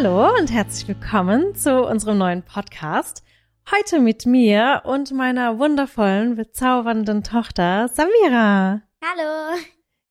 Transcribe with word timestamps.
Hallo 0.00 0.32
und 0.38 0.52
herzlich 0.52 0.86
willkommen 0.86 1.56
zu 1.56 1.84
unserem 1.84 2.18
neuen 2.18 2.44
Podcast. 2.44 3.24
Heute 3.68 3.98
mit 3.98 4.26
mir 4.26 4.82
und 4.84 5.10
meiner 5.10 5.58
wundervollen, 5.58 6.36
bezaubernden 6.36 7.24
Tochter 7.24 7.88
Samira. 7.88 8.80
Hallo. 9.02 9.58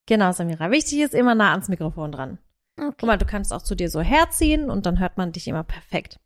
Genau, 0.04 0.32
Samira. 0.32 0.70
Wichtig 0.70 1.00
ist 1.00 1.14
immer 1.14 1.34
nah 1.34 1.52
ans 1.52 1.68
Mikrofon 1.68 2.12
dran. 2.12 2.38
Okay. 2.76 2.96
Guck 2.98 3.06
mal, 3.06 3.16
du 3.16 3.24
kannst 3.24 3.50
auch 3.50 3.62
zu 3.62 3.74
dir 3.74 3.88
so 3.88 4.02
herziehen 4.02 4.68
und 4.68 4.84
dann 4.84 4.98
hört 4.98 5.16
man 5.16 5.32
dich 5.32 5.48
immer 5.48 5.64
perfekt. 5.64 6.20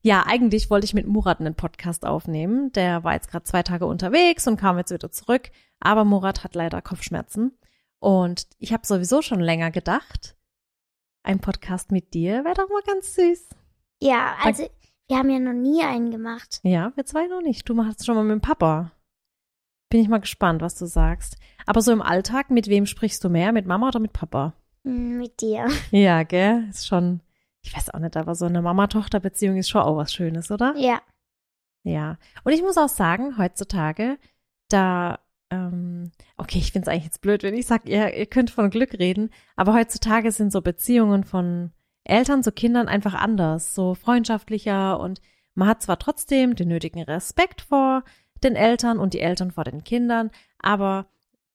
Ja, 0.00 0.24
eigentlich 0.26 0.70
wollte 0.70 0.86
ich 0.86 0.94
mit 0.94 1.06
Murat 1.06 1.38
einen 1.38 1.54
Podcast 1.54 2.06
aufnehmen. 2.06 2.72
Der 2.72 3.04
war 3.04 3.12
jetzt 3.12 3.30
gerade 3.30 3.44
zwei 3.44 3.62
Tage 3.62 3.84
unterwegs 3.84 4.48
und 4.48 4.56
kam 4.56 4.78
jetzt 4.78 4.90
wieder 4.90 5.10
zurück. 5.10 5.50
Aber 5.80 6.06
Murat 6.06 6.44
hat 6.44 6.54
leider 6.54 6.80
Kopfschmerzen. 6.80 7.58
Und 7.98 8.46
ich 8.58 8.72
habe 8.72 8.86
sowieso 8.86 9.20
schon 9.20 9.40
länger 9.40 9.70
gedacht, 9.70 10.34
ein 11.22 11.40
Podcast 11.40 11.92
mit 11.92 12.14
dir 12.14 12.44
wäre 12.44 12.54
doch 12.54 12.68
mal 12.68 12.82
ganz 12.86 13.14
süß. 13.14 13.48
Ja, 14.00 14.34
also 14.42 14.68
wir 15.08 15.18
haben 15.18 15.30
ja 15.30 15.38
noch 15.38 15.52
nie 15.52 15.82
einen 15.82 16.10
gemacht. 16.10 16.60
Ja, 16.62 16.92
wir 16.96 17.04
zwei 17.04 17.26
noch 17.26 17.42
nicht. 17.42 17.68
Du 17.68 17.74
machst 17.74 18.04
schon 18.04 18.14
mal 18.16 18.24
mit 18.24 18.32
dem 18.32 18.40
Papa. 18.40 18.92
Bin 19.90 20.00
ich 20.00 20.08
mal 20.08 20.18
gespannt, 20.20 20.62
was 20.62 20.74
du 20.74 20.86
sagst. 20.86 21.36
Aber 21.66 21.82
so 21.82 21.92
im 21.92 22.02
Alltag, 22.02 22.50
mit 22.50 22.66
wem 22.68 22.86
sprichst 22.86 23.22
du 23.22 23.28
mehr? 23.28 23.52
Mit 23.52 23.66
Mama 23.66 23.88
oder 23.88 24.00
mit 24.00 24.12
Papa? 24.12 24.54
Hm, 24.84 25.18
Mit 25.18 25.40
dir. 25.40 25.68
Ja, 25.90 26.22
gell? 26.22 26.66
Ist 26.70 26.86
schon, 26.86 27.20
ich 27.62 27.76
weiß 27.76 27.90
auch 27.90 27.98
nicht, 28.00 28.16
aber 28.16 28.34
so 28.34 28.46
eine 28.46 28.62
Mama-Tochter-Beziehung 28.62 29.56
ist 29.58 29.68
schon 29.68 29.82
auch 29.82 29.96
was 29.96 30.12
Schönes, 30.12 30.50
oder? 30.50 30.74
Ja. 30.76 31.00
Ja. 31.84 32.16
Und 32.44 32.52
ich 32.52 32.62
muss 32.62 32.78
auch 32.78 32.88
sagen, 32.88 33.36
heutzutage, 33.38 34.18
da, 34.68 35.18
ähm, 35.52 36.10
okay, 36.38 36.58
ich 36.58 36.72
finde 36.72 36.86
es 36.86 36.88
eigentlich 36.88 37.04
jetzt 37.04 37.20
blöd, 37.20 37.42
wenn 37.42 37.54
ich 37.54 37.66
sage, 37.66 37.90
ihr, 37.90 38.16
ihr 38.16 38.26
könnt 38.26 38.50
von 38.50 38.70
Glück 38.70 38.94
reden, 38.94 39.28
aber 39.54 39.74
heutzutage 39.74 40.32
sind 40.32 40.50
so 40.50 40.62
Beziehungen 40.62 41.24
von 41.24 41.72
Eltern 42.04 42.42
zu 42.42 42.52
Kindern 42.52 42.88
einfach 42.88 43.14
anders, 43.14 43.74
so 43.74 43.94
freundschaftlicher 43.94 44.98
und 44.98 45.20
man 45.54 45.68
hat 45.68 45.82
zwar 45.82 45.98
trotzdem 45.98 46.56
den 46.56 46.68
nötigen 46.68 47.02
Respekt 47.02 47.60
vor 47.60 48.02
den 48.42 48.56
Eltern 48.56 48.98
und 48.98 49.12
die 49.12 49.20
Eltern 49.20 49.50
vor 49.50 49.64
den 49.64 49.84
Kindern, 49.84 50.30
aber 50.58 51.06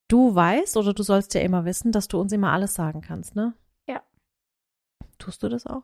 du 0.08 0.36
weißt 0.36 0.78
oder 0.78 0.94
du 0.94 1.02
sollst 1.02 1.34
ja 1.34 1.42
immer 1.42 1.66
wissen, 1.66 1.92
dass 1.92 2.08
du 2.08 2.20
uns 2.20 2.32
immer 2.32 2.52
alles 2.52 2.76
sagen 2.76 3.02
kannst, 3.02 3.36
ne? 3.36 3.56
Ja. 3.88 4.04
Tust 5.18 5.42
du 5.42 5.50
das 5.50 5.66
auch? 5.66 5.84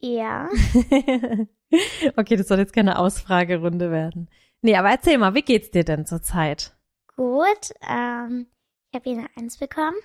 Ja. 0.00 0.48
okay, 2.16 2.36
das 2.36 2.46
soll 2.46 2.60
jetzt 2.60 2.72
keine 2.72 2.98
Ausfragerunde 2.98 3.90
werden. 3.90 4.30
Nee, 4.62 4.76
aber 4.76 4.90
erzähl 4.90 5.18
mal, 5.18 5.34
wie 5.34 5.42
geht's 5.42 5.72
dir 5.72 5.84
denn 5.84 6.06
zurzeit? 6.06 6.76
Gut. 7.20 7.74
Ähm, 7.86 8.46
ich 8.90 8.98
habe 8.98 9.10
hier 9.10 9.18
eine 9.18 9.28
Eins 9.36 9.58
bekommen. 9.58 9.98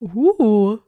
Uh. 0.00 0.78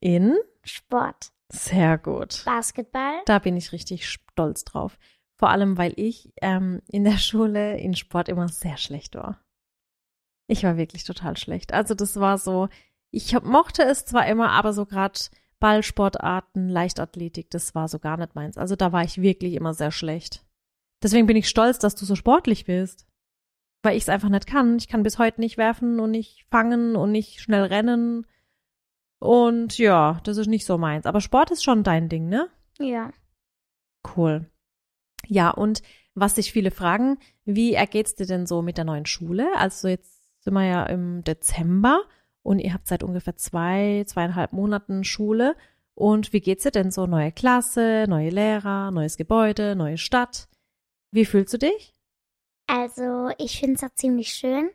In? 0.00 0.36
Sport. 0.64 1.30
Sehr 1.48 1.96
gut. 1.96 2.42
Basketball. 2.44 3.22
Da 3.24 3.38
bin 3.38 3.56
ich 3.56 3.70
richtig 3.70 4.08
stolz 4.08 4.64
drauf. 4.64 4.98
Vor 5.38 5.50
allem, 5.50 5.78
weil 5.78 5.92
ich 5.94 6.32
ähm, 6.42 6.82
in 6.88 7.04
der 7.04 7.18
Schule 7.18 7.78
in 7.78 7.94
Sport 7.94 8.28
immer 8.28 8.48
sehr 8.48 8.76
schlecht 8.76 9.14
war. 9.14 9.40
Ich 10.48 10.64
war 10.64 10.76
wirklich 10.76 11.04
total 11.04 11.36
schlecht. 11.36 11.72
Also 11.72 11.94
das 11.94 12.18
war 12.18 12.36
so, 12.36 12.68
ich 13.12 13.32
hab, 13.32 13.44
mochte 13.44 13.84
es 13.84 14.04
zwar 14.04 14.26
immer, 14.26 14.50
aber 14.50 14.72
so 14.72 14.86
gerade 14.86 15.20
Ballsportarten, 15.60 16.68
Leichtathletik, 16.68 17.48
das 17.50 17.76
war 17.76 17.86
so 17.86 18.00
gar 18.00 18.16
nicht 18.16 18.34
meins. 18.34 18.58
Also 18.58 18.74
da 18.74 18.90
war 18.90 19.04
ich 19.04 19.22
wirklich 19.22 19.54
immer 19.54 19.72
sehr 19.72 19.92
schlecht. 19.92 20.44
Deswegen 21.00 21.28
bin 21.28 21.36
ich 21.36 21.48
stolz, 21.48 21.78
dass 21.78 21.94
du 21.94 22.04
so 22.04 22.16
sportlich 22.16 22.64
bist. 22.64 23.06
Weil 23.84 23.98
ich 23.98 24.04
es 24.04 24.08
einfach 24.08 24.30
nicht 24.30 24.46
kann. 24.46 24.78
Ich 24.78 24.88
kann 24.88 25.02
bis 25.02 25.18
heute 25.18 25.42
nicht 25.42 25.58
werfen 25.58 26.00
und 26.00 26.10
nicht 26.10 26.46
fangen 26.50 26.96
und 26.96 27.12
nicht 27.12 27.40
schnell 27.40 27.64
rennen. 27.64 28.26
Und 29.18 29.76
ja, 29.76 30.20
das 30.24 30.38
ist 30.38 30.46
nicht 30.46 30.64
so 30.64 30.78
meins. 30.78 31.04
Aber 31.04 31.20
Sport 31.20 31.50
ist 31.50 31.62
schon 31.62 31.82
dein 31.82 32.08
Ding, 32.08 32.28
ne? 32.28 32.48
Ja. 32.78 33.10
Cool. 34.16 34.50
Ja, 35.26 35.50
und 35.50 35.82
was 36.14 36.36
sich 36.36 36.50
viele 36.50 36.70
fragen, 36.70 37.18
wie 37.44 37.74
ergeht's 37.74 38.14
dir 38.14 38.26
denn 38.26 38.46
so 38.46 38.62
mit 38.62 38.78
der 38.78 38.84
neuen 38.84 39.04
Schule? 39.04 39.48
Also 39.56 39.88
jetzt 39.88 40.42
sind 40.42 40.54
wir 40.54 40.64
ja 40.64 40.84
im 40.86 41.22
Dezember 41.22 42.04
und 42.42 42.60
ihr 42.60 42.72
habt 42.72 42.86
seit 42.86 43.02
ungefähr 43.02 43.36
zwei, 43.36 44.04
zweieinhalb 44.06 44.54
Monaten 44.54 45.04
Schule. 45.04 45.56
Und 45.94 46.32
wie 46.32 46.40
geht's 46.40 46.62
dir 46.62 46.70
denn 46.70 46.90
so? 46.90 47.06
Neue 47.06 47.32
Klasse, 47.32 48.06
neue 48.08 48.30
Lehrer, 48.30 48.90
neues 48.90 49.18
Gebäude, 49.18 49.76
neue 49.76 49.98
Stadt. 49.98 50.48
Wie 51.10 51.26
fühlst 51.26 51.52
du 51.52 51.58
dich? 51.58 51.93
Also 52.66 53.30
ich 53.38 53.58
finde 53.58 53.74
es 53.74 53.84
auch 53.84 53.94
ziemlich 53.94 54.28
schön. 54.34 54.70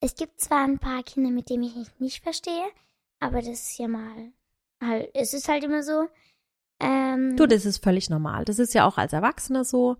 Es 0.00 0.14
gibt 0.14 0.40
zwar 0.40 0.64
ein 0.64 0.78
paar 0.78 1.02
Kinder, 1.02 1.30
mit 1.30 1.50
denen 1.50 1.64
ich 1.64 1.74
mich 1.74 1.88
nicht 1.98 2.22
verstehe, 2.22 2.66
aber 3.20 3.38
das 3.38 3.70
ist 3.70 3.78
ja 3.78 3.88
mal 3.88 4.32
halt, 4.82 5.10
es 5.14 5.34
ist 5.34 5.48
halt 5.48 5.64
immer 5.64 5.82
so. 5.82 6.08
Ähm, 6.80 7.36
Du, 7.36 7.46
das 7.46 7.66
ist 7.66 7.82
völlig 7.82 8.10
normal. 8.10 8.44
Das 8.44 8.58
ist 8.58 8.74
ja 8.74 8.86
auch 8.86 8.98
als 8.98 9.12
Erwachsener 9.12 9.64
so. 9.64 9.96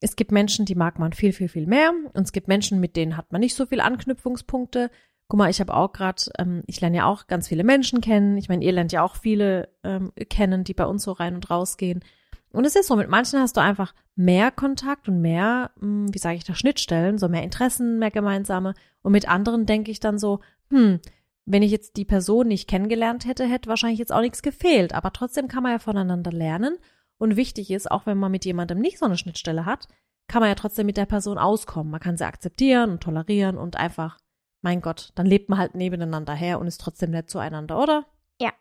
Es 0.00 0.16
gibt 0.16 0.32
Menschen, 0.32 0.64
die 0.64 0.74
mag 0.74 0.98
man 0.98 1.12
viel, 1.12 1.32
viel, 1.32 1.48
viel 1.48 1.66
mehr. 1.66 1.92
Und 2.12 2.24
es 2.24 2.32
gibt 2.32 2.48
Menschen, 2.48 2.80
mit 2.80 2.96
denen 2.96 3.16
hat 3.16 3.32
man 3.32 3.40
nicht 3.40 3.54
so 3.54 3.66
viel 3.66 3.80
Anknüpfungspunkte. 3.80 4.90
Guck 5.28 5.38
mal, 5.38 5.50
ich 5.50 5.60
habe 5.60 5.74
auch 5.74 5.92
gerade, 5.92 6.22
ähm, 6.38 6.62
ich 6.66 6.80
lerne 6.80 6.98
ja 6.98 7.06
auch 7.06 7.26
ganz 7.26 7.48
viele 7.48 7.64
Menschen 7.64 8.00
kennen. 8.00 8.36
Ich 8.36 8.48
meine, 8.48 8.64
ihr 8.64 8.72
lernt 8.72 8.92
ja 8.92 9.02
auch 9.02 9.16
viele 9.16 9.68
ähm, 9.82 10.12
kennen, 10.30 10.64
die 10.64 10.74
bei 10.74 10.86
uns 10.86 11.02
so 11.02 11.12
rein 11.12 11.34
und 11.34 11.50
raus 11.50 11.76
gehen. 11.76 12.02
Und 12.50 12.64
es 12.64 12.76
ist 12.76 12.88
so, 12.88 12.96
mit 12.96 13.08
manchen 13.08 13.40
hast 13.40 13.56
du 13.56 13.60
einfach 13.60 13.94
mehr 14.16 14.50
Kontakt 14.50 15.08
und 15.08 15.20
mehr, 15.20 15.70
mh, 15.80 16.08
wie 16.12 16.18
sage 16.18 16.36
ich 16.36 16.44
da, 16.44 16.54
Schnittstellen, 16.54 17.18
so 17.18 17.28
mehr 17.28 17.42
Interessen, 17.42 17.98
mehr 17.98 18.10
gemeinsame. 18.10 18.74
Und 19.02 19.12
mit 19.12 19.28
anderen 19.28 19.66
denke 19.66 19.90
ich 19.90 20.00
dann 20.00 20.18
so, 20.18 20.40
hm, 20.70 21.00
wenn 21.44 21.62
ich 21.62 21.70
jetzt 21.70 21.96
die 21.96 22.04
Person 22.04 22.48
nicht 22.48 22.68
kennengelernt 22.68 23.26
hätte, 23.26 23.46
hätte 23.46 23.68
wahrscheinlich 23.68 23.98
jetzt 23.98 24.12
auch 24.12 24.20
nichts 24.20 24.42
gefehlt. 24.42 24.94
Aber 24.94 25.12
trotzdem 25.12 25.48
kann 25.48 25.62
man 25.62 25.72
ja 25.72 25.78
voneinander 25.78 26.32
lernen. 26.32 26.78
Und 27.18 27.36
wichtig 27.36 27.70
ist, 27.70 27.90
auch 27.90 28.06
wenn 28.06 28.18
man 28.18 28.30
mit 28.30 28.44
jemandem 28.44 28.78
nicht 28.78 28.98
so 28.98 29.06
eine 29.06 29.18
Schnittstelle 29.18 29.64
hat, 29.64 29.88
kann 30.28 30.40
man 30.40 30.50
ja 30.50 30.54
trotzdem 30.54 30.86
mit 30.86 30.96
der 30.96 31.06
Person 31.06 31.38
auskommen. 31.38 31.90
Man 31.90 32.00
kann 32.00 32.16
sie 32.16 32.26
akzeptieren 32.26 32.90
und 32.90 33.02
tolerieren 33.02 33.56
und 33.56 33.76
einfach, 33.76 34.18
mein 34.60 34.82
Gott, 34.82 35.10
dann 35.14 35.26
lebt 35.26 35.48
man 35.48 35.58
halt 35.58 35.74
nebeneinander 35.74 36.34
her 36.34 36.60
und 36.60 36.66
ist 36.66 36.80
trotzdem 36.80 37.10
nett 37.10 37.30
zueinander, 37.30 37.82
oder? 37.82 38.06
Ja. 38.40 38.52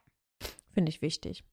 Finde 0.73 0.89
ich 0.89 1.01
wichtig. 1.01 1.43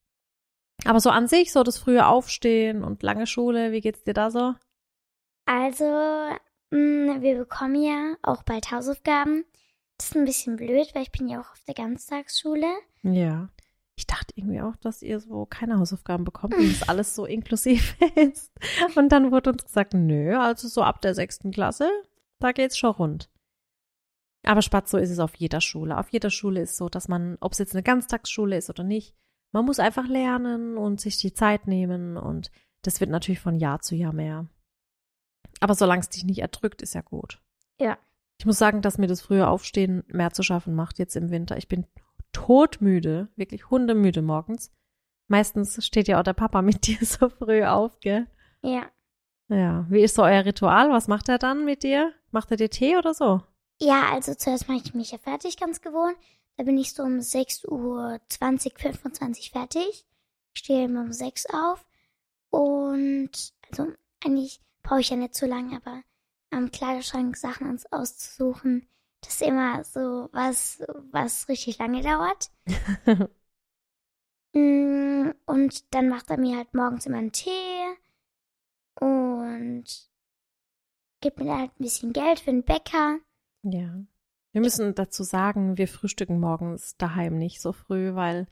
Aber 0.85 1.01
so 1.01 1.11
an 1.11 1.29
sich, 1.29 1.53
so 1.53 1.63
das 1.63 1.79
frühe 1.79 2.07
Aufstehen 2.07 2.85
und 2.85 3.03
lange 3.03 3.27
Schule, 3.27 3.73
wie 3.73 3.81
geht's 3.81 4.05
dir 4.05 4.15
da 4.15 4.31
so? 4.31 4.55
Also, 5.47 5.85
mh, 6.71 7.21
wir 7.21 7.39
bekommen 7.39 7.83
ja 7.83 8.17
auch 8.23 8.43
bald 8.43 8.71
Hausaufgaben. 8.71 9.45
Das 9.99 10.09
ist 10.09 10.17
ein 10.17 10.25
bisschen 10.25 10.57
blöd, 10.57 10.95
weil 10.95 11.03
ich 11.03 11.13
bin 11.13 11.29
ja 11.29 11.41
auch 11.41 11.51
auf 11.53 11.63
der 11.67 11.75
Ganztagsschule. 11.75 12.67
Ja. 13.03 13.49
Ich 13.97 14.09
dachte 14.09 14.35
irgendwie 14.35 14.61
auch, 14.61 14.75
dass 14.77 15.03
ihr 15.03 15.21
so 15.21 15.47
keine 15.47 15.79
Hausaufgaben 15.79 16.25
bekommt 16.25 16.55
und 16.55 16.69
das 16.69 16.83
alles 16.89 17.15
so 17.15 17.27
inklusiv 17.27 17.97
ist. 18.17 18.53
Und 18.97 19.11
dann 19.11 19.31
wurde 19.31 19.51
uns 19.51 19.65
gesagt, 19.65 19.95
nö, 19.95 20.37
also 20.37 20.67
so 20.67 20.83
ab 20.83 21.01
der 21.01 21.15
sechsten 21.15 21.53
Klasse, 21.53 21.89
da 22.41 22.51
geht's 22.51 22.77
schon 22.77 22.91
rund. 22.91 23.31
Aber 24.45 24.63
Spatz, 24.63 24.91
so 24.91 24.99
ist 24.99 25.11
es 25.11 25.21
auf 25.21 25.37
jeder 25.37 25.61
Schule. 25.61 25.97
Auf 25.97 26.11
jeder 26.11 26.31
Schule 26.31 26.61
ist 26.61 26.77
so, 26.77 26.89
dass 26.89 27.09
man, 27.09 27.39
ob 27.41 27.53
es 27.53 27.59
jetzt 27.59 27.75
eine 27.75 27.83
Ganztagsschule 27.83 28.57
ist 28.57 28.69
oder 28.69 28.83
nicht, 28.83 29.15
man 29.55 29.65
muss 29.65 29.79
einfach 29.79 30.09
lernen 30.09 30.77
und 30.77 31.01
sich 31.01 31.17
die 31.17 31.33
Zeit 31.33 31.69
nehmen 31.69 32.17
und 32.17 32.51
das 32.83 33.01
wird 33.01 33.11
natürlich 33.11 33.39
von 33.39 33.55
Jahr 33.55 33.81
zu 33.81 33.95
Jahr 33.95 34.13
mehr. 34.13 34.49
Aber 35.61 35.75
solange 35.77 36.01
es 36.01 36.09
dich 36.09 36.25
nicht 36.25 36.41
erdrückt, 36.41 36.83
ist 36.83 36.95
ja 36.95 37.03
gut. 37.03 37.41
Ja. 37.81 37.97
Ich 38.41 38.47
muss 38.47 38.59
sagen, 38.59 38.83
dass 38.83 38.99
mir 38.99 39.07
das 39.07 39.23
frühe 39.23 39.47
Aufstehen 39.47 40.03
mehr 40.09 40.33
zu 40.33 40.43
schaffen 40.43 40.75
macht 40.75 40.99
jetzt 40.99 41.15
im 41.15 41.31
Winter. 41.31 41.57
Ich 41.57 41.69
bin 41.69 41.87
todmüde, 42.33 43.29
wirklich 43.37 43.71
hundemüde 43.71 44.23
morgens. 44.23 44.73
Meistens 45.29 45.87
steht 45.87 46.09
ja 46.09 46.19
auch 46.19 46.25
der 46.25 46.33
Papa 46.33 46.61
mit 46.61 46.87
dir 46.89 46.99
so 47.07 47.29
früh 47.29 47.63
auf, 47.63 48.01
gell? 48.01 48.27
Ja. 48.61 48.91
Ja. 49.49 49.87
Wie 49.89 50.03
ist 50.03 50.17
so 50.17 50.25
euer 50.25 50.45
Ritual? 50.45 50.91
Was 50.91 51.07
macht 51.07 51.29
er 51.29 51.39
dann 51.39 51.65
mit 51.65 51.85
dir? 51.85 52.13
Macht 52.33 52.51
er 52.51 52.57
dir 52.57 52.71
Tee 52.71 52.97
oder 52.97 53.15
so? 53.15 53.41
Ja, 53.81 54.11
also 54.13 54.35
zuerst 54.35 54.69
mache 54.69 54.81
ich 54.85 54.95
mich 54.95 55.13
ja 55.13 55.19
fertig, 55.19 55.57
ganz 55.59 55.81
gewohnt. 55.81 56.17
Da 56.57 56.65
bin 56.65 56.79
ich 56.79 56.93
so 56.95 57.03
um 57.03 57.21
6 57.21 57.65
Uhr 57.67 58.21
20, 58.29 58.79
25 58.79 59.51
fertig. 59.51 60.07
Ich 60.55 60.61
stehe 60.61 60.85
immer 60.85 61.01
um 61.03 61.13
6 61.13 61.47
auf. 61.47 61.85
Und 62.51 63.31
also 63.71 63.93
eigentlich 64.25 64.61
brauche 64.83 65.01
ich 65.01 65.11
ja 65.11 65.17
nicht 65.17 65.35
so 65.35 65.47
lange, 65.47 65.77
aber 65.77 66.03
am 66.51 66.71
Kleiderschrank 66.71 67.37
Sachen 67.37 67.69
uns 67.69 67.91
auszusuchen, 67.93 68.87
das 69.23 69.35
ist 69.35 69.43
immer 69.43 69.83
so 69.85 70.29
was, 70.33 70.83
was 71.11 71.49
richtig 71.49 71.79
lange 71.79 72.03
dauert. 72.03 72.51
Mm, 74.55 75.33
Und 75.47 75.95
dann 75.95 76.09
macht 76.09 76.31
er 76.31 76.39
mir 76.39 76.57
halt 76.57 76.75
morgens 76.75 77.07
immer 77.07 77.19
einen 77.19 77.33
Tee 77.33 77.51
und 79.01 79.85
gibt 81.21 81.39
mir 81.39 81.57
halt 81.57 81.73
ein 81.73 81.83
bisschen 81.83 82.13
Geld 82.13 82.41
für 82.41 82.51
den 82.51 82.63
Bäcker. 82.63 83.19
Ja. 83.63 84.05
Wir 84.55 84.61
müssen 84.61 84.95
dazu 84.95 85.25
sagen, 85.25 85.79
wir 85.79 85.89
frühstücken 85.89 86.39
morgens 86.39 86.97
daheim 86.97 87.37
nicht 87.37 87.61
so 87.61 87.73
früh, 87.73 88.15
weil, 88.15 88.47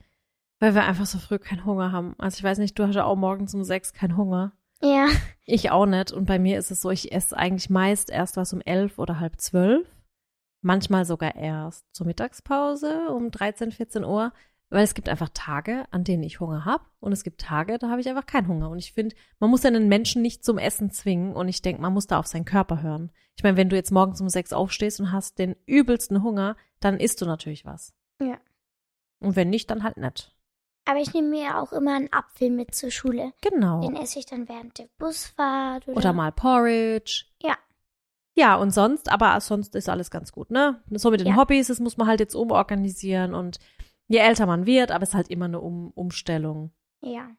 weil 0.59 0.75
wir 0.75 0.83
einfach 0.83 1.05
so 1.05 1.17
früh 1.17 1.39
keinen 1.39 1.63
Hunger 1.63 1.93
haben. 1.93 2.13
Also 2.17 2.39
ich 2.39 2.43
weiß 2.43 2.57
nicht, 2.57 2.77
du 2.77 2.85
hast 2.85 2.95
ja 2.95 3.05
auch 3.05 3.15
morgens 3.15 3.55
um 3.55 3.63
sechs 3.63 3.93
keinen 3.93 4.17
Hunger. 4.17 4.51
Ja, 4.81 5.07
Ich 5.45 5.71
auch 5.71 5.85
nicht. 5.85 6.11
Und 6.11 6.25
bei 6.25 6.39
mir 6.39 6.59
ist 6.59 6.71
es 6.71 6.81
so, 6.81 6.89
ich 6.89 7.13
esse 7.13 7.37
eigentlich 7.37 7.69
meist 7.69 8.09
erst 8.09 8.35
was 8.35 8.51
um 8.51 8.59
elf 8.59 8.99
oder 8.99 9.21
halb 9.21 9.39
zwölf. 9.39 9.87
Manchmal 10.61 11.05
sogar 11.05 11.35
erst 11.35 11.85
zur 11.95 12.05
Mittagspause 12.05 13.07
um 13.09 13.31
13, 13.31 13.71
14 13.71 14.03
Uhr. 14.03 14.33
Weil 14.73 14.83
es 14.83 14.95
gibt 14.95 15.07
einfach 15.07 15.29
Tage, 15.33 15.85
an 15.91 16.03
denen 16.03 16.23
ich 16.23 16.39
Hunger 16.39 16.65
habe 16.65 16.83
und 16.99 17.11
es 17.11 17.23
gibt 17.23 17.39
Tage, 17.39 17.77
da 17.77 17.89
habe 17.89 18.01
ich 18.01 18.09
einfach 18.09 18.25
keinen 18.25 18.47
Hunger. 18.47 18.69
Und 18.69 18.79
ich 18.79 18.91
finde, 18.91 19.15
man 19.39 19.51
muss 19.51 19.63
ja 19.63 19.67
einen 19.67 19.87
Menschen 19.87 20.21
nicht 20.23 20.43
zum 20.43 20.57
Essen 20.57 20.89
zwingen 20.89 21.35
und 21.35 21.47
ich 21.47 21.61
denke, 21.61 21.81
man 21.81 21.93
muss 21.93 22.07
da 22.07 22.17
auf 22.17 22.25
seinen 22.25 22.45
Körper 22.45 22.81
hören. 22.81 23.11
Ich 23.37 23.43
meine, 23.43 23.55
wenn 23.55 23.69
du 23.69 23.75
jetzt 23.75 23.91
morgens 23.91 24.19
um 24.19 24.29
sechs 24.29 24.51
aufstehst 24.51 24.99
und 24.99 25.11
hast 25.11 25.37
den 25.37 25.55
übelsten 25.67 26.23
Hunger, 26.23 26.57
dann 26.79 26.97
isst 26.97 27.21
du 27.21 27.25
natürlich 27.25 27.65
was. 27.65 27.93
Ja. 28.19 28.39
Und 29.19 29.35
wenn 29.35 29.51
nicht, 29.51 29.69
dann 29.69 29.83
halt 29.83 29.97
nicht. 29.97 30.35
Aber 30.85 30.99
ich 30.99 31.13
nehme 31.13 31.29
mir 31.29 31.61
auch 31.61 31.71
immer 31.71 31.95
einen 31.95 32.11
Apfel 32.11 32.49
mit 32.49 32.73
zur 32.75 32.91
Schule. 32.91 33.31
Genau. 33.41 33.81
Den 33.81 33.95
esse 33.95 34.19
ich 34.19 34.25
dann 34.25 34.49
während 34.49 34.79
der 34.79 34.89
Busfahrt 34.97 35.87
oder, 35.87 35.97
Oder 35.97 36.13
mal 36.13 36.31
Porridge. 36.31 37.25
Ja. 37.41 37.57
Ja, 38.35 38.55
und 38.55 38.71
sonst, 38.71 39.11
aber 39.11 39.39
sonst 39.41 39.75
ist 39.75 39.87
alles 39.87 40.09
ganz 40.09 40.31
gut, 40.31 40.49
ne? 40.49 40.81
So 40.89 41.11
mit 41.11 41.19
den 41.19 41.27
Ja. 41.27 41.35
Hobbys, 41.35 41.67
das 41.67 41.79
muss 41.79 41.97
man 41.97 42.07
halt 42.07 42.19
jetzt 42.19 42.33
umorganisieren 42.33 43.35
und 43.35 43.59
je 44.07 44.19
älter 44.19 44.45
man 44.45 44.65
wird, 44.65 44.91
aber 44.91 45.03
es 45.03 45.09
ist 45.09 45.15
halt 45.15 45.29
immer 45.29 45.45
eine 45.45 45.59
um 45.59 45.91
Umstellung. 45.91 46.71
Ja. 47.01 47.29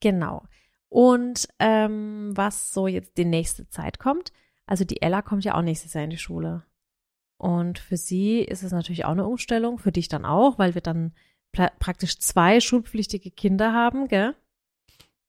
Genau. 0.00 0.44
Und 0.88 1.48
ähm, 1.58 2.32
was 2.34 2.72
so 2.72 2.86
jetzt 2.86 3.16
die 3.16 3.24
nächste 3.24 3.68
Zeit 3.68 3.98
kommt, 3.98 4.32
also 4.66 4.84
die 4.84 5.02
Ella 5.02 5.22
kommt 5.22 5.44
ja 5.44 5.54
auch 5.54 5.62
nächstes 5.62 5.94
Jahr 5.94 6.04
in 6.04 6.10
die 6.10 6.18
Schule. 6.18 6.64
Und 7.36 7.78
für 7.78 7.96
sie 7.96 8.40
ist 8.40 8.62
es 8.62 8.72
natürlich 8.72 9.04
auch 9.04 9.12
eine 9.12 9.26
Umstellung, 9.26 9.78
für 9.78 9.92
dich 9.92 10.08
dann 10.08 10.24
auch, 10.24 10.58
weil 10.58 10.74
wir 10.74 10.82
dann 10.82 11.14
praktisch 11.52 12.18
zwei 12.18 12.60
schulpflichtige 12.60 13.30
Kinder 13.30 13.72
haben, 13.72 14.08
gell? 14.08 14.36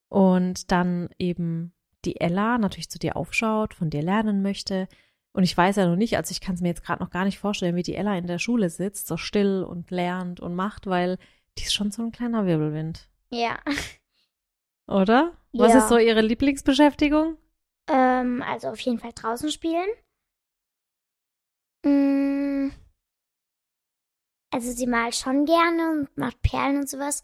Und 0.09 0.71
dann 0.71 1.09
eben 1.17 1.73
die 2.03 2.19
Ella 2.19 2.57
natürlich 2.57 2.89
zu 2.89 2.99
dir 2.99 3.15
aufschaut, 3.15 3.73
von 3.73 3.89
dir 3.89 4.01
lernen 4.01 4.41
möchte. 4.41 4.87
Und 5.33 5.43
ich 5.43 5.55
weiß 5.55 5.77
ja 5.77 5.87
noch 5.87 5.95
nicht, 5.95 6.17
also 6.17 6.31
ich 6.31 6.41
kann 6.41 6.55
es 6.55 6.61
mir 6.61 6.67
jetzt 6.67 6.83
gerade 6.83 7.01
noch 7.01 7.09
gar 7.09 7.23
nicht 7.25 7.39
vorstellen, 7.39 7.75
wie 7.75 7.83
die 7.83 7.95
Ella 7.95 8.17
in 8.17 8.27
der 8.27 8.39
Schule 8.39 8.69
sitzt, 8.69 9.07
so 9.07 9.15
still 9.17 9.63
und 9.63 9.89
lernt 9.91 10.39
und 10.41 10.55
macht, 10.55 10.87
weil 10.87 11.17
die 11.57 11.63
ist 11.63 11.73
schon 11.73 11.91
so 11.91 12.01
ein 12.03 12.11
kleiner 12.11 12.45
Wirbelwind, 12.45 13.09
Ja. 13.29 13.57
oder? 14.87 15.31
Was 15.53 15.71
Ja. 15.73 15.79
ist 15.79 15.89
so 15.89 15.97
ihre 15.97 16.21
Lieblingsbeschäftigung? 16.21 17.37
Ähm, 17.89 18.43
also 18.45 18.69
auf 18.69 18.79
jeden 18.81 18.99
Fall 18.99 19.11
draußen 19.15 19.49
spielen. 19.51 19.87
Mm. 21.85 22.71
Also 24.53 24.71
sie 24.71 24.87
malt 24.87 25.15
schon 25.15 25.45
gerne 25.45 25.91
und 25.91 26.17
macht 26.17 26.41
Perlen 26.41 26.77
und 26.77 26.89
sowas. 26.89 27.23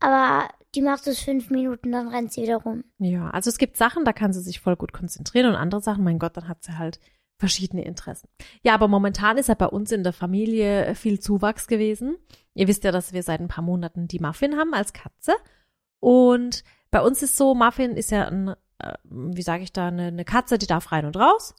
Aber 0.00 0.48
die 0.74 0.82
macht 0.82 1.06
es 1.06 1.20
fünf 1.20 1.50
Minuten, 1.50 1.92
dann 1.92 2.08
rennt 2.08 2.32
sie 2.32 2.42
wieder 2.42 2.58
rum. 2.58 2.84
Ja, 2.98 3.30
also 3.30 3.48
es 3.48 3.58
gibt 3.58 3.76
Sachen, 3.78 4.04
da 4.04 4.12
kann 4.12 4.32
sie 4.34 4.42
sich 4.42 4.60
voll 4.60 4.76
gut 4.76 4.92
konzentrieren 4.92 5.46
und 5.46 5.56
andere 5.56 5.80
Sachen, 5.80 6.04
mein 6.04 6.18
Gott, 6.18 6.36
dann 6.36 6.46
hat 6.46 6.62
sie 6.62 6.76
halt 6.78 7.00
verschiedene 7.38 7.84
Interessen. 7.84 8.28
Ja, 8.62 8.74
aber 8.74 8.88
momentan 8.88 9.38
ist 9.38 9.48
ja 9.48 9.54
bei 9.54 9.66
uns 9.66 9.92
in 9.92 10.02
der 10.02 10.12
Familie 10.12 10.94
viel 10.94 11.20
Zuwachs 11.20 11.68
gewesen. 11.68 12.16
Ihr 12.54 12.66
wisst 12.66 12.84
ja, 12.84 12.92
dass 12.92 13.12
wir 13.12 13.22
seit 13.22 13.40
ein 13.40 13.48
paar 13.48 13.64
Monaten 13.64 14.08
die 14.08 14.18
Muffin 14.18 14.56
haben 14.56 14.74
als 14.74 14.92
Katze. 14.92 15.34
Und 16.00 16.64
bei 16.90 17.00
uns 17.00 17.22
ist 17.22 17.36
so, 17.36 17.54
Muffin 17.54 17.92
ist 17.92 18.10
ja 18.10 18.26
ein, 18.26 18.48
äh, 18.78 18.94
wie 19.04 19.42
sage 19.42 19.62
ich 19.62 19.72
da, 19.72 19.88
eine, 19.88 20.08
eine 20.08 20.24
Katze, 20.24 20.58
die 20.58 20.66
darf 20.66 20.90
rein 20.90 21.06
und 21.06 21.16
raus. 21.16 21.54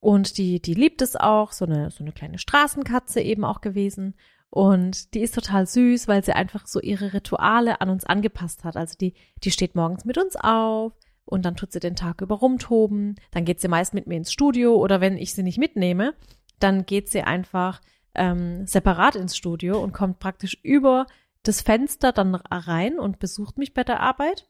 Und 0.00 0.38
die, 0.38 0.62
die 0.62 0.74
liebt 0.74 1.02
es 1.02 1.16
auch, 1.16 1.50
so 1.50 1.64
eine, 1.64 1.90
so 1.90 2.04
eine 2.04 2.12
kleine 2.12 2.38
Straßenkatze 2.38 3.20
eben 3.20 3.44
auch 3.44 3.60
gewesen. 3.60 4.14
Und 4.50 5.14
die 5.14 5.20
ist 5.20 5.34
total 5.34 5.66
süß, 5.66 6.06
weil 6.06 6.24
sie 6.24 6.32
einfach 6.32 6.66
so 6.66 6.80
ihre 6.80 7.12
Rituale 7.12 7.80
an 7.80 7.90
uns 7.90 8.04
angepasst 8.04 8.62
hat. 8.62 8.76
Also 8.76 8.96
die, 8.96 9.14
die 9.42 9.50
steht 9.50 9.74
morgens 9.74 10.04
mit 10.04 10.16
uns 10.16 10.36
auf 10.36 10.92
und 11.28 11.44
dann 11.44 11.56
tut 11.56 11.72
sie 11.72 11.80
den 11.80 11.94
Tag 11.94 12.22
über 12.22 12.36
rumtoben. 12.36 13.16
Dann 13.30 13.44
geht 13.44 13.60
sie 13.60 13.68
meist 13.68 13.92
mit 13.92 14.06
mir 14.06 14.16
ins 14.16 14.32
Studio 14.32 14.76
oder 14.76 15.00
wenn 15.00 15.18
ich 15.18 15.34
sie 15.34 15.42
nicht 15.42 15.58
mitnehme, 15.58 16.14
dann 16.58 16.86
geht 16.86 17.10
sie 17.10 17.22
einfach 17.22 17.80
ähm, 18.14 18.66
separat 18.66 19.14
ins 19.14 19.36
Studio 19.36 19.78
und 19.78 19.92
kommt 19.92 20.18
praktisch 20.18 20.58
über 20.62 21.06
das 21.42 21.60
Fenster 21.60 22.12
dann 22.12 22.34
rein 22.34 22.98
und 22.98 23.18
besucht 23.18 23.58
mich 23.58 23.74
bei 23.74 23.84
der 23.84 24.00
Arbeit. 24.00 24.48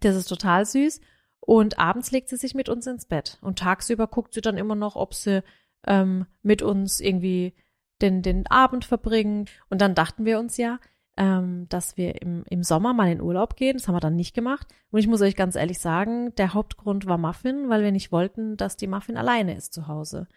Das 0.00 0.16
ist 0.16 0.28
total 0.28 0.64
süß. 0.64 1.00
Und 1.40 1.78
abends 1.78 2.10
legt 2.10 2.28
sie 2.28 2.36
sich 2.36 2.54
mit 2.54 2.68
uns 2.68 2.86
ins 2.86 3.06
Bett. 3.06 3.38
Und 3.42 3.58
tagsüber 3.58 4.06
guckt 4.06 4.34
sie 4.34 4.40
dann 4.40 4.56
immer 4.56 4.74
noch, 4.74 4.96
ob 4.96 5.14
sie 5.14 5.42
ähm, 5.86 6.26
mit 6.42 6.62
uns 6.62 7.00
irgendwie 7.00 7.54
den, 8.00 8.22
den 8.22 8.46
Abend 8.46 8.84
verbringt. 8.84 9.50
Und 9.68 9.80
dann 9.80 9.94
dachten 9.94 10.24
wir 10.24 10.38
uns 10.38 10.56
ja, 10.56 10.78
ähm, 11.20 11.66
dass 11.68 11.98
wir 11.98 12.22
im, 12.22 12.44
im 12.48 12.62
Sommer 12.62 12.94
mal 12.94 13.12
in 13.12 13.20
Urlaub 13.20 13.54
gehen. 13.54 13.76
Das 13.76 13.86
haben 13.86 13.94
wir 13.94 14.00
dann 14.00 14.16
nicht 14.16 14.34
gemacht. 14.34 14.66
Und 14.90 15.00
ich 15.00 15.06
muss 15.06 15.20
euch 15.20 15.36
ganz 15.36 15.54
ehrlich 15.54 15.78
sagen, 15.78 16.34
der 16.36 16.54
Hauptgrund 16.54 17.04
war 17.04 17.18
Muffin, 17.18 17.68
weil 17.68 17.82
wir 17.82 17.92
nicht 17.92 18.10
wollten, 18.10 18.56
dass 18.56 18.78
die 18.78 18.86
Muffin 18.86 19.18
alleine 19.18 19.54
ist 19.54 19.74
zu 19.74 19.86
Hause. 19.86 20.28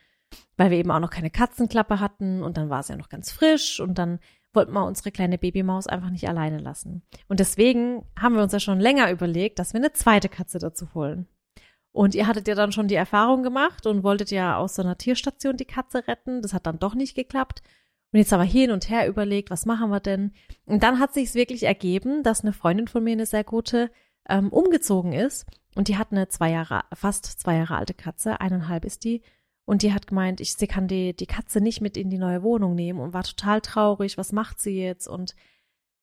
Weil 0.58 0.72
wir 0.72 0.78
eben 0.78 0.92
auch 0.92 1.00
noch 1.00 1.10
keine 1.10 1.30
Katzenklappe 1.30 2.02
hatten 2.02 2.44
und 2.44 2.58
dann 2.58 2.70
war 2.70 2.82
es 2.82 2.90
ja 2.90 2.98
noch 2.98 3.08
ganz 3.08 3.32
frisch 3.32 3.80
und 3.80 3.98
dann 3.98 4.20
wollten 4.52 4.74
wir 4.74 4.86
unsere 4.86 5.12
kleine 5.12 5.38
Babymaus 5.38 5.88
einfach 5.88 6.10
nicht 6.10 6.28
alleine 6.28 6.60
lassen. 6.60 7.02
Und 7.30 7.40
deswegen 7.40 8.06
haben 8.20 8.36
wir 8.36 8.44
uns 8.44 8.52
ja 8.52 8.60
schon 8.60 8.82
länger 8.82 9.10
überlegt, 9.10 9.60
dass 9.60 9.74
wir 9.74 9.80
eine 9.80 9.94
zweite 9.94 10.28
Katze 10.28 10.60
dazu 10.60 10.94
holen. 10.94 11.28
Und 11.94 12.14
ihr 12.14 12.28
hattet 12.28 12.48
ja 12.48 12.56
dann 12.56 12.74
schon 12.74 12.90
die 12.90 12.96
Erfahrung 12.96 13.42
gemacht 13.42 13.86
und 13.88 14.04
wolltet 14.04 14.32
ja 14.32 14.58
aus 14.58 14.76
so 14.76 14.82
einer 14.82 14.98
Tierstation 14.98 15.56
die 15.56 15.66
Katze 15.66 16.08
retten. 16.08 16.42
Das 16.42 16.54
hat 16.54 16.66
dann 16.66 16.80
doch 16.80 16.94
nicht 16.94 17.16
geklappt. 17.16 17.62
Und 18.14 18.20
jetzt 18.20 18.32
haben 18.32 18.42
wir 18.42 18.46
hin 18.46 18.70
und 18.70 18.90
her 18.90 19.08
überlegt, 19.08 19.50
was 19.50 19.66
machen 19.66 19.90
wir 19.90 20.00
denn? 20.00 20.34
Und 20.66 20.84
dann 20.84 21.00
hat 21.00 21.16
sich 21.16 21.34
wirklich 21.34 21.64
ergeben, 21.64 22.22
dass 22.22 22.42
eine 22.42 22.54
Freundin 22.54 22.88
von 22.88 23.04
mir, 23.04 23.14
eine 23.14 23.26
sehr 23.26 23.44
gute, 23.44 23.90
ähm, 24.30 24.50
umgezogen 24.50 25.14
ist. 25.14 25.48
Und 25.76 25.88
die 25.88 25.98
hat 25.98 26.12
eine 26.12 26.28
zwei 26.28 26.52
Jahre, 26.52 26.84
fast 26.94 27.26
zwei 27.26 27.58
Jahre 27.58 27.76
alte 27.76 27.96
Katze, 27.96 28.40
eineinhalb 28.40 28.86
ist 28.86 29.04
die. 29.04 29.24
Und 29.66 29.82
die 29.82 29.94
hat 29.94 30.06
gemeint, 30.06 30.42
ich, 30.42 30.54
sie 30.54 30.68
kann 30.68 30.88
die, 30.88 31.16
die 31.16 31.26
Katze 31.26 31.60
nicht 31.60 31.82
mit 31.82 31.98
in 31.98 32.12
die 32.12 32.20
neue 32.20 32.44
Wohnung 32.44 32.76
nehmen 32.76 33.00
und 33.00 33.14
war 33.14 33.24
total 33.24 33.62
traurig. 33.62 34.16
Was 34.18 34.32
macht 34.32 34.60
sie 34.60 34.80
jetzt? 34.80 35.08
Und 35.08 35.36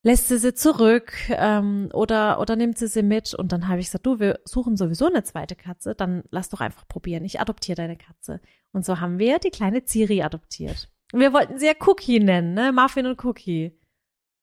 lässt 0.03 0.27
sie 0.27 0.39
sie 0.39 0.55
zurück 0.55 1.13
ähm, 1.29 1.91
oder, 1.93 2.41
oder 2.41 2.57
nimmt 2.57 2.77
sie 2.77 2.89
sie 2.89 3.05
mit? 3.05 3.35
Und 3.35 3.53
dann 3.53 3.69
habe 3.69 3.79
ich 3.79 3.87
gesagt, 3.87 4.07
du, 4.07 4.19
wir 4.19 4.41
suchen 4.45 4.77
sowieso 4.77 5.07
eine 5.07 5.23
zweite 5.23 5.55
Katze, 5.55 5.95
dann 5.95 6.25
lass 6.31 6.49
doch 6.49 6.61
einfach 6.61 6.89
probieren. 6.89 7.25
Ich 7.25 7.39
adoptiere 7.39 7.77
deine 7.77 7.97
Katze. 7.97 8.41
Und 8.73 8.85
so 8.85 8.99
haben 8.99 9.21
wir 9.21 9.39
die 9.39 9.51
kleine 9.51 9.85
Ciri 9.85 10.23
adoptiert. 10.23 10.91
Wir 11.13 11.33
wollten 11.33 11.59
sie 11.59 11.67
ja 11.67 11.73
Cookie 11.87 12.21
nennen, 12.21 12.55
ne? 12.55 12.73
Muffin 12.73 13.07
und 13.07 13.23
Cookie. 13.25 13.73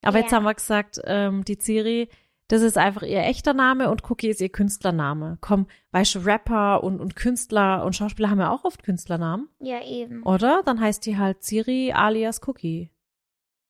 Aber 0.03 0.19
jetzt 0.19 0.31
Ja. 0.31 0.37
haben 0.37 0.43
wir 0.43 0.53
gesagt, 0.53 0.99
ähm, 1.05 1.43
die 1.45 1.57
Ciri, 1.57 2.09
das 2.49 2.61
ist 2.61 2.77
einfach 2.77 3.01
ihr 3.03 3.19
echter 3.23 3.53
Name 3.53 3.89
und 3.89 4.09
Cookie 4.09 4.29
ist 4.29 4.41
ihr 4.41 4.49
Künstlername. 4.49 5.37
Komm, 5.41 5.67
weißt 5.91 6.15
du, 6.15 6.19
Rapper 6.19 6.83
und, 6.83 6.99
und 7.01 7.15
Künstler 7.15 7.83
und 7.85 7.95
Schauspieler 7.95 8.29
haben 8.29 8.39
ja 8.39 8.51
auch 8.51 8.63
oft 8.63 8.83
Künstlernamen, 8.83 9.49
Ja, 9.59 9.83
eben. 9.83 10.23
oder? 10.23 10.61
Dann 10.65 10.79
heißt 10.79 11.05
die 11.05 11.17
halt 11.17 11.43
Ciri 11.43 11.91
alias 11.93 12.41
Cookie. 12.47 12.91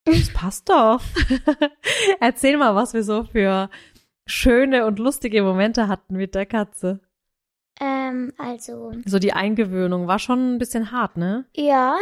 Das 0.06 0.32
passt 0.34 0.70
doch. 0.70 1.02
Erzähl 2.20 2.58
mal, 2.58 2.76
was 2.76 2.94
wir 2.94 3.04
so 3.04 3.24
für 3.24 3.70
schöne 4.26 4.86
und 4.86 5.00
lustige 5.00 5.44
Momente 5.44 5.88
hatten 5.88 6.16
mit 6.16 6.36
der 6.36 6.46
Katze. 6.46 7.02
Ähm, 7.80 8.34
also, 8.38 8.92
So 9.06 9.20
die 9.20 9.34
Eingewöhnung 9.34 10.08
war 10.08 10.20
schon 10.20 10.56
ein 10.56 10.58
bisschen 10.58 10.92
hart, 10.92 11.18
ne? 11.18 11.46
ja. 11.54 11.96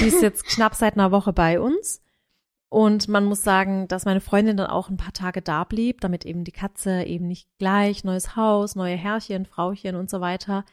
Die 0.00 0.06
ist 0.06 0.22
jetzt 0.22 0.44
knapp 0.46 0.74
seit 0.74 0.94
einer 0.94 1.10
Woche 1.10 1.32
bei 1.32 1.60
uns. 1.60 2.02
Und 2.68 3.08
man 3.08 3.24
muss 3.24 3.42
sagen, 3.42 3.86
dass 3.88 4.04
meine 4.04 4.20
Freundin 4.20 4.56
dann 4.56 4.66
auch 4.66 4.88
ein 4.88 4.96
paar 4.96 5.12
Tage 5.12 5.40
da 5.40 5.64
blieb, 5.64 6.00
damit 6.00 6.26
eben 6.26 6.44
die 6.44 6.52
Katze 6.52 7.04
eben 7.04 7.26
nicht 7.26 7.48
gleich 7.58 8.04
neues 8.04 8.34
Haus, 8.36 8.74
neue 8.74 8.96
Herrchen, 8.96 9.46
Frauchen 9.46 9.94
und 9.94 10.10
so 10.10 10.20
weiter 10.20 10.64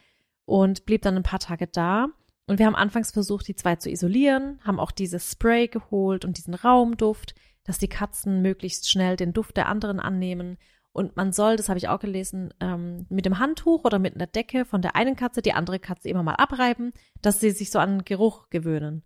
und 0.46 0.86
blieb 0.86 1.04
dann 1.04 1.16
ein 1.16 1.24
paar 1.24 1.40
Tage 1.40 1.68
da. 1.68 2.08
Und 2.48 2.60
wir 2.60 2.66
haben 2.66 2.76
anfangs 2.76 3.12
versucht, 3.12 3.48
die 3.48 3.56
zwei 3.56 3.76
zu 3.78 3.90
isolieren, 3.90 4.60
haben 4.66 4.80
auch 4.80 4.92
dieses 4.92 5.32
Spray 5.32 5.68
geholt 5.68 6.26
und 6.26 6.38
diesen 6.38 6.56
Raumduft, 6.56 7.36
dass 7.64 7.78
die 7.78 7.88
Katzen 7.88 8.42
möglichst 8.42 8.90
schnell 8.90 9.16
den 9.16 9.32
Duft 9.32 9.56
der 9.56 9.70
anderen 9.70 10.00
annehmen. 10.00 10.58
Und 10.94 11.16
man 11.18 11.34
soll, 11.34 11.56
das 11.56 11.70
habe 11.70 11.80
ich 11.80 11.88
auch 11.90 12.00
gelesen, 12.00 12.54
ähm, 12.60 13.08
mit 13.10 13.26
dem 13.26 13.40
Handtuch 13.40 13.84
oder 13.84 13.98
mit 14.00 14.14
einer 14.16 14.28
Decke 14.28 14.64
von 14.64 14.82
der 14.84 14.96
einen 14.96 15.16
Katze 15.16 15.42
die 15.42 15.54
andere 15.54 15.80
Katze 15.80 16.08
immer 16.08 16.22
mal 16.24 16.36
abreiben, 16.36 16.94
dass 17.22 17.40
sie 17.40 17.50
sich 17.50 17.72
so 17.72 17.80
an 17.80 17.98
den 18.00 18.06
Geruch 18.06 18.50
gewöhnen. 18.52 19.04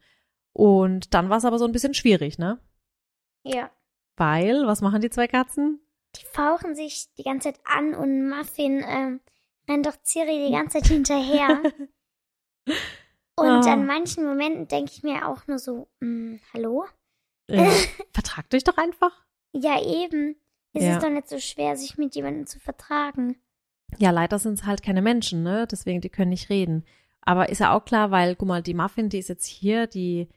Und 0.53 1.13
dann 1.13 1.29
war 1.29 1.37
es 1.37 1.45
aber 1.45 1.57
so 1.59 1.65
ein 1.65 1.71
bisschen 1.71 1.93
schwierig, 1.93 2.37
ne? 2.37 2.59
Ja. 3.43 3.71
Weil, 4.17 4.67
was 4.67 4.81
machen 4.81 4.99
die 5.01 5.09
zwei 5.09 5.27
Katzen? 5.27 5.79
Die 6.17 6.25
fauchen 6.25 6.75
sich 6.75 7.07
die 7.17 7.23
ganze 7.23 7.53
Zeit 7.53 7.61
an 7.63 7.93
und 7.93 8.27
Muffin 8.29 8.83
ähm, 8.85 9.21
rennt 9.69 9.85
doch 9.85 9.95
Ciri 10.03 10.47
die 10.47 10.51
ganze 10.53 10.79
Zeit 10.79 10.87
hinterher. 10.87 11.61
Und 13.39 13.45
Ah. 13.67 13.73
an 13.73 13.85
manchen 13.85 14.25
Momenten 14.25 14.67
denke 14.67 14.91
ich 14.93 15.03
mir 15.03 15.27
auch 15.27 15.45
nur 15.45 15.59
so, 15.59 15.87
hm, 16.01 16.39
hallo? 16.53 16.85
Ja. 17.47 17.69
Vertragt 18.11 18.53
euch 18.55 18.63
doch 18.63 18.77
einfach. 18.77 19.11
Ja, 19.53 19.79
eben. 19.81 20.35
Es 20.73 20.83
Ja. 20.83 20.97
ist 20.97 21.03
doch 21.03 21.09
nicht 21.09 21.27
so 21.29 21.39
schwer, 21.39 21.75
sich 21.75 21.97
mit 21.97 22.15
jemandem 22.15 22.45
zu 22.45 22.59
vertragen. 22.59 23.35
Ja, 23.97 24.11
leider 24.11 24.37
sind 24.37 24.53
es 24.59 24.65
halt 24.65 24.83
keine 24.83 25.01
Menschen, 25.01 25.43
ne? 25.43 25.65
Deswegen, 25.69 26.01
die 26.01 26.09
können 26.09 26.29
nicht 26.29 26.49
reden. 26.49 26.83
Aber 27.21 27.49
ist 27.49 27.59
ja 27.59 27.73
auch 27.75 27.83
klar, 27.85 28.11
weil, 28.11 28.35
guck 28.35 28.47
mal, 28.47 28.61
die 28.61 28.73
Muffin, 28.73 29.09
die 29.09 29.17
ist 29.17 29.29
jetzt 29.29 29.45
hier, 29.45 29.87
die, 29.87 30.27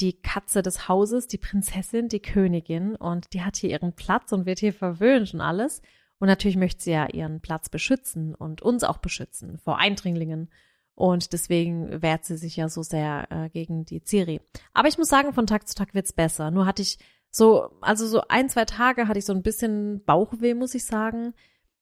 die 0.00 0.20
Katze 0.20 0.62
des 0.62 0.88
Hauses, 0.88 1.26
die 1.26 1.38
Prinzessin, 1.38 2.08
die 2.08 2.20
Königin 2.20 2.94
und 2.96 3.32
die 3.32 3.42
hat 3.42 3.56
hier 3.56 3.70
ihren 3.70 3.92
Platz 3.94 4.32
und 4.32 4.46
wird 4.46 4.58
hier 4.60 4.72
verwöhnt 4.72 5.34
und 5.34 5.40
alles. 5.40 5.82
Und 6.20 6.28
natürlich 6.28 6.56
möchte 6.56 6.82
sie 6.82 6.92
ja 6.92 7.06
ihren 7.06 7.40
Platz 7.40 7.68
beschützen 7.68 8.34
und 8.34 8.60
uns 8.62 8.84
auch 8.84 8.98
beschützen 8.98 9.58
vor 9.58 9.78
Eindringlingen. 9.78 10.50
Und 10.94 11.32
deswegen 11.32 12.02
wehrt 12.02 12.24
sie 12.24 12.36
sich 12.36 12.56
ja 12.56 12.68
so 12.68 12.82
sehr 12.82 13.28
äh, 13.30 13.48
gegen 13.50 13.84
die 13.84 14.02
Ciri. 14.04 14.40
Aber 14.74 14.88
ich 14.88 14.98
muss 14.98 15.08
sagen, 15.08 15.32
von 15.32 15.46
Tag 15.46 15.68
zu 15.68 15.74
Tag 15.76 15.94
wird's 15.94 16.12
besser. 16.12 16.50
Nur 16.50 16.66
hatte 16.66 16.82
ich 16.82 16.98
So, 17.30 17.70
also 17.80 18.06
so 18.06 18.22
ein, 18.28 18.48
zwei 18.48 18.64
Tage 18.64 19.08
hatte 19.08 19.18
ich 19.18 19.24
so 19.24 19.32
ein 19.32 19.42
bisschen 19.42 20.02
Bauchweh, 20.04 20.54
muss 20.54 20.74
ich 20.74 20.84
sagen, 20.84 21.34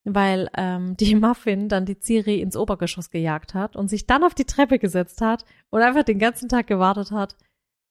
weil 0.04 0.50
ähm, 0.56 0.96
die 1.00 1.14
Muffin 1.14 1.68
dann 1.68 1.86
die 1.86 1.98
Ciri 2.00 2.40
ins 2.40 2.56
Obergeschoss 2.56 3.10
gejagt 3.10 3.54
hat 3.54 3.76
und 3.76 3.88
sich 3.88 4.06
dann 4.06 4.24
auf 4.24 4.34
die 4.34 4.44
Treppe 4.44 4.78
gesetzt 4.78 5.20
hat 5.20 5.44
und 5.70 5.82
einfach 5.82 6.04
den 6.04 6.18
ganzen 6.18 6.48
Tag 6.48 6.66
gewartet 6.66 7.10
hat, 7.10 7.36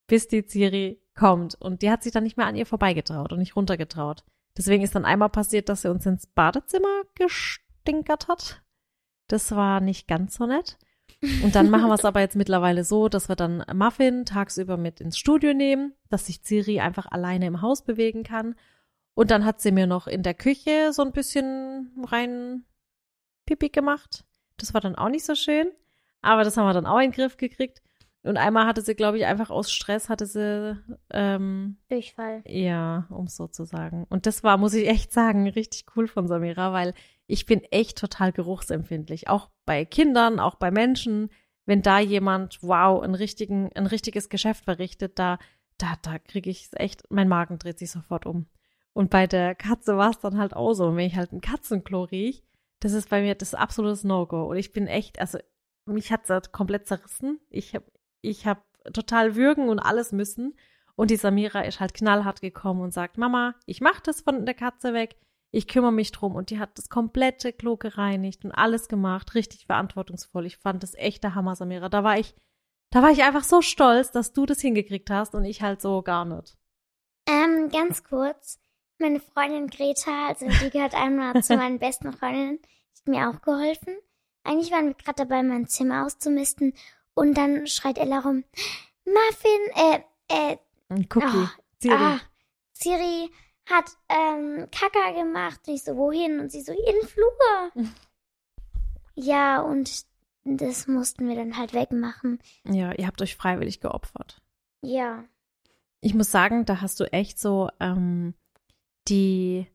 bis 0.06 0.28
die 0.28 0.46
Ciri 0.46 1.00
kommt. 1.14 1.54
Und 1.56 1.82
die 1.82 1.90
hat 1.90 2.02
sich 2.02 2.12
dann 2.12 2.24
nicht 2.24 2.36
mehr 2.36 2.46
an 2.46 2.56
ihr 2.56 2.66
vorbeigetraut 2.66 3.32
und 3.32 3.38
nicht 3.38 3.56
runtergetraut. 3.56 4.24
Deswegen 4.56 4.82
ist 4.82 4.94
dann 4.94 5.04
einmal 5.04 5.28
passiert, 5.28 5.68
dass 5.68 5.82
sie 5.82 5.90
uns 5.90 6.06
ins 6.06 6.26
Badezimmer 6.26 7.02
gestinkert 7.14 8.28
hat. 8.28 8.62
Das 9.28 9.54
war 9.54 9.80
nicht 9.80 10.08
ganz 10.08 10.36
so 10.36 10.46
nett. 10.46 10.78
Und 11.42 11.54
dann 11.54 11.70
machen 11.70 11.88
wir 11.88 11.94
es 11.94 12.04
aber 12.04 12.20
jetzt 12.20 12.36
mittlerweile 12.36 12.84
so, 12.84 13.08
dass 13.08 13.28
wir 13.28 13.36
dann 13.36 13.64
Muffin 13.74 14.24
tagsüber 14.24 14.76
mit 14.76 15.00
ins 15.00 15.18
Studio 15.18 15.54
nehmen, 15.54 15.94
dass 16.08 16.26
sich 16.26 16.42
Ciri 16.42 16.80
einfach 16.80 17.06
alleine 17.10 17.46
im 17.46 17.62
Haus 17.62 17.82
bewegen 17.82 18.22
kann. 18.22 18.54
Und 19.14 19.30
dann 19.30 19.44
hat 19.44 19.60
sie 19.60 19.72
mir 19.72 19.86
noch 19.86 20.06
in 20.06 20.22
der 20.22 20.34
Küche 20.34 20.92
so 20.92 21.02
ein 21.02 21.12
bisschen 21.12 21.90
rein 22.04 22.64
Pipi 23.46 23.70
gemacht. 23.70 24.24
Das 24.58 24.74
war 24.74 24.80
dann 24.80 24.94
auch 24.94 25.08
nicht 25.08 25.24
so 25.24 25.34
schön. 25.34 25.68
Aber 26.22 26.44
das 26.44 26.56
haben 26.56 26.66
wir 26.66 26.74
dann 26.74 26.86
auch 26.86 26.98
in 26.98 27.10
den 27.10 27.12
Griff 27.12 27.36
gekriegt. 27.36 27.82
Und 28.26 28.36
einmal 28.36 28.66
hatte 28.66 28.82
sie, 28.82 28.96
glaube 28.96 29.18
ich, 29.18 29.24
einfach 29.24 29.50
aus 29.50 29.70
Stress 29.70 30.08
hatte 30.08 30.26
sie 30.26 30.76
ähm, 31.10 31.76
Durchfall. 31.88 32.42
ja, 32.44 33.06
um 33.10 33.26
es 33.26 33.36
so 33.36 33.46
zu 33.46 33.64
sagen. 33.64 34.04
Und 34.08 34.26
das 34.26 34.42
war, 34.42 34.58
muss 34.58 34.74
ich 34.74 34.88
echt 34.88 35.12
sagen, 35.12 35.46
richtig 35.48 35.86
cool 35.94 36.08
von 36.08 36.26
Samira, 36.26 36.72
weil 36.72 36.92
ich 37.26 37.46
bin 37.46 37.62
echt 37.64 37.98
total 37.98 38.32
geruchsempfindlich. 38.32 39.28
Auch 39.28 39.50
bei 39.64 39.84
Kindern, 39.84 40.40
auch 40.40 40.54
bei 40.54 40.70
Menschen. 40.70 41.30
Wenn 41.64 41.82
da 41.82 41.98
jemand, 41.98 42.62
wow, 42.62 43.02
ein, 43.02 43.14
richtigen, 43.14 43.72
ein 43.74 43.86
richtiges 43.86 44.28
Geschäft 44.28 44.64
verrichtet, 44.64 45.18
da, 45.18 45.38
da, 45.78 45.94
da 46.02 46.18
kriege 46.18 46.48
ich 46.50 46.68
echt, 46.72 47.02
mein 47.10 47.28
Magen 47.28 47.58
dreht 47.58 47.78
sich 47.78 47.90
sofort 47.90 48.26
um. 48.26 48.46
Und 48.92 49.10
bei 49.10 49.26
der 49.26 49.54
Katze 49.54 49.96
war 49.96 50.10
es 50.10 50.20
dann 50.20 50.38
halt 50.38 50.54
auch 50.54 50.72
so. 50.74 50.86
Und 50.86 50.96
wenn 50.96 51.06
ich 51.06 51.16
halt 51.16 51.32
ein 51.32 51.40
Katzenklo 51.40 52.04
riech, 52.04 52.44
das 52.80 52.92
ist 52.92 53.10
bei 53.10 53.20
mir 53.20 53.34
das 53.34 53.54
absolutes 53.54 54.04
No-Go. 54.04 54.44
Und 54.44 54.56
ich 54.56 54.72
bin 54.72 54.86
echt, 54.86 55.20
also 55.20 55.38
mich 55.86 56.12
hat's 56.12 56.30
halt 56.30 56.52
komplett 56.52 56.86
zerrissen. 56.86 57.40
Ich 57.50 57.74
habe 57.74 57.86
ich 58.22 58.46
habe 58.46 58.62
total 58.92 59.36
würgen 59.36 59.68
und 59.68 59.78
alles 59.78 60.12
müssen. 60.12 60.56
Und 60.94 61.10
die 61.10 61.16
Samira 61.16 61.60
ist 61.62 61.80
halt 61.80 61.94
knallhart 61.94 62.40
gekommen 62.40 62.80
und 62.80 62.94
sagt, 62.94 63.18
Mama, 63.18 63.54
ich 63.66 63.80
mach 63.80 64.00
das 64.00 64.22
von 64.22 64.46
der 64.46 64.54
Katze 64.54 64.94
weg, 64.94 65.16
ich 65.56 65.66
kümmere 65.68 65.92
mich 65.92 66.12
drum. 66.12 66.34
Und 66.34 66.50
die 66.50 66.58
hat 66.58 66.76
das 66.76 66.90
komplette 66.90 67.52
Klo 67.52 67.76
gereinigt 67.76 68.44
und 68.44 68.52
alles 68.52 68.88
gemacht, 68.88 69.34
richtig 69.34 69.66
verantwortungsvoll. 69.66 70.44
Ich 70.44 70.58
fand 70.58 70.82
das 70.82 70.94
echt 70.94 71.24
der 71.24 71.34
Hammer, 71.34 71.56
Samira. 71.56 71.88
Da 71.88 72.04
war 72.04 72.18
ich, 72.18 72.34
da 72.90 73.02
war 73.02 73.10
ich 73.10 73.22
einfach 73.22 73.42
so 73.42 73.62
stolz, 73.62 74.12
dass 74.12 74.34
du 74.34 74.44
das 74.44 74.60
hingekriegt 74.60 75.08
hast 75.08 75.34
und 75.34 75.44
ich 75.44 75.62
halt 75.62 75.80
so 75.80 76.02
gar 76.02 76.26
nicht. 76.26 76.58
Ähm, 77.26 77.70
ganz 77.70 78.04
kurz. 78.04 78.60
Meine 78.98 79.18
Freundin 79.20 79.68
Greta, 79.68 80.28
also 80.28 80.46
die 80.46 80.70
gehört 80.70 80.94
einmal 80.94 81.42
zu 81.42 81.56
meinen 81.56 81.78
besten 81.78 82.12
Freundinnen, 82.12 82.60
hat 82.98 83.08
mir 83.08 83.30
auch 83.30 83.40
geholfen. 83.40 83.96
Eigentlich 84.44 84.70
waren 84.70 84.88
wir 84.88 84.94
gerade 84.94 85.26
dabei, 85.26 85.42
mein 85.42 85.66
Zimmer 85.66 86.04
auszumisten 86.04 86.74
und 87.14 87.36
dann 87.36 87.66
schreit 87.66 87.98
Ella 87.98 88.20
rum, 88.20 88.44
Muffin, 89.04 89.60
äh, 89.74 90.00
äh, 90.28 90.56
Cookie. 91.14 91.26
Oh, 91.26 91.48
Siri. 91.78 91.94
ah, 91.94 92.20
Siri 92.72 93.30
hat 93.66 93.96
ähm, 94.08 94.68
Kaka 94.70 95.12
gemacht. 95.12 95.60
Und 95.66 95.74
ich 95.74 95.82
so, 95.82 95.96
wohin? 95.96 96.40
Und 96.40 96.50
sie 96.50 96.62
so, 96.62 96.72
in 96.72 96.84
den 96.84 97.08
Flur. 97.08 97.72
ja, 99.14 99.60
und 99.60 100.06
das 100.44 100.86
mussten 100.86 101.28
wir 101.28 101.34
dann 101.34 101.56
halt 101.56 101.74
wegmachen. 101.74 102.38
Ja, 102.64 102.92
ihr 102.92 103.06
habt 103.06 103.20
euch 103.20 103.36
freiwillig 103.36 103.80
geopfert. 103.80 104.40
Ja. 104.82 105.24
ich 106.00 106.14
muss 106.14 106.30
sagen, 106.30 106.64
da 106.64 106.80
hast 106.80 107.00
du 107.00 107.12
echt 107.12 107.40
so 107.40 107.68
ähm, 107.80 108.34
die, 109.08 109.66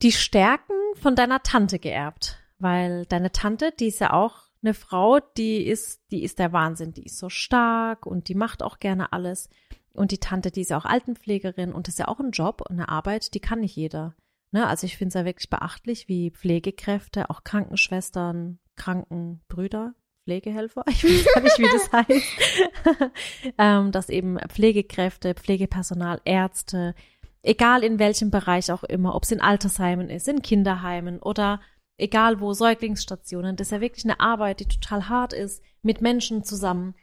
die 0.00 0.12
Stärken 0.12 0.74
von 0.94 1.14
deiner 1.14 1.42
Tante 1.42 1.78
geerbt. 1.78 2.38
Weil 2.58 3.04
deine 3.06 3.32
Tante, 3.32 3.72
die 3.78 3.88
ist 3.88 4.00
ja 4.00 4.14
auch 4.14 4.44
eine 4.62 4.72
Frau, 4.72 5.20
die 5.20 5.66
ist, 5.66 6.00
die 6.10 6.22
ist 6.22 6.38
der 6.38 6.52
Wahnsinn, 6.52 6.94
die 6.94 7.04
ist 7.04 7.18
so 7.18 7.28
stark 7.28 8.06
und 8.06 8.28
die 8.28 8.34
macht 8.34 8.62
auch 8.62 8.78
gerne 8.78 9.12
alles. 9.12 9.50
Und 9.96 10.10
die 10.10 10.18
Tante, 10.18 10.50
die 10.50 10.62
ist 10.62 10.70
ja 10.70 10.78
auch 10.78 10.84
Altenpflegerin 10.84 11.72
und 11.72 11.86
das 11.86 11.94
ist 11.94 11.98
ja 11.98 12.08
auch 12.08 12.20
ein 12.20 12.30
Job 12.30 12.62
und 12.68 12.76
eine 12.76 12.88
Arbeit, 12.88 13.34
die 13.34 13.40
kann 13.40 13.60
nicht 13.60 13.76
jeder. 13.76 14.14
Ne? 14.52 14.66
Also 14.66 14.86
ich 14.86 14.96
finde 14.96 15.08
es 15.08 15.14
ja 15.14 15.24
wirklich 15.24 15.50
beachtlich, 15.50 16.08
wie 16.08 16.30
Pflegekräfte, 16.30 17.30
auch 17.30 17.44
Krankenschwestern, 17.44 18.58
Krankenbrüder, 18.76 19.94
Pflegehelfer, 20.24 20.84
ich 20.88 21.04
weiß 21.04 21.34
gar 21.34 21.42
nicht, 21.42 21.58
wie 21.58 21.62
das 21.62 21.92
heißt, 21.92 23.12
ähm, 23.58 23.92
dass 23.92 24.08
eben 24.08 24.38
Pflegekräfte, 24.48 25.34
Pflegepersonal, 25.34 26.20
Ärzte, 26.24 26.94
egal 27.42 27.84
in 27.84 27.98
welchem 27.98 28.30
Bereich 28.30 28.72
auch 28.72 28.82
immer, 28.84 29.14
ob 29.14 29.22
es 29.22 29.32
in 29.32 29.40
Altersheimen 29.40 30.10
ist, 30.10 30.28
in 30.28 30.42
Kinderheimen 30.42 31.20
oder 31.20 31.60
egal 31.96 32.40
wo, 32.40 32.52
Säuglingsstationen, 32.52 33.56
das 33.56 33.68
ist 33.68 33.72
ja 33.72 33.80
wirklich 33.80 34.04
eine 34.04 34.20
Arbeit, 34.20 34.60
die 34.60 34.68
total 34.68 35.08
hart 35.08 35.32
ist, 35.32 35.62
mit 35.82 36.00
Menschen 36.00 36.44
zusammen. 36.44 36.94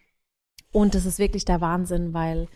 Und 0.71 0.95
das 0.95 1.05
ist 1.05 1.19
wirklich 1.19 1.45
der 1.45 1.61
Wahnsinn, 1.61 2.13
weil, 2.13 2.47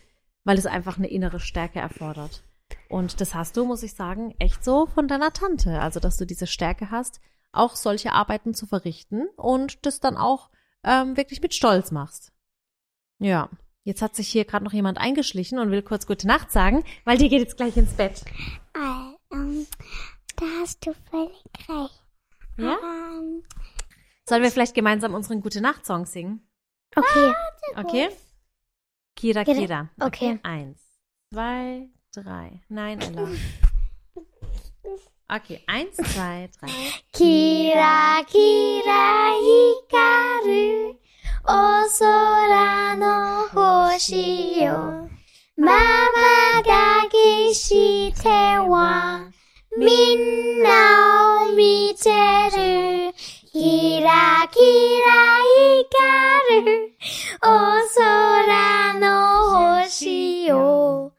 weil 0.47 0.57
es 0.57 0.65
einfach 0.65 0.97
eine 0.97 1.09
innere 1.09 1.41
Stärke 1.41 1.79
erfordert. 1.79 2.41
Und 2.87 3.19
das 3.19 3.35
hast 3.35 3.57
du, 3.57 3.65
muss 3.65 3.83
ich 3.83 3.93
sagen, 3.93 4.33
echt 4.39 4.63
so 4.63 4.85
von 4.85 5.09
deiner 5.09 5.33
Tante. 5.33 5.81
Also, 5.81 5.99
dass 5.99 6.15
du 6.15 6.25
diese 6.25 6.47
Stärke 6.47 6.89
hast, 6.89 7.19
auch 7.51 7.75
solche 7.75 8.13
Arbeiten 8.13 8.53
zu 8.53 8.65
verrichten 8.65 9.27
und 9.35 9.85
das 9.85 9.99
dann 9.99 10.15
auch 10.15 10.49
ähm, 10.85 11.17
wirklich 11.17 11.41
mit 11.41 11.53
Stolz 11.53 11.91
machst. 11.91 12.31
Ja. 13.19 13.49
Jetzt 13.83 14.01
hat 14.01 14.15
sich 14.15 14.29
hier 14.29 14.45
gerade 14.45 14.63
noch 14.63 14.71
jemand 14.71 14.99
eingeschlichen 14.99 15.59
und 15.59 15.69
will 15.69 15.81
kurz 15.81 16.07
gute 16.07 16.27
Nacht 16.27 16.49
sagen, 16.49 16.85
weil 17.03 17.17
die 17.17 17.27
geht 17.27 17.41
jetzt 17.41 17.57
gleich 17.57 17.75
ins 17.75 17.91
Bett. 17.93 18.23
Äh, 18.73 19.35
ähm, 19.35 19.67
da 20.37 20.45
hast 20.61 20.85
du 20.85 20.93
völlig 21.11 21.43
recht. 21.67 22.03
Ja? 22.57 22.77
Ähm, 22.81 23.43
Sollen 24.25 24.43
wir 24.43 24.51
vielleicht 24.51 24.75
gemeinsam 24.75 25.13
unseren 25.13 25.41
Gute 25.41 25.59
Nacht 25.59 25.85
Song 25.85 26.05
singen? 26.05 26.47
okay. 26.95 27.33
Okay? 27.75 28.09
Kira, 29.17 29.43
Kira- 29.43 29.59
Kira. 29.59 29.89
okay. 30.01 30.39
Eins, 30.43 30.77
zwei, 31.33 31.89
drei. 32.13 32.61
Nein, 32.69 32.99
Ella. 33.01 33.27
Okay, 35.29 35.59
eins, 35.67 35.95
zwei, 35.97 36.47
drei. 36.55 36.71
Kira 37.11 38.23
kira 38.31 39.35
hikaru 39.43 40.95
osora 41.43 42.95
no 42.95 43.43
hoshi 43.51 44.63
yo 44.63 45.09
Mama 45.57 46.61
ga 46.63 47.09
gishite 47.11 48.39
wa 48.71 49.19
minna 49.77 50.79
o 51.27 51.51
miteru 51.57 53.11
Kira 53.51 54.47
kira 54.55 55.21
hikaru 55.49 56.61
osora 57.43 58.65
yo 59.87 61.11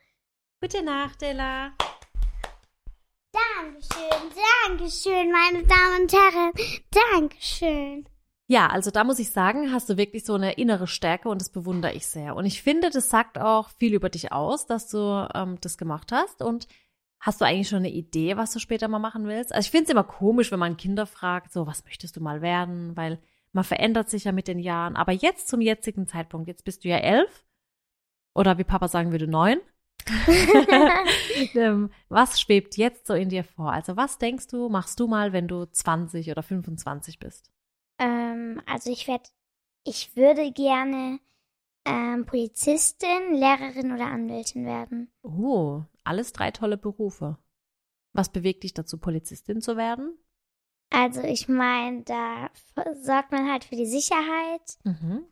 Gute 0.60 0.82
Nacht, 0.82 1.22
Ella. 1.22 1.72
Dankeschön, 3.32 4.32
Dankeschön, 4.66 5.32
meine 5.32 5.64
Damen 5.64 6.02
und 6.02 6.12
Herren. 6.12 6.52
Dankeschön. 6.90 8.08
Ja, 8.46 8.66
also 8.68 8.90
da 8.90 9.04
muss 9.04 9.18
ich 9.18 9.30
sagen, 9.30 9.72
hast 9.72 9.88
du 9.88 9.96
wirklich 9.96 10.24
so 10.24 10.34
eine 10.34 10.52
innere 10.54 10.86
Stärke 10.86 11.28
und 11.28 11.40
das 11.40 11.50
bewundere 11.50 11.92
ich 11.92 12.06
sehr. 12.06 12.34
Und 12.34 12.44
ich 12.44 12.62
finde, 12.62 12.90
das 12.90 13.08
sagt 13.08 13.38
auch 13.38 13.70
viel 13.70 13.94
über 13.94 14.08
dich 14.08 14.32
aus, 14.32 14.66
dass 14.66 14.88
du 14.88 15.28
ähm, 15.34 15.58
das 15.60 15.78
gemacht 15.78 16.12
hast. 16.12 16.42
Und 16.42 16.66
hast 17.20 17.40
du 17.40 17.44
eigentlich 17.44 17.68
schon 17.68 17.78
eine 17.78 17.90
Idee, 17.90 18.36
was 18.36 18.52
du 18.52 18.58
später 18.58 18.88
mal 18.88 18.98
machen 18.98 19.26
willst? 19.26 19.54
Also 19.54 19.66
ich 19.66 19.70
finde 19.70 19.84
es 19.84 19.90
immer 19.90 20.04
komisch, 20.04 20.50
wenn 20.50 20.58
man 20.58 20.76
Kinder 20.76 21.06
fragt, 21.06 21.52
so, 21.52 21.66
was 21.66 21.84
möchtest 21.84 22.16
du 22.16 22.20
mal 22.20 22.42
werden? 22.42 22.96
Weil 22.96 23.18
man 23.52 23.64
verändert 23.64 24.10
sich 24.10 24.24
ja 24.24 24.32
mit 24.32 24.48
den 24.48 24.58
Jahren. 24.58 24.96
Aber 24.96 25.12
jetzt 25.12 25.48
zum 25.48 25.60
jetzigen 25.60 26.06
Zeitpunkt, 26.06 26.48
jetzt 26.48 26.64
bist 26.64 26.84
du 26.84 26.88
ja 26.88 26.98
elf. 26.98 27.47
Oder 28.38 28.56
wie 28.56 28.64
Papa 28.64 28.86
sagen 28.86 29.10
würde, 29.10 29.26
neun. 29.26 29.60
Ähm, 31.54 31.90
was 32.08 32.40
schwebt 32.40 32.76
jetzt 32.76 33.06
so 33.06 33.14
in 33.14 33.28
dir 33.28 33.44
vor? 33.44 33.72
Also 33.72 33.96
was 33.96 34.18
denkst 34.18 34.48
du, 34.48 34.68
machst 34.68 35.00
du 35.00 35.06
mal, 35.06 35.32
wenn 35.32 35.48
du 35.48 35.66
20 35.66 36.30
oder 36.30 36.42
25 36.42 37.18
bist? 37.18 37.50
Ähm, 37.98 38.60
also 38.66 38.90
ich 38.90 39.06
werde, 39.08 39.28
ich 39.84 40.16
würde 40.16 40.52
gerne 40.52 41.20
ähm, 41.84 42.26
Polizistin, 42.26 43.34
Lehrerin 43.34 43.92
oder 43.92 44.06
Anwältin 44.06 44.66
werden. 44.66 45.10
Oh, 45.22 45.82
alles 46.04 46.32
drei 46.32 46.50
tolle 46.50 46.76
Berufe. 46.76 47.38
Was 48.12 48.30
bewegt 48.30 48.62
dich 48.62 48.74
dazu, 48.74 48.98
Polizistin 48.98 49.60
zu 49.60 49.76
werden? 49.76 50.16
Also 50.90 51.22
ich 51.22 51.48
meine, 51.48 52.02
da 52.02 52.50
sorgt 53.02 53.32
man 53.32 53.50
halt 53.50 53.64
für 53.64 53.76
die 53.76 53.86
Sicherheit 53.86 54.78
Mhm. 54.84 55.26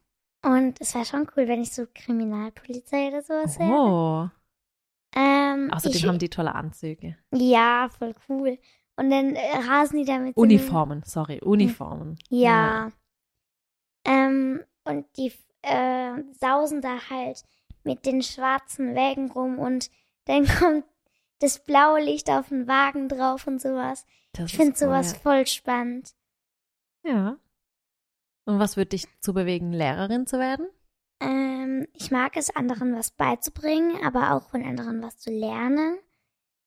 Und 0.46 0.80
es 0.80 0.94
wäre 0.94 1.04
schon 1.04 1.28
cool, 1.36 1.46
wenn 1.48 1.60
ich 1.62 1.72
so 1.72 1.86
Kriminalpolizei 1.94 3.08
oder 3.08 3.22
sowas 3.22 3.58
wäre. 3.58 3.70
Oh. 3.70 4.28
Ähm, 5.14 5.70
Außerdem 5.72 5.96
ich, 5.96 6.06
haben 6.06 6.18
die 6.18 6.28
tolle 6.30 6.54
Anzüge. 6.54 7.16
ja, 7.32 7.88
voll 7.98 8.14
cool. 8.28 8.58
Und 8.96 9.10
dann 9.10 9.34
äh, 9.34 9.56
rasen 9.68 9.98
die 9.98 10.04
damit. 10.04 10.34
so- 10.34 10.40
Uniformen, 10.40 11.02
sorry, 11.04 11.40
Uniformen. 11.40 12.18
Ja. 12.30 12.90
Ähm, 14.04 14.62
und 14.84 15.06
die 15.16 15.32
äh, 15.62 16.22
sausen 16.32 16.80
da 16.80 16.98
halt 17.10 17.42
mit 17.84 18.06
den 18.06 18.22
schwarzen 18.22 18.94
Wägen 18.94 19.30
rum 19.30 19.58
und 19.58 19.90
dann 20.26 20.46
kommt 20.58 20.84
das 21.40 21.62
blaue 21.64 22.00
Licht 22.02 22.30
auf 22.30 22.48
den 22.48 22.66
Wagen 22.66 23.08
drauf 23.08 23.46
und 23.46 23.60
sowas. 23.60 24.06
Das 24.32 24.46
Ich 24.50 24.56
finde 24.56 24.72
cool, 24.72 24.76
sowas 24.78 25.12
voll 25.16 25.46
spannend. 25.46 26.14
Ja. 27.04 27.36
Und 28.46 28.58
was 28.58 28.76
wird 28.76 28.92
dich 28.92 29.06
zu 29.20 29.34
bewegen, 29.34 29.72
Lehrerin 29.72 30.26
zu 30.26 30.38
werden? 30.38 30.66
Ähm, 31.20 31.86
ich 31.92 32.10
mag 32.10 32.36
es, 32.36 32.54
anderen 32.54 32.94
was 32.94 33.10
beizubringen, 33.10 34.02
aber 34.04 34.32
auch 34.32 34.48
von 34.50 34.64
anderen 34.64 35.02
was 35.02 35.18
zu 35.18 35.30
lernen. 35.30 35.98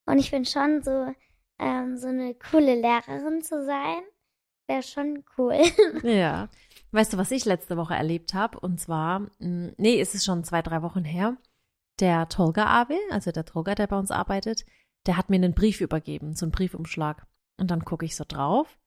Und 0.05 0.19
ich 0.19 0.31
bin 0.31 0.45
schon 0.45 0.83
so, 0.83 1.13
ähm, 1.57 1.97
so 1.97 2.07
eine 2.07 2.35
coole 2.35 2.75
Lehrerin 2.75 3.41
zu 3.41 3.65
sein. 3.65 4.01
Wäre 4.67 4.83
schon 4.83 5.23
cool. 5.37 5.59
Ja. 6.03 6.49
Weißt 6.91 7.13
du, 7.13 7.17
was 7.17 7.31
ich 7.31 7.45
letzte 7.45 7.77
Woche 7.77 7.93
erlebt 7.93 8.33
habe? 8.33 8.59
Und 8.59 8.79
zwar, 8.79 9.19
mh, 9.39 9.73
nee, 9.77 10.01
es 10.01 10.15
ist 10.15 10.25
schon 10.25 10.43
zwei, 10.43 10.61
drei 10.61 10.81
Wochen 10.81 11.03
her. 11.03 11.37
Der 11.99 12.27
Tolga 12.29 12.65
Abe, 12.65 12.97
also 13.11 13.31
der 13.31 13.45
Tolga, 13.45 13.75
der 13.75 13.87
bei 13.87 13.97
uns 13.97 14.09
arbeitet, 14.09 14.65
der 15.05 15.15
hat 15.15 15.29
mir 15.29 15.35
einen 15.35 15.53
Brief 15.53 15.81
übergeben, 15.81 16.35
so 16.35 16.45
einen 16.45 16.51
Briefumschlag. 16.51 17.25
Und 17.57 17.71
dann 17.71 17.85
gucke 17.85 18.05
ich 18.05 18.15
so 18.15 18.23
drauf. 18.27 18.77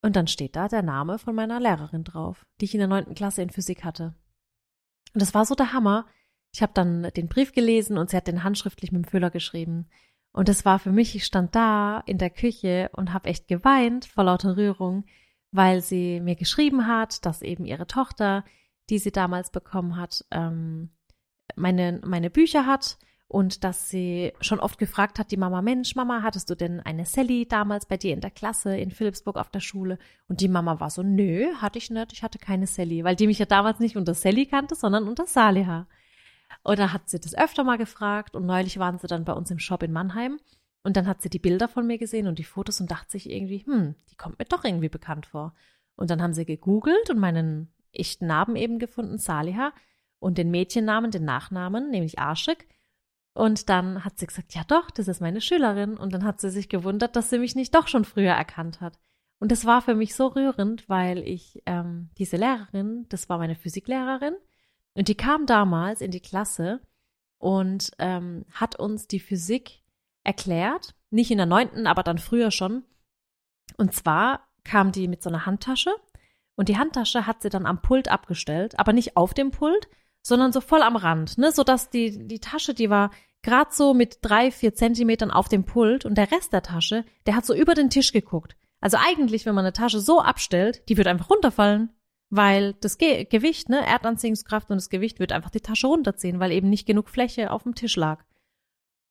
Und 0.00 0.16
dann 0.16 0.26
steht 0.26 0.56
da 0.56 0.68
der 0.68 0.82
Name 0.82 1.18
von 1.18 1.34
meiner 1.34 1.60
Lehrerin 1.60 2.04
drauf, 2.04 2.46
die 2.60 2.66
ich 2.66 2.74
in 2.74 2.78
der 2.78 2.88
neunten 2.88 3.14
Klasse 3.14 3.42
in 3.42 3.50
Physik 3.50 3.84
hatte. 3.84 4.14
Und 5.12 5.22
das 5.22 5.34
war 5.34 5.44
so 5.44 5.54
der 5.54 5.72
Hammer. 5.72 6.06
Ich 6.52 6.62
habe 6.62 6.72
dann 6.74 7.10
den 7.16 7.28
Brief 7.28 7.52
gelesen 7.52 7.98
und 7.98 8.10
sie 8.10 8.16
hat 8.16 8.26
den 8.28 8.44
handschriftlich 8.44 8.92
mit 8.92 9.04
dem 9.04 9.08
Füller 9.08 9.30
geschrieben. 9.30 9.88
Und 10.32 10.48
das 10.48 10.64
war 10.64 10.78
für 10.78 10.92
mich, 10.92 11.16
ich 11.16 11.24
stand 11.24 11.54
da 11.54 12.00
in 12.06 12.18
der 12.18 12.30
Küche 12.30 12.90
und 12.92 13.12
habe 13.12 13.28
echt 13.28 13.48
geweint 13.48 14.04
vor 14.04 14.24
lauter 14.24 14.56
Rührung, 14.56 15.04
weil 15.50 15.80
sie 15.80 16.20
mir 16.20 16.36
geschrieben 16.36 16.86
hat, 16.86 17.24
dass 17.26 17.42
eben 17.42 17.64
ihre 17.64 17.86
Tochter, 17.86 18.44
die 18.90 18.98
sie 18.98 19.10
damals 19.10 19.50
bekommen 19.50 19.96
hat, 19.96 20.24
ähm, 20.30 20.90
meine, 21.56 22.00
meine 22.04 22.30
Bücher 22.30 22.66
hat 22.66 22.98
und 23.28 23.62
dass 23.62 23.90
sie 23.90 24.32
schon 24.40 24.58
oft 24.58 24.78
gefragt 24.78 25.18
hat, 25.18 25.30
die 25.30 25.36
Mama, 25.36 25.60
Mensch, 25.60 25.94
Mama, 25.94 26.22
hattest 26.22 26.48
du 26.48 26.54
denn 26.54 26.80
eine 26.80 27.04
Sally 27.04 27.46
damals 27.46 27.86
bei 27.86 27.98
dir 27.98 28.14
in 28.14 28.22
der 28.22 28.30
Klasse 28.30 28.76
in 28.76 28.90
Philipsburg 28.90 29.36
auf 29.36 29.50
der 29.50 29.60
Schule? 29.60 29.98
Und 30.28 30.40
die 30.40 30.48
Mama 30.48 30.80
war 30.80 30.88
so, 30.88 31.02
nö, 31.02 31.54
hatte 31.60 31.78
ich 31.78 31.90
nicht, 31.90 32.12
ich 32.14 32.22
hatte 32.22 32.38
keine 32.38 32.66
Sally, 32.66 33.04
weil 33.04 33.16
die 33.16 33.26
mich 33.26 33.38
ja 33.38 33.46
damals 33.46 33.80
nicht 33.80 33.96
unter 33.96 34.14
Sally 34.14 34.46
kannte, 34.46 34.74
sondern 34.74 35.06
unter 35.06 35.26
Saliha. 35.26 35.86
Und 36.62 36.78
da 36.78 36.92
hat 36.92 37.10
sie 37.10 37.20
das 37.20 37.36
öfter 37.36 37.64
mal 37.64 37.76
gefragt 37.76 38.34
und 38.34 38.46
neulich 38.46 38.78
waren 38.78 38.98
sie 38.98 39.06
dann 39.06 39.24
bei 39.24 39.34
uns 39.34 39.50
im 39.50 39.58
Shop 39.58 39.82
in 39.82 39.92
Mannheim 39.92 40.40
und 40.82 40.96
dann 40.96 41.06
hat 41.06 41.20
sie 41.20 41.28
die 41.28 41.38
Bilder 41.38 41.68
von 41.68 41.86
mir 41.86 41.98
gesehen 41.98 42.26
und 42.26 42.38
die 42.38 42.44
Fotos 42.44 42.80
und 42.80 42.90
dachte 42.90 43.10
sich 43.10 43.30
irgendwie, 43.30 43.64
hm, 43.66 43.94
die 44.10 44.16
kommt 44.16 44.38
mir 44.38 44.46
doch 44.46 44.64
irgendwie 44.64 44.88
bekannt 44.88 45.26
vor. 45.26 45.54
Und 45.96 46.10
dann 46.10 46.22
haben 46.22 46.32
sie 46.32 46.46
gegoogelt 46.46 47.10
und 47.10 47.18
meinen 47.18 47.72
echten 47.92 48.26
Namen 48.26 48.56
eben 48.56 48.78
gefunden, 48.78 49.18
Saliha, 49.18 49.72
und 50.18 50.38
den 50.38 50.50
Mädchennamen, 50.50 51.10
den 51.10 51.24
Nachnamen, 51.24 51.90
nämlich 51.90 52.18
Arschik. 52.18 52.66
Und 53.34 53.68
dann 53.68 54.04
hat 54.04 54.18
sie 54.18 54.26
gesagt, 54.26 54.54
ja 54.54 54.62
doch, 54.64 54.90
das 54.90 55.08
ist 55.08 55.20
meine 55.20 55.40
Schülerin. 55.40 55.96
Und 55.96 56.12
dann 56.12 56.24
hat 56.24 56.40
sie 56.40 56.50
sich 56.50 56.68
gewundert, 56.68 57.14
dass 57.14 57.30
sie 57.30 57.38
mich 57.38 57.54
nicht 57.54 57.74
doch 57.74 57.86
schon 57.86 58.04
früher 58.04 58.32
erkannt 58.32 58.80
hat. 58.80 58.98
Und 59.38 59.52
das 59.52 59.64
war 59.64 59.82
für 59.82 59.94
mich 59.94 60.14
so 60.14 60.26
rührend, 60.26 60.88
weil 60.88 61.18
ich 61.18 61.62
ähm, 61.66 62.10
diese 62.18 62.36
Lehrerin, 62.36 63.06
das 63.08 63.28
war 63.28 63.38
meine 63.38 63.54
Physiklehrerin, 63.54 64.34
und 64.94 65.06
die 65.06 65.14
kam 65.14 65.46
damals 65.46 66.00
in 66.00 66.10
die 66.10 66.20
Klasse 66.20 66.80
und 67.38 67.92
ähm, 67.98 68.44
hat 68.50 68.80
uns 68.80 69.06
die 69.06 69.20
Physik 69.20 69.84
erklärt, 70.24 70.96
nicht 71.10 71.30
in 71.30 71.38
der 71.38 71.46
neunten, 71.46 71.86
aber 71.86 72.02
dann 72.02 72.18
früher 72.18 72.50
schon. 72.50 72.82
Und 73.76 73.94
zwar 73.94 74.48
kam 74.64 74.90
die 74.90 75.06
mit 75.06 75.22
so 75.22 75.30
einer 75.30 75.46
Handtasche 75.46 75.94
und 76.56 76.68
die 76.68 76.78
Handtasche 76.78 77.26
hat 77.28 77.42
sie 77.42 77.48
dann 77.48 77.64
am 77.64 77.80
Pult 77.80 78.08
abgestellt, 78.08 78.78
aber 78.78 78.92
nicht 78.92 79.16
auf 79.16 79.34
dem 79.34 79.52
Pult, 79.52 79.88
sondern 80.28 80.52
so 80.52 80.60
voll 80.60 80.82
am 80.82 80.96
Rand, 80.96 81.38
ne, 81.38 81.50
sodass 81.50 81.90
die, 81.90 82.26
die 82.28 82.38
Tasche, 82.38 82.74
die 82.74 82.90
war 82.90 83.10
gerade 83.42 83.70
so 83.72 83.94
mit 83.94 84.18
drei, 84.22 84.50
vier 84.50 84.74
Zentimetern 84.74 85.30
auf 85.30 85.48
dem 85.48 85.64
Pult 85.64 86.04
und 86.04 86.16
der 86.16 86.30
Rest 86.30 86.52
der 86.52 86.62
Tasche, 86.62 87.04
der 87.26 87.34
hat 87.34 87.46
so 87.46 87.54
über 87.54 87.74
den 87.74 87.90
Tisch 87.90 88.12
geguckt. 88.12 88.56
Also 88.80 88.96
eigentlich, 89.00 89.46
wenn 89.46 89.54
man 89.54 89.64
eine 89.64 89.72
Tasche 89.72 90.00
so 90.00 90.20
abstellt, 90.20 90.88
die 90.88 90.96
wird 90.96 91.08
einfach 91.08 91.30
runterfallen, 91.30 91.90
weil 92.30 92.74
das 92.74 92.98
Ge 92.98 93.24
Gewicht, 93.24 93.68
ne, 93.68 93.84
Erdanziehungskraft 93.84 94.70
und 94.70 94.76
das 94.76 94.90
Gewicht 94.90 95.18
wird 95.18 95.32
einfach 95.32 95.50
die 95.50 95.60
Tasche 95.60 95.86
runterziehen, 95.86 96.40
weil 96.40 96.52
eben 96.52 96.68
nicht 96.68 96.86
genug 96.86 97.08
Fläche 97.08 97.50
auf 97.50 97.62
dem 97.62 97.74
Tisch 97.74 97.96
lag. 97.96 98.24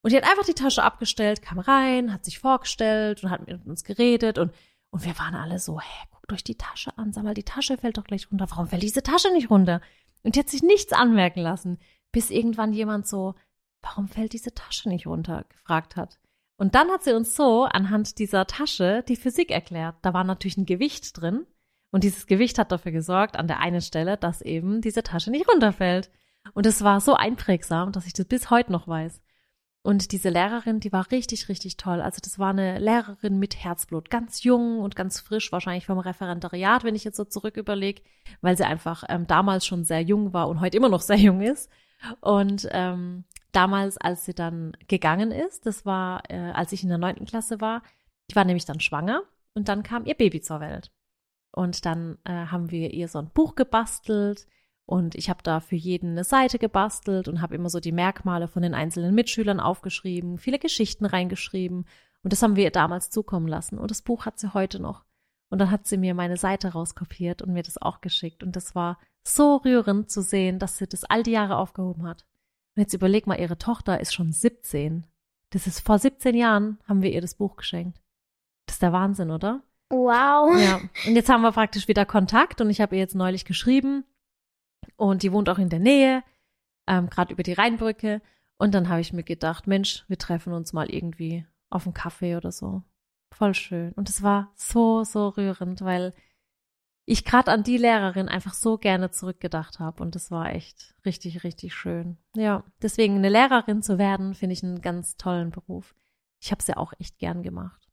Und 0.04 0.12
die 0.12 0.18
hat 0.18 0.30
einfach 0.30 0.46
die 0.46 0.54
Tasche 0.54 0.84
abgestellt, 0.84 1.41
kam 1.41 1.60
rein, 1.60 2.13
hat 2.13 2.24
sich 2.24 2.39
vorgestellt 2.39 3.24
und 3.24 3.30
hat 3.30 3.46
mit 3.48 3.65
uns 3.65 3.84
geredet 3.84 4.38
und, 4.38 4.54
und 4.91 5.04
wir 5.04 5.18
waren 5.18 5.36
alle 5.36 5.60
so, 5.60 5.80
hä, 5.80 6.08
guck 6.12 6.28
durch 6.28 6.44
die 6.44 6.56
Tasche 6.56 6.96
an, 6.98 7.12
sag 7.12 7.24
mal, 7.24 7.34
die 7.34 7.44
Tasche 7.44 7.78
fällt 7.78 7.98
doch 7.98 8.04
gleich 8.04 8.32
runter. 8.32 8.48
Warum 8.50 8.68
fällt 8.68 8.84
diese 8.84 9.04
Tasche 9.04 9.32
nicht 9.34 9.50
runter? 9.50 9.82
Und 10.28 10.36
die 10.36 10.42
hat 10.42 10.50
sich 10.50 10.62
nichts 10.62 10.92
anmerken 10.92 11.40
lassen, 11.40 11.80
bis 12.12 12.32
irgendwann 12.32 12.74
jemand 12.74 13.08
so, 13.08 13.36
warum 13.82 14.10
fällt 14.10 14.34
diese 14.34 14.54
Tasche 14.54 14.90
nicht 14.90 15.08
runter, 15.08 15.46
gefragt 15.48 15.96
hat. 15.96 16.20
Und 16.58 16.76
dann 16.76 16.90
hat 16.90 17.06
sie 17.06 17.13
uns 17.16 17.34
so 17.34 17.63
anhand 17.63 18.20
dieser 18.20 18.46
Tasche 18.46 19.06
die 19.08 19.16
Physik 19.16 19.52
erklärt. 19.52 19.96
Da 20.02 20.13
war 20.13 20.26
natürlich 20.26 20.58
ein 20.58 20.66
Gewicht 20.66 21.22
drin. 21.22 21.48
Und 21.92 22.04
dieses 22.04 22.28
Gewicht 22.28 22.60
hat 22.60 22.74
dafür 22.74 22.92
gesorgt, 22.92 23.38
an 23.38 23.48
der 23.48 23.62
einen 23.62 23.80
Stelle, 23.80 24.18
dass 24.18 24.42
eben 24.42 24.82
diese 24.82 25.02
Tasche 25.02 25.32
nicht 25.32 25.48
runterfällt. 25.48 26.12
Und 26.54 26.66
es 26.66 26.84
war 26.84 27.00
so 27.00 27.13
einprägsam, 27.13 27.94
dass 27.94 28.06
ich 28.06 28.12
das 28.12 28.26
bis 28.26 28.50
heute 28.50 28.74
noch 28.74 28.86
weiß. 28.86 29.22
Und 29.88 30.12
diese 30.12 30.28
Lehrerin, 30.28 30.82
die 30.82 30.91
war 30.91 31.10
richtig, 31.12 31.47
richtig 31.47 31.78
toll. 31.78 32.02
Also 32.02 32.19
das 32.21 32.38
war 32.38 32.50
eine 32.50 32.78
Lehrerin 32.78 33.39
mit 33.39 33.56
Herzblut, 33.56 34.10
ganz 34.10 34.43
jung 34.43 34.80
und 34.80 34.97
ganz 34.97 35.21
frisch, 35.21 35.50
wahrscheinlich 35.54 35.86
vom 35.86 35.97
Referendariat, 35.97 36.84
wenn 36.84 36.93
ich 36.93 37.06
jetzt 37.06 37.15
so 37.15 37.23
zurück 37.23 37.56
überlege, 37.56 38.02
weil 38.41 38.58
sie 38.58 38.65
einfach 38.65 39.06
ähm, 39.08 39.28
damals 39.28 39.65
schon 39.65 39.86
sehr 39.86 40.02
jung 40.02 40.34
war 40.34 40.50
und 40.50 40.60
heute 40.60 40.76
immer 40.76 40.89
noch 40.89 41.00
sehr 41.00 41.15
jung 41.15 41.39
ist. 41.39 41.71
Und 42.19 42.67
ähm, 42.71 43.23
damals, 43.54 43.97
als 43.97 44.26
sie 44.26 44.34
dann 44.34 44.76
gegangen 44.89 45.32
ist, 45.32 45.65
das 45.65 45.86
war, 45.86 46.21
äh, 46.30 46.52
als 46.52 46.73
ich 46.73 46.84
in 46.84 46.89
der 46.89 46.97
neunten 46.97 47.26
Klasse 47.26 47.62
war, 47.62 47.82
ich 48.28 48.36
war 48.36 48.43
nämlich 48.43 48.65
dann 48.65 48.82
schwanger 48.82 49.21
und 49.54 49.69
dann 49.69 49.84
kam 49.84 50.06
ihr 50.06 50.15
Baby 50.15 50.41
zur 50.41 50.60
Welt. 50.60 50.91
Und 51.54 51.86
dann 51.86 52.17
äh, 52.26 52.34
haben 52.34 52.71
wir 52.71 52.93
ihr 52.93 53.08
so 53.08 53.19
ein 53.19 53.30
Buch 53.30 53.56
gebastelt 53.56 54.47
und 54.88 55.15
ich 55.15 55.30
habe 55.30 55.43
da 55.43 55.60
für 55.60 55.76
jeden 55.76 56.12
eine 56.12 56.23
Seite 56.23 56.60
gebastelt 56.60 57.28
und 57.28 57.41
habe 57.41 57.56
immer 57.56 57.69
so 57.69 57.82
die 57.82 57.91
Merkmale 57.91 58.47
von 58.47 58.63
den 58.63 58.73
einzelnen 58.73 59.13
Mitschülern 59.13 59.60
aufgeschrieben, 59.60 60.38
viele 60.38 60.60
Geschichten 60.60 61.06
reingeschrieben. 61.06 61.86
Und 62.23 62.34
das 62.34 62.41
haben 62.41 62.56
wir 62.56 62.63
ihr 62.63 62.71
damals 62.71 63.10
zukommen 63.10 63.50
lassen. 63.50 63.80
Und 63.80 63.91
das 63.91 64.02
Buch 64.02 64.26
hat 64.26 64.39
sie 64.39 64.54
heute 64.54 64.80
noch. 64.80 65.04
Und 65.50 65.60
dann 65.60 65.71
hat 65.71 65.88
sie 65.88 65.97
mir 65.97 66.13
meine 66.13 66.38
Seite 66.38 66.69
rauskopiert 66.69 67.41
und 67.41 67.52
mir 67.52 67.63
das 67.63 67.82
auch 67.82 68.00
geschickt. 68.00 68.43
Und 68.43 68.56
das 68.56 68.76
war 68.76 68.97
so 69.26 69.58
rührend 69.58 70.10
zu 70.10 70.21
sehen, 70.21 70.58
dass 70.58 70.78
sie 70.78 70.88
das 70.88 71.04
all 71.04 71.21
die 71.21 71.32
Jahre 71.32 71.58
aufgehoben 71.58 72.08
hat. 72.08 72.26
Und 72.78 72.82
jetzt 72.82 72.93
überleg 72.93 73.28
mal, 73.28 73.39
ihre 73.39 73.58
Tochter 73.58 74.00
ist 74.00 74.13
schon 74.13 74.32
17. 74.32 75.06
Das 75.50 75.67
ist 75.67 75.82
vor 75.82 76.00
17 76.00 76.34
Jahren 76.34 76.80
haben 76.88 77.02
wir 77.02 77.12
ihr 77.12 77.21
das 77.21 77.36
Buch 77.36 77.58
geschenkt. 77.58 78.00
Das 78.67 78.76
ist 78.76 78.82
der 78.82 78.93
Wahnsinn, 78.93 79.32
oder? 79.32 79.63
Wow. 79.89 80.58
Ja. 80.58 80.80
Und 81.06 81.15
jetzt 81.15 81.28
haben 81.28 81.41
wir 81.41 81.52
praktisch 81.52 81.89
wieder 81.89 82.06
Kontakt 82.06 82.62
und 82.62 82.69
ich 82.69 82.80
habe 82.80 82.95
ihr 82.95 83.02
jetzt 83.02 83.15
neulich 83.15 83.43
geschrieben 83.43 84.06
und 84.96 85.24
die 85.24 85.32
wohnt 85.32 85.50
auch 85.50 85.60
in 85.60 85.70
der 85.70 85.80
Nähe, 85.80 86.24
ähm, 86.88 87.10
gerade 87.10 87.34
über 87.34 87.44
die 87.44 87.54
Rheinbrücke. 87.54 88.22
Und 88.58 88.74
dann 88.74 88.90
habe 88.90 89.02
ich 89.02 89.13
mir 89.13 89.24
gedacht, 89.24 89.68
Mensch, 89.68 90.04
wir 90.08 90.18
treffen 90.18 90.54
uns 90.54 90.74
mal 90.74 90.90
irgendwie 90.90 91.46
auf 91.70 91.86
einen 91.86 91.94
Kaffee 91.94 92.36
oder 92.36 92.52
so. 92.52 92.84
Voll 93.34 93.54
schön. 93.54 93.92
Und 93.94 94.10
es 94.10 94.24
war 94.24 94.52
so, 94.56 95.04
so 95.04 95.30
rührend, 95.30 95.82
weil 95.82 96.13
ich 97.06 97.24
gerade 97.24 97.52
an 97.52 97.63
die 97.63 97.78
Lehrerin 97.78 98.28
einfach 98.28 98.54
so 98.54 98.78
gerne 98.78 99.12
zurückgedacht 99.12 99.80
habe. 99.80 100.02
Und 100.04 100.16
das 100.16 100.32
war 100.32 100.52
echt 100.54 100.96
richtig, 101.06 101.44
richtig 101.44 101.74
schön. 101.74 102.18
Ja, 102.36 102.63
deswegen 102.82 103.16
eine 103.16 103.30
Lehrerin 103.30 103.82
zu 103.82 103.98
werden, 103.98 104.34
finde 104.34 104.54
ich 104.54 104.63
einen 104.63 104.82
ganz 104.82 105.18
tollen 105.18 105.52
Beruf. 105.52 105.96
Ich 106.42 106.52
habe 106.52 106.60
es 106.60 106.68
ja 106.68 106.78
auch 106.78 106.94
echt 107.00 107.18
gern 107.20 107.44
gemacht. 107.44 107.88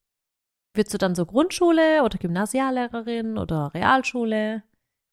Würdest 0.75 0.95
du 0.95 0.99
dann 0.99 1.15
so 1.15 1.27
Grundschule 1.27 2.03
oder 2.03 2.19
Gymnasiallehrerin 2.19 3.39
oder 3.39 3.73
Realschule 3.73 4.65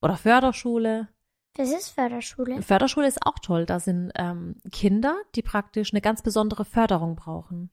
oder 0.02 0.18
Förderschule? 0.18 1.08
Das 1.54 1.72
ist 1.72 1.90
Förderschule. 1.90 2.62
Förderschule 2.62 3.08
ist 3.08 3.26
auch 3.26 3.40
toll. 3.40 3.66
Da 3.66 3.80
sind 3.80 4.12
ähm, 4.16 4.56
Kinder, 4.72 5.18
die 5.36 5.42
praktisch 5.42 5.94
eine 5.94 6.02
ganz 6.02 6.22
besondere 6.22 6.64
Förderung 6.64 7.16
brauchen, 7.16 7.70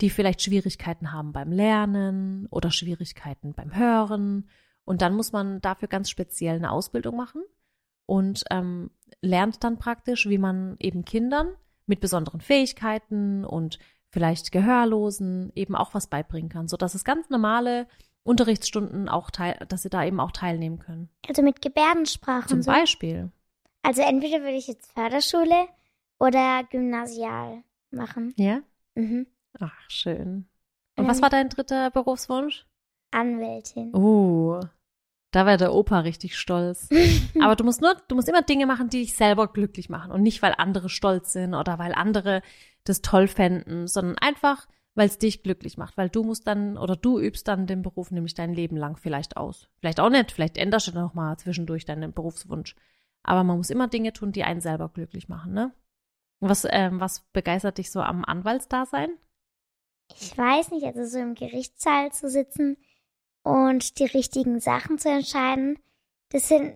die 0.00 0.10
vielleicht 0.10 0.42
Schwierigkeiten 0.42 1.12
haben 1.12 1.32
beim 1.32 1.50
Lernen 1.50 2.46
oder 2.50 2.70
Schwierigkeiten 2.70 3.54
beim 3.54 3.74
Hören. 3.74 4.48
Und 4.84 5.00
dann 5.00 5.14
muss 5.14 5.32
man 5.32 5.60
dafür 5.62 5.88
ganz 5.88 6.10
speziell 6.10 6.56
eine 6.56 6.70
Ausbildung 6.70 7.16
machen 7.16 7.42
und 8.06 8.44
ähm, 8.50 8.90
lernt 9.22 9.64
dann 9.64 9.78
praktisch, 9.78 10.28
wie 10.28 10.38
man 10.38 10.76
eben 10.78 11.06
Kindern 11.06 11.48
mit 11.86 12.00
besonderen 12.00 12.40
Fähigkeiten 12.40 13.44
und 13.44 13.78
vielleicht 14.10 14.52
Gehörlosen 14.52 15.50
eben 15.54 15.74
auch 15.74 15.94
was 15.94 16.08
beibringen 16.08 16.50
kann, 16.50 16.68
so 16.68 16.76
dass 16.76 16.94
es 16.94 17.04
ganz 17.04 17.30
normale 17.30 17.88
Unterrichtsstunden 18.24 19.08
auch 19.08 19.30
teil, 19.30 19.64
dass 19.68 19.82
sie 19.82 19.90
da 19.90 20.04
eben 20.04 20.18
auch 20.18 20.32
teilnehmen 20.32 20.78
können. 20.78 21.08
Also 21.28 21.42
mit 21.42 21.62
Gebärdensprache 21.62 22.48
Zum 22.48 22.62
so. 22.62 22.70
Beispiel. 22.72 23.30
Also 23.82 24.02
entweder 24.02 24.40
würde 24.40 24.56
ich 24.56 24.66
jetzt 24.66 24.90
Förderschule 24.92 25.68
oder 26.18 26.64
Gymnasial 26.70 27.62
machen. 27.90 28.32
Ja? 28.36 28.60
Mhm. 28.94 29.26
Ach, 29.60 29.78
schön. 29.88 30.48
Und 30.96 31.04
Ähm. 31.04 31.08
was 31.10 31.20
war 31.22 31.30
dein 31.30 31.48
dritter 31.50 31.90
Berufswunsch? 31.90 32.66
Anwältin. 33.10 33.94
Oh, 33.94 34.60
da 35.30 35.46
wäre 35.46 35.58
der 35.58 35.74
Opa 35.74 36.00
richtig 36.00 36.38
stolz. 36.38 36.88
Aber 37.40 37.56
du 37.56 37.64
musst 37.64 37.80
nur, 37.80 37.94
du 38.08 38.14
musst 38.14 38.28
immer 38.28 38.42
Dinge 38.42 38.66
machen, 38.66 38.88
die 38.88 39.00
dich 39.02 39.16
selber 39.16 39.48
glücklich 39.48 39.88
machen 39.88 40.12
und 40.12 40.22
nicht, 40.22 40.40
weil 40.42 40.54
andere 40.56 40.88
stolz 40.88 41.32
sind 41.32 41.54
oder 41.54 41.78
weil 41.78 41.92
andere 41.94 42.42
das 42.84 43.02
toll 43.02 43.28
fänden, 43.28 43.86
sondern 43.86 44.16
einfach, 44.18 44.66
weil 44.94 45.08
es 45.08 45.18
dich 45.18 45.42
glücklich 45.42 45.76
macht, 45.76 45.96
weil 45.96 46.08
du 46.08 46.22
musst 46.22 46.46
dann 46.46 46.78
oder 46.78 46.96
du 46.96 47.18
übst 47.18 47.48
dann 47.48 47.66
den 47.66 47.82
Beruf 47.82 48.10
nämlich 48.10 48.34
dein 48.34 48.54
Leben 48.54 48.76
lang 48.76 48.96
vielleicht 48.96 49.36
aus. 49.36 49.68
Vielleicht 49.80 50.00
auch 50.00 50.10
nicht, 50.10 50.32
vielleicht 50.32 50.56
änderst 50.56 50.88
du 50.88 50.92
noch 50.92 51.14
mal 51.14 51.36
zwischendurch 51.36 51.84
deinen 51.84 52.12
Berufswunsch. 52.12 52.76
Aber 53.22 53.42
man 53.42 53.56
muss 53.56 53.70
immer 53.70 53.88
Dinge 53.88 54.12
tun, 54.12 54.32
die 54.32 54.44
einen 54.44 54.60
selber 54.60 54.88
glücklich 54.88 55.28
machen, 55.28 55.52
ne? 55.52 55.72
Was, 56.40 56.66
ähm, 56.70 57.00
was 57.00 57.20
begeistert 57.32 57.78
dich 57.78 57.90
so 57.90 58.00
am 58.00 58.24
Anwaltsdasein? 58.24 59.10
Ich 60.14 60.36
weiß 60.36 60.70
nicht, 60.72 60.84
also 60.84 61.04
so 61.06 61.18
im 61.18 61.34
Gerichtssaal 61.34 62.12
zu 62.12 62.28
sitzen 62.28 62.76
und 63.42 63.98
die 63.98 64.04
richtigen 64.04 64.60
Sachen 64.60 64.98
zu 64.98 65.08
entscheiden, 65.08 65.78
das 66.30 66.48
sind 66.48 66.74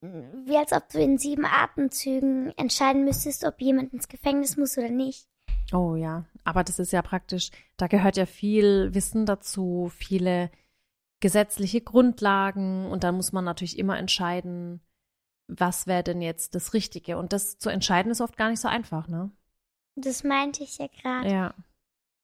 wie 0.00 0.56
als 0.56 0.72
ob 0.72 0.88
du 0.90 1.00
in 1.00 1.18
sieben 1.18 1.46
Atemzügen 1.46 2.52
entscheiden 2.58 3.04
müsstest, 3.04 3.44
ob 3.44 3.60
jemand 3.60 3.92
ins 3.94 4.08
Gefängnis 4.08 4.56
muss 4.56 4.76
oder 4.76 4.90
nicht. 4.90 5.28
Oh 5.72 5.96
ja, 5.96 6.24
aber 6.44 6.62
das 6.62 6.78
ist 6.78 6.92
ja 6.92 7.02
praktisch, 7.02 7.50
da 7.76 7.86
gehört 7.86 8.16
ja 8.16 8.26
viel 8.26 8.94
Wissen 8.94 9.26
dazu, 9.26 9.90
viele 9.94 10.50
gesetzliche 11.20 11.80
Grundlagen 11.80 12.86
und 12.86 13.02
dann 13.02 13.16
muss 13.16 13.32
man 13.32 13.44
natürlich 13.44 13.78
immer 13.78 13.98
entscheiden, 13.98 14.80
was 15.48 15.86
wäre 15.86 16.02
denn 16.02 16.20
jetzt 16.20 16.54
das 16.54 16.74
Richtige. 16.74 17.18
Und 17.18 17.32
das 17.32 17.58
zu 17.58 17.70
entscheiden 17.70 18.12
ist 18.12 18.20
oft 18.20 18.36
gar 18.36 18.50
nicht 18.50 18.60
so 18.60 18.68
einfach, 18.68 19.08
ne? 19.08 19.30
Das 19.96 20.24
meinte 20.24 20.62
ich 20.62 20.78
ja 20.78 20.88
gerade. 20.88 21.30
Ja. 21.30 21.54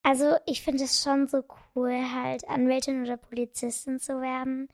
Also 0.03 0.37
ich 0.47 0.63
finde 0.63 0.85
es 0.85 1.03
schon 1.03 1.29
so 1.29 1.45
cool, 1.75 1.93
halt 2.13 2.49
Anwältin 2.49 3.03
oder 3.03 3.17
Polizistin 3.17 4.01
zu 4.01 4.21
werden. 4.21 4.69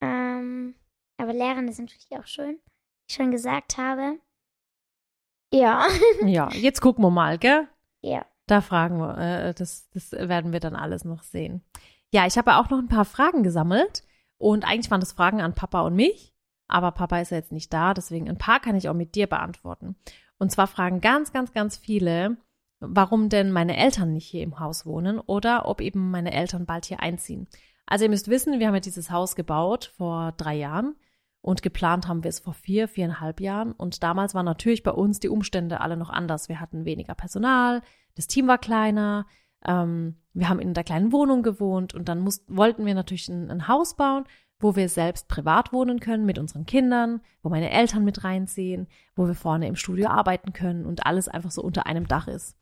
Ähm, 0.00 0.74
aber 1.16 1.32
Lehrerin 1.32 1.68
ist 1.68 1.78
natürlich 1.78 2.18
auch 2.18 2.26
schön, 2.26 2.56
wie 2.56 3.06
ich 3.08 3.14
schon 3.14 3.30
gesagt 3.30 3.76
habe. 3.76 4.18
Ja. 5.52 5.84
Ja, 6.24 6.48
jetzt 6.52 6.80
gucken 6.80 7.04
wir 7.04 7.10
mal, 7.10 7.38
gell? 7.38 7.68
Ja. 8.00 8.24
Da 8.46 8.60
fragen 8.60 8.98
wir, 8.98 9.18
äh, 9.18 9.54
das, 9.54 9.88
das 9.90 10.12
werden 10.12 10.52
wir 10.52 10.60
dann 10.60 10.74
alles 10.74 11.04
noch 11.04 11.22
sehen. 11.22 11.62
Ja, 12.10 12.26
ich 12.26 12.36
habe 12.36 12.56
auch 12.56 12.70
noch 12.70 12.78
ein 12.78 12.88
paar 12.88 13.04
Fragen 13.04 13.42
gesammelt 13.42 14.02
und 14.38 14.66
eigentlich 14.66 14.90
waren 14.90 15.00
das 15.00 15.12
Fragen 15.12 15.40
an 15.40 15.54
Papa 15.54 15.82
und 15.82 15.94
mich, 15.94 16.34
aber 16.68 16.90
Papa 16.90 17.20
ist 17.20 17.30
ja 17.30 17.38
jetzt 17.38 17.52
nicht 17.52 17.72
da, 17.72 17.94
deswegen 17.94 18.28
ein 18.28 18.38
paar 18.38 18.60
kann 18.60 18.76
ich 18.76 18.88
auch 18.88 18.94
mit 18.94 19.14
dir 19.14 19.26
beantworten. 19.26 19.96
Und 20.38 20.50
zwar 20.50 20.66
fragen 20.66 21.00
ganz, 21.00 21.32
ganz, 21.32 21.52
ganz 21.52 21.76
viele, 21.76 22.36
warum 22.80 23.28
denn 23.28 23.52
meine 23.52 23.76
Eltern 23.76 24.12
nicht 24.12 24.26
hier 24.26 24.42
im 24.42 24.58
Haus 24.58 24.84
wohnen 24.84 25.20
oder 25.20 25.68
ob 25.68 25.80
eben 25.80 26.10
meine 26.10 26.32
Eltern 26.32 26.66
bald 26.66 26.84
hier 26.86 27.00
einziehen. 27.00 27.46
Also 27.86 28.04
ihr 28.04 28.10
müsst 28.10 28.28
wissen, 28.28 28.58
wir 28.58 28.66
haben 28.66 28.74
ja 28.74 28.80
dieses 28.80 29.10
Haus 29.10 29.36
gebaut 29.36 29.92
vor 29.96 30.32
drei 30.36 30.56
Jahren 30.56 30.96
und 31.42 31.62
geplant 31.62 32.08
haben 32.08 32.24
wir 32.24 32.28
es 32.28 32.40
vor 32.40 32.54
vier, 32.54 32.88
viereinhalb 32.88 33.40
Jahren. 33.40 33.72
Und 33.72 34.02
damals 34.02 34.34
waren 34.34 34.46
natürlich 34.46 34.82
bei 34.82 34.92
uns 34.92 35.20
die 35.20 35.28
Umstände 35.28 35.80
alle 35.80 35.96
noch 35.96 36.08
anders. 36.08 36.48
Wir 36.48 36.60
hatten 36.60 36.84
weniger 36.84 37.14
Personal, 37.14 37.82
das 38.14 38.26
Team 38.26 38.46
war 38.46 38.58
kleiner, 38.58 39.26
ähm, 39.64 40.16
wir 40.34 40.48
haben 40.48 40.60
in 40.60 40.74
der 40.74 40.84
kleinen 40.84 41.12
Wohnung 41.12 41.42
gewohnt 41.42 41.94
und 41.94 42.08
dann 42.08 42.20
mussten, 42.20 42.56
wollten 42.56 42.86
wir 42.86 42.94
natürlich 42.94 43.28
ein, 43.28 43.50
ein 43.50 43.68
Haus 43.68 43.96
bauen, 43.96 44.24
wo 44.58 44.76
wir 44.76 44.88
selbst 44.88 45.28
privat 45.28 45.72
wohnen 45.72 45.98
können 45.98 46.24
mit 46.24 46.38
unseren 46.38 46.66
Kindern, 46.66 47.20
wo 47.42 47.48
meine 47.48 47.70
Eltern 47.70 48.04
mit 48.04 48.22
reinziehen, 48.22 48.86
wo 49.16 49.26
wir 49.26 49.34
vorne 49.34 49.66
im 49.66 49.76
Studio 49.76 50.08
arbeiten 50.08 50.52
können 50.52 50.86
und 50.86 51.06
alles 51.06 51.28
einfach 51.28 51.50
so 51.50 51.62
unter 51.62 51.86
einem 51.86 52.06
Dach 52.06 52.28
ist. 52.28 52.56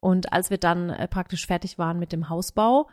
Und 0.00 0.32
als 0.32 0.50
wir 0.50 0.58
dann 0.58 0.90
äh, 0.90 1.08
praktisch 1.08 1.46
fertig 1.46 1.78
waren 1.78 1.98
mit 1.98 2.12
dem 2.12 2.28
Hausbau, 2.28 2.88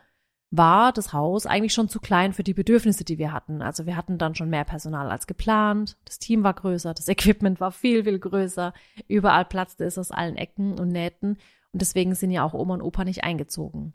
war 0.56 0.92
das 0.92 1.12
Haus 1.12 1.46
eigentlich 1.46 1.74
schon 1.74 1.88
zu 1.88 2.00
klein 2.00 2.32
für 2.32 2.42
die 2.42 2.54
Bedürfnisse, 2.54 3.04
die 3.04 3.18
wir 3.18 3.32
hatten. 3.32 3.62
Also 3.62 3.86
wir 3.86 3.96
hatten 3.96 4.18
dann 4.18 4.34
schon 4.34 4.50
mehr 4.50 4.64
Personal 4.64 5.10
als 5.10 5.26
geplant, 5.26 5.96
das 6.04 6.18
Team 6.18 6.42
war 6.42 6.54
größer, 6.54 6.94
das 6.94 7.08
Equipment 7.14 7.60
war 7.60 7.72
viel, 7.72 8.04
viel 8.04 8.18
größer, 8.18 8.72
überall 9.08 9.44
platzte 9.44 9.84
es 9.84 9.98
aus 9.98 10.10
allen 10.10 10.36
Ecken 10.36 10.78
und 10.78 10.88
Nähten. 10.88 11.38
Und 11.72 11.82
deswegen 11.82 12.14
sind 12.14 12.30
ja 12.30 12.44
auch 12.44 12.54
Oma 12.54 12.74
und 12.74 12.82
Opa 12.82 13.04
nicht 13.04 13.24
eingezogen. 13.24 13.94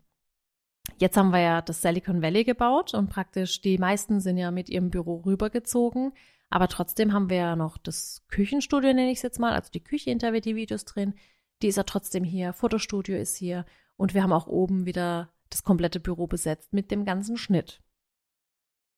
Jetzt 0.98 1.17
haben 1.17 1.32
wir 1.32 1.39
ja 1.39 1.62
das 1.62 1.82
Silicon 1.82 2.22
Valley 2.22 2.43
gebaut 2.43 2.93
und 2.93 3.10
praktisch 3.10 3.62
die 3.62 3.78
meisten 3.78 4.19
sind 4.19 4.38
ja 4.38 4.52
mit 4.52 4.69
ihrem 4.69 4.89
Büro 4.89 5.17
rübergezogen, 5.17 6.13
aber 6.50 6.67
trotzdem 6.67 7.13
haben 7.13 7.30
wir 7.30 7.38
ja 7.38 7.56
noch 7.56 7.78
das 7.78 8.26
Küchenstudio, 8.28 8.91
nenne 8.93 9.12
ich 9.12 9.19
es 9.19 9.24
jetzt 9.24 9.39
mal, 9.39 9.54
also 9.54 9.69
die 9.72 9.84
Küche, 9.84 10.10
in 10.10 10.19
der 10.19 10.34
wir 10.34 10.41
die 10.41 10.56
Videos 10.56 10.84
drehen, 10.84 11.13
die 11.62 11.67
ist 11.67 11.76
ja 11.76 11.84
trotzdem 11.84 12.24
hier, 12.24 12.54
Fotostudio 12.54 13.17
ist 13.17 13.38
hier. 13.38 13.65
Und 13.98 14.13
wir 14.13 14.24
haben 14.24 14.32
auch 14.32 14.48
oben 14.48 14.86
wieder 14.86 15.30
das 15.50 15.64
komplette 15.64 16.00
Büro 16.00 16.28
besetzt 16.28 16.74
mit 16.74 16.92
dem 16.92 17.06
ganzen 17.06 17.38
Schnitt. 17.38 17.82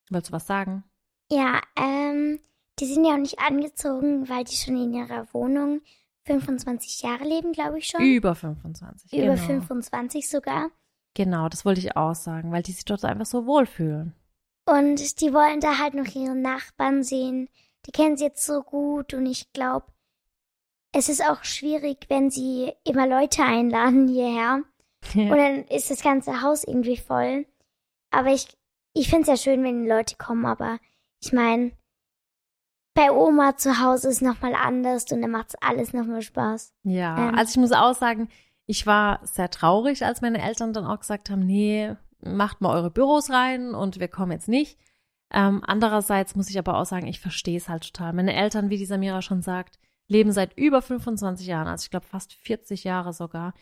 Wolltest 0.10 0.30
du 0.30 0.36
was 0.36 0.48
sagen? 0.48 0.84
Ja, 1.32 1.62
ähm, 1.78 2.40
die 2.80 2.86
sind 2.86 3.06
ja 3.06 3.14
auch 3.14 3.20
nicht 3.20 3.40
angezogen, 3.40 4.28
weil 4.28 4.44
die 4.44 4.56
schon 4.56 4.76
in 4.76 4.94
ihrer 4.94 5.34
Wohnung 5.34 5.82
25 6.26 7.02
Jahre 7.02 7.24
leben, 7.24 7.54
glaube 7.54 7.80
ich 7.80 7.88
schon. 7.88 8.02
Über 8.02 8.36
25. 8.36 9.14
Über 9.14 9.36
genau. 9.36 9.48
25 9.48 10.30
sogar. 10.30 10.70
Genau, 11.14 11.50
das 11.50 11.66
wollte 11.66 11.82
ich 11.82 11.96
auch 11.96 12.16
sagen, 12.16 12.52
weil 12.52 12.64
die 12.64 12.72
sich 12.72 12.86
dort 12.86 13.04
einfach 13.06 13.26
so 13.26 13.46
wohlfühlen. 13.46 14.14
Und 14.66 15.22
die 15.22 15.34
wollen 15.34 15.60
da 15.60 15.78
halt 15.80 15.94
noch 15.94 16.08
ihre 16.14 16.36
Nachbarn 16.36 17.04
sehen. 17.04 17.50
Die 17.86 17.92
kennen 17.92 18.16
sie 18.16 18.26
jetzt 18.26 18.46
so 18.46 18.62
gut 18.62 19.14
und 19.14 19.26
ich 19.26 19.52
glaube, 19.54 19.88
es 20.94 21.10
ist 21.10 21.24
auch 21.28 21.44
schwierig, 21.44 22.06
wenn 22.10 22.30
sie 22.30 22.74
immer 22.84 23.08
Leute 23.08 23.44
einladen 23.44 24.08
hierher. 24.08 24.62
Ja. 25.14 25.32
Und 25.32 25.38
dann 25.38 25.64
ist 25.66 25.90
das 25.92 26.02
ganze 26.04 26.42
Haus 26.42 26.64
irgendwie 26.64 26.98
voll. 26.98 27.46
Aber 28.12 28.32
ich, 28.32 28.48
ich 28.94 29.10
finde 29.10 29.24
es 29.24 29.28
ja 29.28 29.38
schön, 29.38 29.64
wenn 29.64 29.84
die 29.84 29.90
Leute 29.90 30.16
kommen, 30.18 30.46
aber 30.46 30.80
ich 31.24 31.34
meine, 31.34 31.72
bei 32.94 33.12
Oma 33.12 33.56
zu 33.56 33.80
Hause 33.80 34.10
ist 34.10 34.22
nochmal 34.22 34.54
anders 34.54 35.06
und 35.12 35.22
dann 35.22 35.32
macht's 35.32 35.56
alles 35.62 35.94
nochmal 35.94 36.22
Spaß. 36.22 36.74
Ja, 36.84 37.30
Ähm. 37.30 37.36
also 37.36 37.52
ich 37.52 37.58
muss 37.58 37.72
auch 37.72 37.94
sagen, 37.96 38.30
ich 38.66 38.86
war 38.86 39.20
sehr 39.24 39.50
traurig, 39.50 40.06
als 40.06 40.22
meine 40.22 40.42
Eltern 40.42 40.74
dann 40.74 40.86
auch 40.86 41.00
gesagt 41.00 41.30
haben, 41.30 41.46
nee, 41.46 41.96
macht 42.22 42.62
mal 42.62 42.76
eure 42.76 42.92
Büros 42.92 43.30
rein 43.30 43.74
und 43.74 44.00
wir 44.00 44.08
kommen 44.08 44.32
jetzt 44.32 44.48
nicht. 44.48 44.78
Ähm, 45.34 45.64
andererseits 45.66 46.36
muss 46.36 46.50
ich 46.50 46.60
aber 46.60 46.78
auch 46.78 46.86
sagen, 46.86 47.08
ich 47.08 47.22
verstehe 47.22 47.58
es 47.58 47.70
halt 47.70 47.84
total. 47.94 48.14
Meine 48.14 48.36
Eltern, 48.36 48.70
wie 48.70 48.78
die 48.78 48.86
Samira 48.86 49.22
schon 49.22 49.42
sagt, 49.42 49.80
leben 50.08 50.34
seit 50.34 50.58
über 50.58 50.82
25 50.82 51.48
Jahren, 51.48 51.68
also 51.68 51.84
ich 51.86 51.90
glaube 51.90 52.06
fast 52.06 52.34
40 52.34 52.84
Jahre 52.84 53.14
sogar, 53.14 53.54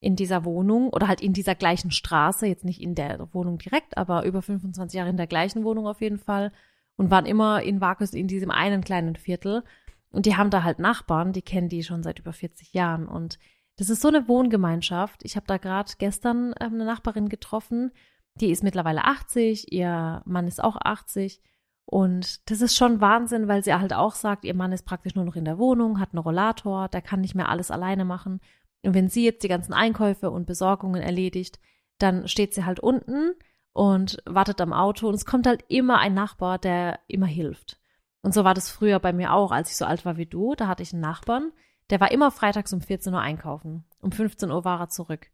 in 0.00 0.16
dieser 0.16 0.44
Wohnung 0.44 0.90
oder 0.90 1.08
halt 1.08 1.20
in 1.20 1.32
dieser 1.32 1.54
gleichen 1.54 1.90
Straße, 1.90 2.46
jetzt 2.46 2.64
nicht 2.64 2.80
in 2.80 2.94
der 2.94 3.28
Wohnung 3.32 3.58
direkt, 3.58 3.96
aber 3.96 4.24
über 4.24 4.42
25 4.42 4.96
Jahre 4.96 5.10
in 5.10 5.16
der 5.16 5.26
gleichen 5.26 5.64
Wohnung 5.64 5.86
auf 5.86 6.00
jeden 6.00 6.18
Fall 6.18 6.52
und 6.96 7.10
waren 7.10 7.26
immer 7.26 7.62
in 7.62 7.80
Vakus 7.80 8.12
in 8.12 8.28
diesem 8.28 8.50
einen 8.50 8.82
kleinen 8.82 9.16
Viertel. 9.16 9.64
Und 10.10 10.26
die 10.26 10.36
haben 10.36 10.50
da 10.50 10.62
halt 10.62 10.78
Nachbarn, 10.78 11.32
die 11.32 11.42
kennen 11.42 11.68
die 11.68 11.82
schon 11.82 12.02
seit 12.02 12.18
über 12.18 12.32
40 12.32 12.72
Jahren. 12.72 13.06
Und 13.06 13.38
das 13.76 13.90
ist 13.90 14.00
so 14.00 14.08
eine 14.08 14.28
Wohngemeinschaft. 14.28 15.20
Ich 15.24 15.36
habe 15.36 15.46
da 15.46 15.58
gerade 15.58 15.92
gestern 15.98 16.54
ähm, 16.60 16.74
eine 16.74 16.84
Nachbarin 16.84 17.28
getroffen, 17.28 17.92
die 18.40 18.50
ist 18.50 18.62
mittlerweile 18.62 19.04
80, 19.04 19.72
ihr 19.72 20.22
Mann 20.26 20.46
ist 20.46 20.62
auch 20.62 20.76
80. 20.76 21.40
Und 21.86 22.50
das 22.50 22.60
ist 22.60 22.76
schon 22.76 23.00
Wahnsinn, 23.00 23.48
weil 23.48 23.62
sie 23.62 23.72
halt 23.72 23.92
auch 23.92 24.14
sagt, 24.14 24.44
ihr 24.44 24.54
Mann 24.54 24.72
ist 24.72 24.84
praktisch 24.84 25.14
nur 25.14 25.24
noch 25.24 25.36
in 25.36 25.44
der 25.44 25.58
Wohnung, 25.58 26.00
hat 26.00 26.12
einen 26.12 26.18
Rollator, 26.22 26.88
der 26.88 27.00
kann 27.00 27.20
nicht 27.20 27.34
mehr 27.34 27.48
alles 27.48 27.70
alleine 27.70 28.04
machen. 28.04 28.40
Und 28.86 28.94
wenn 28.94 29.08
sie 29.08 29.24
jetzt 29.24 29.42
die 29.42 29.48
ganzen 29.48 29.72
Einkäufe 29.72 30.30
und 30.30 30.46
Besorgungen 30.46 31.02
erledigt, 31.02 31.58
dann 31.98 32.28
steht 32.28 32.54
sie 32.54 32.64
halt 32.64 32.78
unten 32.78 33.34
und 33.72 34.22
wartet 34.26 34.60
am 34.60 34.72
Auto 34.72 35.08
und 35.08 35.14
es 35.14 35.26
kommt 35.26 35.46
halt 35.46 35.64
immer 35.68 35.98
ein 35.98 36.14
Nachbar, 36.14 36.58
der 36.58 37.00
immer 37.08 37.26
hilft. 37.26 37.80
Und 38.22 38.32
so 38.32 38.44
war 38.44 38.54
das 38.54 38.70
früher 38.70 39.00
bei 39.00 39.12
mir 39.12 39.32
auch, 39.32 39.50
als 39.50 39.70
ich 39.70 39.76
so 39.76 39.84
alt 39.84 40.04
war 40.04 40.16
wie 40.16 40.26
du. 40.26 40.54
Da 40.54 40.68
hatte 40.68 40.84
ich 40.84 40.92
einen 40.92 41.02
Nachbarn, 41.02 41.52
der 41.90 42.00
war 42.00 42.10
immer 42.10 42.30
freitags 42.30 42.72
um 42.72 42.80
14 42.80 43.12
Uhr 43.12 43.20
einkaufen. 43.20 43.84
Um 44.00 44.12
15 44.12 44.50
Uhr 44.50 44.64
war 44.64 44.80
er 44.80 44.88
zurück. 44.88 45.30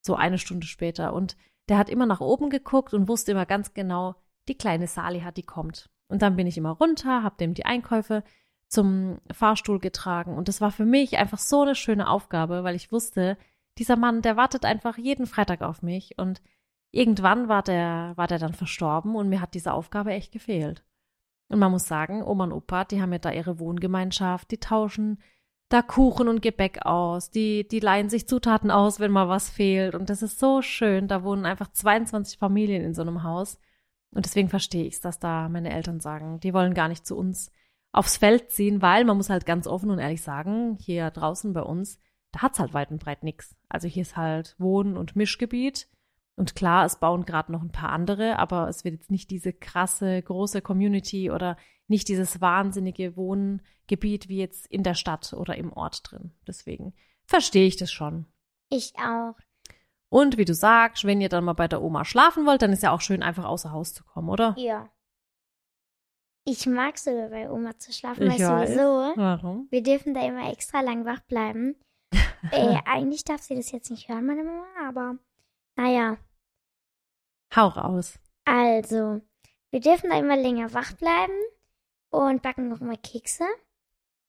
So 0.00 0.14
eine 0.14 0.38
Stunde 0.38 0.66
später. 0.66 1.12
Und 1.14 1.36
der 1.68 1.78
hat 1.78 1.90
immer 1.90 2.06
nach 2.06 2.20
oben 2.20 2.48
geguckt 2.48 2.94
und 2.94 3.08
wusste 3.08 3.32
immer 3.32 3.46
ganz 3.46 3.74
genau, 3.74 4.14
die 4.48 4.56
kleine 4.56 4.86
Sali 4.86 5.20
hat, 5.20 5.36
die 5.36 5.42
kommt. 5.42 5.90
Und 6.08 6.22
dann 6.22 6.36
bin 6.36 6.46
ich 6.46 6.58
immer 6.58 6.70
runter, 6.70 7.22
hab 7.22 7.38
dem 7.38 7.54
die 7.54 7.66
Einkäufe 7.66 8.22
zum 8.74 9.18
Fahrstuhl 9.32 9.78
getragen. 9.78 10.36
Und 10.36 10.48
das 10.48 10.60
war 10.60 10.70
für 10.70 10.84
mich 10.84 11.16
einfach 11.16 11.38
so 11.38 11.62
eine 11.62 11.74
schöne 11.74 12.08
Aufgabe, 12.08 12.64
weil 12.64 12.74
ich 12.74 12.92
wusste, 12.92 13.38
dieser 13.78 13.96
Mann, 13.96 14.22
der 14.22 14.36
wartet 14.36 14.64
einfach 14.64 14.98
jeden 14.98 15.26
Freitag 15.26 15.62
auf 15.62 15.82
mich. 15.82 16.18
Und 16.18 16.42
irgendwann 16.90 17.48
war 17.48 17.62
der, 17.62 18.12
war 18.16 18.26
der 18.26 18.38
dann 18.38 18.52
verstorben 18.52 19.16
und 19.16 19.28
mir 19.28 19.40
hat 19.40 19.54
diese 19.54 19.72
Aufgabe 19.72 20.12
echt 20.12 20.32
gefehlt. 20.32 20.84
Und 21.48 21.58
man 21.58 21.70
muss 21.70 21.86
sagen, 21.86 22.22
Oma 22.22 22.44
und 22.44 22.52
Opa, 22.52 22.84
die 22.84 23.00
haben 23.00 23.12
ja 23.12 23.18
da 23.18 23.30
ihre 23.30 23.58
Wohngemeinschaft, 23.58 24.50
die 24.50 24.58
tauschen 24.58 25.18
da 25.70 25.82
Kuchen 25.82 26.28
und 26.28 26.42
Gebäck 26.42 26.84
aus, 26.84 27.30
die, 27.30 27.66
die 27.66 27.80
leihen 27.80 28.08
sich 28.08 28.28
Zutaten 28.28 28.70
aus, 28.70 29.00
wenn 29.00 29.10
mal 29.10 29.28
was 29.28 29.48
fehlt. 29.48 29.94
Und 29.94 30.10
das 30.10 30.22
ist 30.22 30.38
so 30.38 30.62
schön. 30.62 31.08
Da 31.08 31.24
wohnen 31.24 31.46
einfach 31.46 31.68
22 31.72 32.38
Familien 32.38 32.84
in 32.84 32.94
so 32.94 33.02
einem 33.02 33.22
Haus. 33.22 33.58
Und 34.14 34.26
deswegen 34.26 34.48
verstehe 34.48 34.84
ich 34.84 34.94
es, 34.94 35.00
dass 35.00 35.18
da 35.18 35.48
meine 35.48 35.72
Eltern 35.72 36.00
sagen, 36.00 36.38
die 36.40 36.54
wollen 36.54 36.74
gar 36.74 36.88
nicht 36.88 37.06
zu 37.06 37.16
uns 37.16 37.50
aufs 37.94 38.16
Feld 38.16 38.50
ziehen, 38.50 38.82
weil 38.82 39.04
man 39.04 39.16
muss 39.16 39.30
halt 39.30 39.46
ganz 39.46 39.66
offen 39.66 39.90
und 39.90 40.00
ehrlich 40.00 40.20
sagen, 40.20 40.76
hier 40.80 41.10
draußen 41.10 41.52
bei 41.52 41.62
uns, 41.62 42.00
da 42.32 42.42
hat's 42.42 42.58
halt 42.58 42.74
weit 42.74 42.90
und 42.90 43.02
breit 43.02 43.22
nix. 43.22 43.56
Also 43.68 43.86
hier 43.86 44.02
ist 44.02 44.16
halt 44.16 44.56
Wohn- 44.58 44.96
und 44.96 45.14
Mischgebiet. 45.14 45.88
Und 46.34 46.56
klar, 46.56 46.84
es 46.84 46.96
bauen 46.96 47.24
gerade 47.24 47.52
noch 47.52 47.62
ein 47.62 47.70
paar 47.70 47.90
andere, 47.90 48.40
aber 48.40 48.68
es 48.68 48.84
wird 48.84 48.96
jetzt 48.96 49.12
nicht 49.12 49.30
diese 49.30 49.52
krasse, 49.52 50.20
große 50.20 50.60
Community 50.60 51.30
oder 51.30 51.56
nicht 51.86 52.08
dieses 52.08 52.40
wahnsinnige 52.40 53.16
Wohngebiet 53.16 54.28
wie 54.28 54.38
jetzt 54.38 54.66
in 54.66 54.82
der 54.82 54.94
Stadt 54.94 55.32
oder 55.32 55.56
im 55.56 55.72
Ort 55.72 56.10
drin. 56.10 56.32
Deswegen 56.48 56.94
verstehe 57.26 57.68
ich 57.68 57.76
das 57.76 57.92
schon. 57.92 58.26
Ich 58.70 58.94
auch. 58.98 59.36
Und 60.08 60.36
wie 60.36 60.44
du 60.44 60.54
sagst, 60.54 61.04
wenn 61.04 61.20
ihr 61.20 61.28
dann 61.28 61.44
mal 61.44 61.52
bei 61.52 61.68
der 61.68 61.82
Oma 61.82 62.04
schlafen 62.04 62.44
wollt, 62.44 62.62
dann 62.62 62.72
ist 62.72 62.82
ja 62.82 62.90
auch 62.90 63.00
schön, 63.00 63.22
einfach 63.22 63.44
außer 63.44 63.70
Haus 63.70 63.94
zu 63.94 64.02
kommen, 64.02 64.28
oder? 64.28 64.56
Ja. 64.58 64.88
Ich 66.46 66.66
mag 66.66 66.98
sogar 66.98 67.30
bei 67.30 67.50
Oma 67.50 67.78
zu 67.78 67.92
schlafen, 67.92 68.24
Ich 68.24 68.32
weißt 68.32 68.40
du 68.40 68.48
weiß. 68.48 68.70
wieso? 68.70 69.12
Warum? 69.16 69.66
Wir 69.70 69.82
dürfen 69.82 70.12
da 70.14 70.26
immer 70.26 70.50
extra 70.52 70.80
lang 70.82 71.04
wach 71.06 71.20
bleiben. 71.20 71.76
äh, 72.52 72.78
eigentlich 72.84 73.24
darf 73.24 73.40
sie 73.40 73.54
das 73.54 73.70
jetzt 73.72 73.90
nicht 73.90 74.08
hören, 74.08 74.26
meine 74.26 74.44
Mama, 74.44 74.66
aber 74.86 75.18
naja. 75.76 76.18
Hau 77.56 77.68
raus. 77.68 78.18
Also, 78.44 79.22
wir 79.70 79.80
dürfen 79.80 80.10
da 80.10 80.18
immer 80.18 80.36
länger 80.36 80.72
wach 80.74 80.92
bleiben 80.92 81.32
und 82.10 82.42
backen 82.42 82.68
noch 82.68 82.80
immer 82.80 82.96
Kekse. 82.98 83.44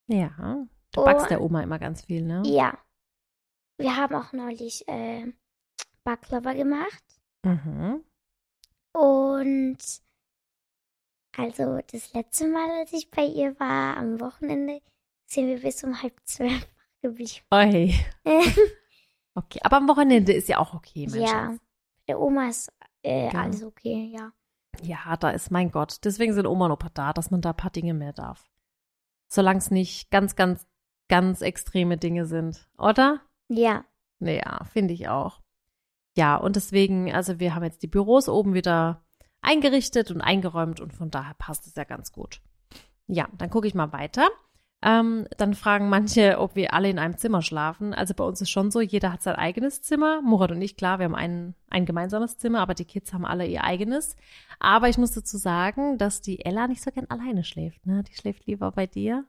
Ja. 0.08 0.66
Du 0.94 1.04
backst 1.04 1.24
Und- 1.24 1.32
der 1.32 1.42
Oma 1.42 1.62
immer 1.64 1.80
ganz 1.80 2.04
viel, 2.04 2.22
ne? 2.22 2.42
Ja. 2.46 2.78
Wir 3.78 3.98
haben 3.98 4.16
auch 4.16 4.32
neulich 4.32 4.88
äh, 4.88 5.34
Baklava 6.06 6.54
gemacht. 6.54 7.04
Mhm. 7.44 8.06
Und 8.94 9.78
also 11.38 11.80
das 11.92 12.14
letzte 12.14 12.48
Mal, 12.48 12.70
als 12.80 12.94
ich 12.94 13.10
bei 13.12 13.26
ihr 13.26 13.60
war, 13.60 13.98
am 13.98 14.20
Wochenende, 14.20 14.82
sind 15.26 15.48
wir 15.48 15.60
bis 15.62 15.84
um 15.84 16.02
halb 16.02 16.14
zwölf 16.26 16.68
geblieben. 17.02 17.46
Oi. 17.52 17.94
Okay, 19.38 19.60
aber 19.64 19.78
am 19.78 19.90
Wochenende 19.90 20.32
ist 20.32 20.48
ja 20.48 20.60
auch 20.60 20.74
okay, 20.74 21.08
mein 21.12 21.20
ja, 21.22 21.28
Schatz. 21.28 21.60
der 22.08 22.22
Oma 22.22 22.48
ist 22.48 22.72
äh, 23.04 23.26
Ja. 23.34 23.42
alles 23.42 23.64
okay, 23.64 24.10
ja. 24.16 24.32
Ja, 24.82 25.18
da 25.18 25.30
ist, 25.32 25.52
mein 25.52 25.72
Gott. 25.72 25.98
Deswegen 26.06 26.34
sind 26.34 26.46
Oma 26.48 26.68
und 26.68 26.72
Opa 26.72 26.88
da, 26.94 27.12
dass 27.12 27.32
man 27.32 27.42
da 27.42 27.50
ein 27.50 27.58
paar 27.58 27.72
Dinge 27.72 27.94
mehr 27.94 28.14
darf. 28.14 28.50
Solange 29.28 29.60
es 29.60 29.72
nicht 29.72 30.10
ganz, 30.10 30.36
ganz, 30.38 30.66
ganz 31.10 31.42
extreme 31.42 31.98
Dinge 31.98 32.26
sind, 32.26 32.68
oder? 32.78 33.22
Ja, 33.50 33.84
Ja, 34.20 34.64
finde 34.64 34.94
ich 34.94 35.10
auch. 35.10 35.42
Ja, 36.18 36.38
und 36.38 36.56
deswegen, 36.56 37.14
also 37.14 37.38
wir 37.40 37.56
haben 37.56 37.64
jetzt 37.66 37.84
die 37.84 37.88
Büros 37.88 38.30
oben 38.30 38.54
wieder 38.54 39.05
eingerichtet 39.46 40.12
und 40.12 40.22
eingeräumt 40.22 40.80
und 40.80 40.94
von 40.94 41.12
daher 41.12 41.36
passt 41.36 41.68
es 41.68 41.76
ja 41.76 41.84
ganz 41.84 42.12
gut. 42.12 42.42
Ja, 43.08 43.28
dann 43.38 43.50
gucke 43.50 43.68
ich 43.68 43.76
mal 43.76 43.94
weiter. 43.94 44.28
Ähm, 44.82 45.28
dann 45.38 45.56
fragen 45.56 45.90
manche, 45.90 46.38
ob 46.40 46.56
wir 46.56 46.74
alle 46.74 46.90
in 46.90 47.00
einem 47.00 47.18
Zimmer 47.18 47.42
schlafen. 47.42 47.94
Also 47.94 48.14
bei 48.14 48.24
uns 48.24 48.42
ist 48.42 48.50
schon 48.50 48.70
so, 48.72 48.82
jeder 48.82 49.12
hat 49.12 49.24
sein 49.24 49.36
eigenes 49.36 49.82
Zimmer. 49.82 50.22
Murat 50.22 50.52
und 50.52 50.62
ich, 50.62 50.78
klar, 50.78 51.00
wir 51.00 51.06
haben 51.06 51.16
ein, 51.16 51.56
ein 51.70 51.86
gemeinsames 51.86 52.38
Zimmer, 52.38 52.60
aber 52.60 52.76
die 52.76 52.86
Kids 52.86 53.14
haben 53.14 53.26
alle 53.26 53.48
ihr 53.48 53.64
eigenes. 53.64 54.16
Aber 54.60 54.90
ich 54.90 54.98
muss 54.98 55.14
dazu 55.14 55.38
sagen, 55.38 55.98
dass 55.98 56.22
die 56.22 56.46
Ella 56.46 56.68
nicht 56.68 56.84
so 56.84 56.92
gern 56.92 57.08
alleine 57.10 57.44
schläft. 57.44 57.86
Ne? 57.86 58.04
Die 58.04 58.14
schläft 58.14 58.46
lieber 58.46 58.72
bei 58.72 58.86
dir 58.86 59.26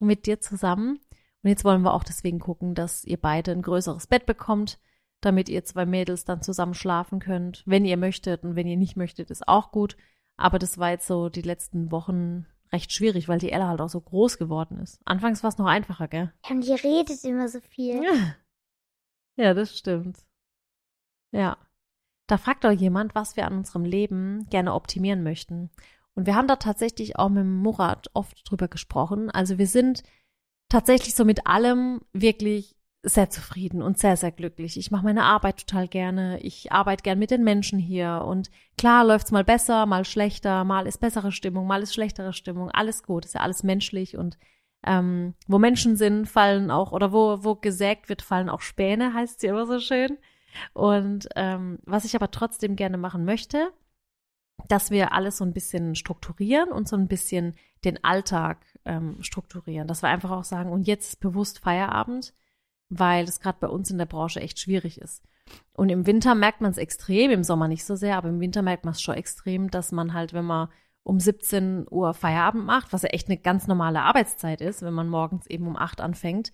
und 0.00 0.08
mit 0.08 0.26
dir 0.26 0.40
zusammen. 0.40 0.98
Und 1.42 1.50
jetzt 1.50 1.64
wollen 1.64 1.82
wir 1.82 1.94
auch 1.94 2.04
deswegen 2.04 2.40
gucken, 2.40 2.74
dass 2.74 3.04
ihr 3.04 3.20
beide 3.20 3.52
ein 3.52 3.62
größeres 3.62 4.08
Bett 4.08 4.26
bekommt, 4.26 4.80
damit 5.20 5.48
ihr 5.48 5.64
zwei 5.64 5.86
Mädels 5.86 6.24
dann 6.24 6.42
zusammen 6.42 6.74
schlafen 6.74 7.18
könnt, 7.18 7.62
wenn 7.66 7.84
ihr 7.84 7.96
möchtet. 7.96 8.44
Und 8.44 8.56
wenn 8.56 8.66
ihr 8.66 8.76
nicht 8.76 8.96
möchtet, 8.96 9.30
ist 9.30 9.48
auch 9.48 9.72
gut. 9.72 9.96
Aber 10.36 10.58
das 10.58 10.78
war 10.78 10.90
jetzt 10.90 11.06
so 11.06 11.28
die 11.28 11.42
letzten 11.42 11.90
Wochen 11.90 12.46
recht 12.72 12.92
schwierig, 12.92 13.28
weil 13.28 13.38
die 13.38 13.52
Ella 13.52 13.68
halt 13.68 13.80
auch 13.80 13.88
so 13.88 14.00
groß 14.00 14.38
geworden 14.38 14.78
ist. 14.78 15.00
Anfangs 15.04 15.42
war 15.42 15.48
es 15.48 15.58
noch 15.58 15.66
einfacher, 15.66 16.08
gell? 16.08 16.32
ja, 16.44 16.54
und 16.54 16.64
die 16.66 16.72
redet 16.72 17.24
immer 17.24 17.48
so 17.48 17.60
viel. 17.60 18.02
Ja, 19.38 19.52
das 19.52 19.76
stimmt. 19.76 20.16
Ja. 21.30 21.58
Da 22.26 22.38
fragt 22.38 22.64
auch 22.64 22.72
jemand, 22.72 23.14
was 23.14 23.36
wir 23.36 23.46
an 23.46 23.58
unserem 23.58 23.84
Leben 23.84 24.46
gerne 24.48 24.72
optimieren 24.72 25.22
möchten. 25.22 25.70
Und 26.14 26.26
wir 26.26 26.34
haben 26.34 26.48
da 26.48 26.56
tatsächlich 26.56 27.18
auch 27.18 27.28
mit 27.28 27.44
Murat 27.44 28.10
oft 28.14 28.50
drüber 28.50 28.66
gesprochen. 28.66 29.30
Also 29.30 29.58
wir 29.58 29.66
sind 29.66 30.02
tatsächlich 30.70 31.14
so 31.14 31.24
mit 31.24 31.46
allem 31.46 32.00
wirklich 32.12 32.75
sehr 33.08 33.30
zufrieden 33.30 33.82
und 33.82 33.98
sehr, 33.98 34.16
sehr 34.16 34.32
glücklich. 34.32 34.76
Ich 34.76 34.90
mache 34.90 35.04
meine 35.04 35.24
Arbeit 35.24 35.58
total 35.58 35.86
gerne. 35.86 36.40
Ich 36.40 36.72
arbeite 36.72 37.02
gern 37.02 37.18
mit 37.20 37.30
den 37.30 37.44
Menschen 37.44 37.78
hier. 37.78 38.24
Und 38.26 38.50
klar 38.76 39.04
läuft's 39.04 39.30
mal 39.30 39.44
besser, 39.44 39.86
mal 39.86 40.04
schlechter, 40.04 40.64
mal 40.64 40.86
ist 40.86 40.98
bessere 40.98 41.30
Stimmung, 41.30 41.66
mal 41.68 41.82
ist 41.82 41.94
schlechtere 41.94 42.32
Stimmung. 42.32 42.70
Alles 42.72 43.04
gut, 43.04 43.24
ist 43.24 43.34
ja 43.34 43.42
alles 43.42 43.62
menschlich. 43.62 44.16
Und 44.16 44.38
ähm, 44.84 45.34
wo 45.46 45.58
Menschen 45.58 45.96
sind, 45.96 46.26
fallen 46.26 46.70
auch, 46.70 46.90
oder 46.90 47.12
wo, 47.12 47.44
wo 47.44 47.54
gesägt 47.54 48.08
wird, 48.08 48.22
fallen 48.22 48.48
auch 48.48 48.60
Späne, 48.60 49.14
heißt 49.14 49.40
sie 49.40 49.46
immer 49.46 49.66
so 49.66 49.78
schön. 49.78 50.18
Und 50.72 51.28
ähm, 51.36 51.78
was 51.84 52.04
ich 52.04 52.16
aber 52.16 52.30
trotzdem 52.30 52.74
gerne 52.74 52.98
machen 52.98 53.24
möchte, 53.24 53.70
dass 54.68 54.90
wir 54.90 55.12
alles 55.12 55.36
so 55.36 55.44
ein 55.44 55.52
bisschen 55.52 55.94
strukturieren 55.94 56.70
und 56.70 56.88
so 56.88 56.96
ein 56.96 57.06
bisschen 57.06 57.54
den 57.84 58.02
Alltag 58.02 58.64
ähm, 58.84 59.22
strukturieren. 59.22 59.86
Dass 59.86 60.02
wir 60.02 60.08
einfach 60.08 60.32
auch 60.32 60.44
sagen, 60.44 60.72
und 60.72 60.88
jetzt 60.88 61.20
bewusst 61.20 61.60
Feierabend, 61.60 62.34
weil 62.88 63.26
das 63.26 63.40
gerade 63.40 63.58
bei 63.60 63.68
uns 63.68 63.90
in 63.90 63.98
der 63.98 64.06
Branche 64.06 64.40
echt 64.40 64.58
schwierig 64.58 65.00
ist. 65.00 65.22
Und 65.72 65.90
im 65.90 66.06
Winter 66.06 66.34
merkt 66.34 66.60
man 66.60 66.70
es 66.70 66.78
extrem, 66.78 67.30
im 67.30 67.44
Sommer 67.44 67.68
nicht 67.68 67.84
so 67.84 67.94
sehr, 67.94 68.16
aber 68.16 68.28
im 68.28 68.40
Winter 68.40 68.62
merkt 68.62 68.84
man 68.84 68.92
es 68.92 69.02
schon 69.02 69.14
extrem, 69.14 69.70
dass 69.70 69.92
man 69.92 70.12
halt, 70.12 70.32
wenn 70.32 70.44
man 70.44 70.68
um 71.02 71.20
17 71.20 71.86
Uhr 71.88 72.14
Feierabend 72.14 72.64
macht, 72.64 72.92
was 72.92 73.02
ja 73.02 73.10
echt 73.10 73.28
eine 73.28 73.38
ganz 73.38 73.68
normale 73.68 74.02
Arbeitszeit 74.02 74.60
ist, 74.60 74.82
wenn 74.82 74.94
man 74.94 75.08
morgens 75.08 75.46
eben 75.46 75.66
um 75.68 75.76
8 75.76 76.00
anfängt, 76.00 76.52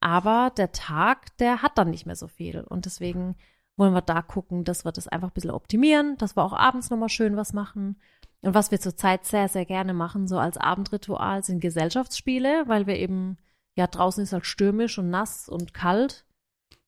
aber 0.00 0.52
der 0.56 0.72
Tag, 0.72 1.36
der 1.38 1.62
hat 1.62 1.76
dann 1.76 1.90
nicht 1.90 2.06
mehr 2.06 2.16
so 2.16 2.28
viel. 2.28 2.60
Und 2.60 2.86
deswegen 2.86 3.36
wollen 3.76 3.94
wir 3.94 4.02
da 4.02 4.22
gucken, 4.22 4.64
dass 4.64 4.84
wir 4.84 4.92
das 4.92 5.08
einfach 5.08 5.28
ein 5.28 5.34
bisschen 5.34 5.50
optimieren, 5.50 6.16
dass 6.18 6.36
wir 6.36 6.44
auch 6.44 6.52
abends 6.52 6.90
nochmal 6.90 7.08
schön 7.08 7.36
was 7.36 7.52
machen. 7.52 8.00
Und 8.40 8.54
was 8.54 8.70
wir 8.70 8.80
zurzeit 8.80 9.24
sehr, 9.24 9.48
sehr 9.48 9.64
gerne 9.64 9.94
machen, 9.94 10.28
so 10.28 10.38
als 10.38 10.56
Abendritual, 10.56 11.42
sind 11.42 11.60
Gesellschaftsspiele, 11.60 12.64
weil 12.66 12.86
wir 12.86 12.96
eben, 12.96 13.36
ja, 13.78 13.86
draußen 13.86 14.22
ist 14.24 14.32
halt 14.34 14.44
stürmisch 14.44 14.98
und 14.98 15.08
nass 15.10 15.48
und 15.48 15.72
kalt. 15.72 16.26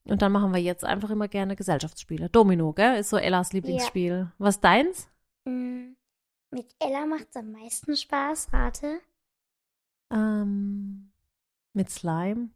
Und 0.03 0.21
dann 0.21 0.31
machen 0.31 0.51
wir 0.53 0.61
jetzt 0.61 0.83
einfach 0.83 1.09
immer 1.09 1.27
gerne 1.27 1.55
Gesellschaftsspiele. 1.55 2.29
Domino, 2.29 2.73
gell? 2.73 2.97
Ist 2.99 3.09
so 3.11 3.17
Ellas 3.17 3.53
Lieblingsspiel. 3.53 4.31
Was 4.39 4.59
deins? 4.59 5.09
Mm, 5.45 5.93
Mit 6.51 6.75
Ella 6.79 7.05
macht 7.05 7.27
es 7.29 7.35
am 7.35 7.51
meisten 7.51 7.95
Spaß, 7.95 8.51
rate. 8.51 8.99
Ähm, 10.11 11.11
mit 11.73 11.89
Slime. 11.89 12.49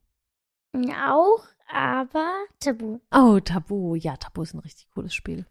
Auch, 1.07 1.45
aber 1.71 2.33
Tabu. 2.59 2.99
Oh, 3.13 3.39
Tabu. 3.39 3.95
Ja, 3.95 4.17
Tabu 4.17 4.41
ist 4.41 4.53
ein 4.53 4.59
richtig 4.59 4.89
cooles 4.91 5.13
Spiel. 5.15 5.45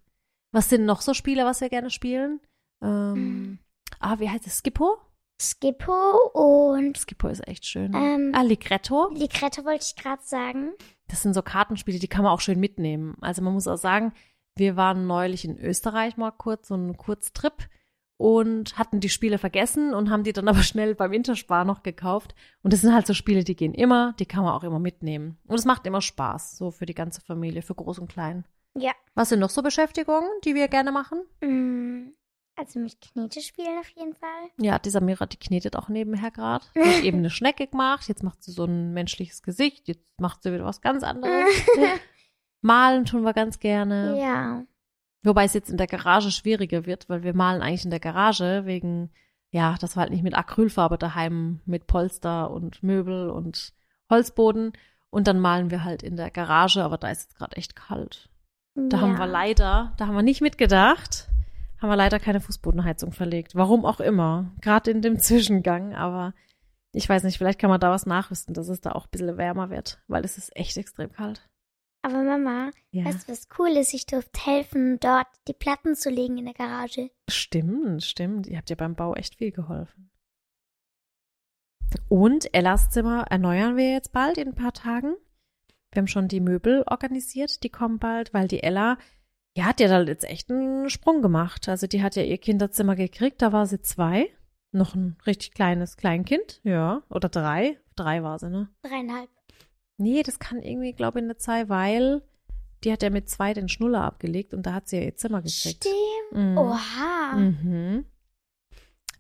Was 0.53 0.69
sind 0.69 0.85
noch 0.85 1.01
so 1.01 1.15
Spiele, 1.15 1.45
was 1.47 1.61
wir 1.63 1.71
gerne 1.71 1.91
spielen? 1.91 2.41
Ähm, 2.83 3.15
Hm. 3.15 3.59
ah, 4.01 4.19
wie 4.19 4.29
heißt 4.29 4.47
es? 4.47 4.59
Skippo? 4.59 4.99
Skippo 5.41 6.31
und 6.33 6.97
Skippo 6.97 7.29
ist 7.29 7.47
echt 7.47 7.67
schön. 7.67 7.93
ähm, 7.95 8.33
ah, 8.35 8.43
Ligretto. 8.43 9.11
Ligretto 9.15 9.65
wollte 9.65 9.85
ich 9.87 9.97
gerade 9.97 10.23
sagen. 10.23 10.73
Das 11.09 11.23
sind 11.23 11.35
so 11.35 11.43
Kartenspiele, 11.43 11.99
die 11.99 12.09
kann 12.09 12.25
man 12.25 12.33
auch 12.33 12.41
schön 12.41 12.61
mitnehmen. 12.61 13.17
Also 13.21 13.43
man 13.43 13.53
muss 13.53 13.69
auch 13.69 13.77
sagen, 13.77 14.13
wir 14.57 14.77
waren 14.77 15.07
neulich 15.07 15.45
in 15.45 15.59
Österreich 15.59 16.17
mal 16.17 16.31
kurz, 16.31 16.69
so 16.69 16.75
einen 16.75 16.97
Kurztrip 16.97 17.69
und 18.17 18.79
hatten 18.79 19.01
die 19.01 19.09
Spiele 19.09 19.39
vergessen 19.39 19.93
und 19.93 20.11
haben 20.11 20.23
die 20.23 20.33
dann 20.33 20.49
aber 20.49 20.63
schnell 20.63 20.95
beim 20.95 21.13
Interspar 21.13 21.65
noch 21.65 21.83
gekauft. 21.83 22.35
Und 22.63 22.73
das 22.73 22.81
sind 22.81 22.95
halt 22.95 23.07
so 23.07 23.15
Spiele, 23.15 23.45
die 23.45 23.57
gehen 23.57 23.75
immer, 23.75 24.15
die 24.19 24.27
kann 24.27 24.45
man 24.45 24.55
auch 24.55 24.65
immer 24.65 24.79
mitnehmen. 24.79 25.39
Und 25.47 25.57
es 25.59 25.65
macht 25.65 25.87
immer 25.87 26.01
Spaß, 26.01 26.57
so 26.57 26.71
für 26.71 26.87
die 26.87 26.95
ganze 26.95 27.21
Familie, 27.21 27.63
für 27.63 27.75
Groß 27.75 27.99
und 27.99 28.11
Klein. 28.11 28.45
Ja. 28.77 28.93
Was 29.15 29.29
sind 29.29 29.41
noch 29.41 29.51
so 29.51 29.63
Beschäftigungen, 29.63 30.29
die 30.45 30.55
wir 30.55 30.69
gerne 30.69 30.91
machen? 30.91 31.23
Mm, 31.41 32.13
Also 32.57 32.79
mit 32.79 33.01
Knete 33.01 33.41
spielen 33.41 33.79
auf 33.81 33.89
jeden 33.91 34.15
Fall. 34.15 34.51
Ja, 34.59 34.79
die 34.79 34.91
Samira, 34.91 35.27
die 35.27 35.39
knetet 35.39 35.77
auch 35.77 35.89
nebenher 35.89 36.31
gerade. 36.31 36.65
Die 36.75 36.81
hat 36.81 37.03
eben 37.03 37.19
eine 37.19 37.31
Schnecke 37.31 37.67
gemacht, 37.67 38.09
jetzt 38.09 38.23
macht 38.23 38.43
sie 38.45 38.53
so 38.53 38.65
ein 38.65 38.93
menschliches 38.93 39.43
Gesicht, 39.43 39.89
jetzt 39.89 40.05
macht 40.21 40.43
sie 40.43 40.53
wieder 40.53 40.65
was 40.65 40.81
ganz 40.81 41.03
anderes. 41.03 41.51
Malen 42.61 43.05
tun 43.05 43.23
wir 43.23 43.33
ganz 43.33 43.59
gerne. 43.59 44.19
ja. 44.19 44.65
Wobei 45.25 45.45
es 45.45 45.55
jetzt 45.55 45.71
in 45.71 45.79
der 45.79 45.87
Garage 45.87 46.31
schwieriger 46.31 46.85
wird, 46.85 47.09
weil 47.09 47.23
wir 47.23 47.35
malen 47.35 47.63
eigentlich 47.63 47.87
in 47.87 47.91
der 47.91 47.99
Garage 47.99 48.67
wegen, 48.67 49.11
ja, 49.51 49.75
das 49.81 49.97
war 49.97 50.03
halt 50.03 50.13
nicht 50.13 50.23
mit 50.23 50.35
Acrylfarbe 50.35 50.99
daheim, 50.99 51.61
mit 51.65 51.87
Polster 51.87 52.51
und 52.51 52.83
Möbel 52.83 53.31
und 53.31 53.73
Holzboden. 54.11 54.73
Und 55.09 55.27
dann 55.27 55.41
malen 55.41 55.71
wir 55.71 55.83
halt 55.83 56.03
in 56.03 56.17
der 56.17 56.31
Garage, 56.31 56.85
aber 56.85 56.99
da 56.99 57.09
ist 57.09 57.23
jetzt 57.23 57.37
gerade 57.37 57.57
echt 57.57 57.75
kalt. 57.75 58.29
Da 58.75 58.99
ja. 58.99 59.03
haben 59.03 59.19
wir 59.19 59.27
leider, 59.27 59.95
da 59.97 60.07
haben 60.07 60.17
wir 60.17 60.23
nicht 60.23 60.43
mitgedacht, 60.43 61.31
haben 61.85 61.91
wir 61.91 61.97
leider 61.97 62.19
keine 62.19 62.41
Fußbodenheizung 62.41 63.13
verlegt. 63.13 63.55
Warum 63.55 63.85
auch 63.85 64.01
immer. 64.01 64.53
Gerade 64.63 64.91
in 64.91 65.03
dem 65.03 65.19
Zwischengang, 65.21 65.95
aber 65.95 66.35
ich 66.93 67.09
weiß 67.09 67.25
nicht, 67.25 67.39
vielleicht 67.39 67.59
kann 67.59 67.71
man 67.71 67.81
da 67.81 67.91
was 67.91 68.07
nachrüsten, 68.07 68.55
dass 68.55 68.69
es 68.69 68.81
da 68.81 68.93
auch 68.93 69.05
ein 69.07 69.11
bisschen 69.11 69.37
wärmer 69.37 69.69
wird, 69.71 70.01
weil 70.09 70.25
es 70.25 70.39
ist 70.39 70.55
echt 70.57 70.77
extrem 70.77 71.13
kalt. 71.13 71.49
Aber 72.03 72.23
Mama, 72.23 72.71
Ja. 72.91 73.05
weißt 73.07 73.29
du, 73.29 73.33
was 73.33 73.49
cool 73.59 73.69
ist? 73.71 73.95
Ich 73.95 74.07
durfte 74.07 74.41
helfen, 74.45 74.99
dort 75.01 75.27
die 75.49 75.55
Platten 75.55 75.95
zu 75.95 76.11
legen 76.11 76.37
in 76.39 76.45
der 76.45 76.55
Garage. 76.55 77.11
Stimmt, 77.31 78.03
stimmt. 78.05 78.47
Ihr 78.47 78.59
habt 78.59 78.69
ja 78.71 78.77
beim 78.77 78.95
Bau 78.95 79.15
echt 79.15 79.37
viel 79.37 79.53
geholfen. 79.53 80.11
Und 82.09 82.53
Ellas 82.55 82.91
Zimmer 82.91 83.27
erneuern 83.31 83.77
wir 83.77 83.91
jetzt 83.93 84.13
bald 84.13 84.39
in 84.39 84.49
ein 84.49 84.55
paar 84.55 84.73
Tagen. 84.73 85.15
Wir 85.93 86.01
haben 86.01 86.09
schon 86.09 86.29
die 86.29 86.41
Möbel 86.41 86.83
organisiert, 86.87 87.63
die 87.63 87.71
kommen 87.71 87.99
bald, 87.99 88.35
weil 88.35 88.49
die 88.49 88.63
Ella, 88.63 88.99
ja, 89.57 89.65
hat 89.65 89.81
ja 89.81 89.89
da 89.89 90.03
jetzt 90.03 90.25
echt 90.25 90.51
einen 90.51 90.91
Sprung 90.91 91.23
gemacht. 91.23 91.69
Also 91.69 91.87
die 91.87 92.03
hat 92.03 92.17
ja 92.17 92.23
ihr 92.23 92.39
Kinderzimmer 92.39 92.97
gekriegt, 92.97 93.43
da 93.43 93.53
war 93.53 93.67
sie 93.67 93.81
zwei. 93.81 94.29
Noch 94.73 94.95
ein 94.95 95.17
richtig 95.27 95.53
kleines 95.53 95.97
Kleinkind, 95.97 96.61
ja. 96.65 97.03
Oder 97.09 97.29
drei. 97.29 97.79
Drei 97.95 98.25
war 98.25 98.39
sie, 98.41 98.51
ne? 98.51 98.69
Dreieinhalb. 98.83 99.31
Nee, 99.99 100.25
das 100.25 100.41
kann 100.41 100.61
irgendwie, 100.61 100.93
glaube 100.93 101.21
ich, 101.21 101.27
nicht 101.27 101.41
sein, 101.41 101.69
weil 101.69 102.23
die 102.83 102.93
hat 102.93 103.03
ja 103.03 103.11
mit 103.11 103.31
zwei 103.31 103.55
den 103.55 103.69
Schnuller 103.69 104.03
abgelegt 104.03 104.53
und 104.53 104.67
da 104.67 104.75
hat 104.75 104.89
sie 104.89 104.97
ja 104.97 105.05
ihr 105.05 105.17
Zimmer 105.17 105.43
gekriegt. 105.43 105.85
Stimmt. 105.85 106.51
Mhm. 106.51 106.59
Oha. 106.59 107.37
Mhm. 107.37 108.05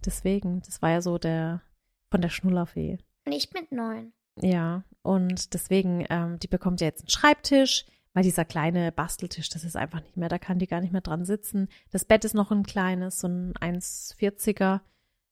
Deswegen, 0.04 0.60
das 0.62 0.82
war 0.82 0.90
ja 0.90 1.00
so 1.00 1.18
der 1.18 1.62
von 2.10 2.20
der 2.20 2.28
Schnullerfee. 2.28 2.98
Und 3.26 3.32
ich 3.32 3.52
mit 3.52 3.72
neun. 3.72 4.12
Ja, 4.40 4.84
und 5.02 5.54
deswegen, 5.54 6.04
ähm, 6.10 6.38
die 6.38 6.48
bekommt 6.48 6.80
ja 6.80 6.88
jetzt 6.88 7.02
einen 7.02 7.08
Schreibtisch, 7.08 7.86
weil 8.14 8.22
dieser 8.22 8.44
kleine 8.44 8.92
Basteltisch, 8.92 9.50
das 9.50 9.64
ist 9.64 9.76
einfach 9.76 10.00
nicht 10.00 10.16
mehr, 10.16 10.28
da 10.28 10.38
kann 10.38 10.58
die 10.58 10.68
gar 10.68 10.80
nicht 10.80 10.92
mehr 10.92 11.00
dran 11.00 11.24
sitzen. 11.24 11.68
Das 11.90 12.04
Bett 12.04 12.24
ist 12.24 12.34
noch 12.34 12.52
ein 12.52 12.62
kleines, 12.62 13.18
so 13.18 13.26
ein 13.26 13.52
1,40er 13.54 14.80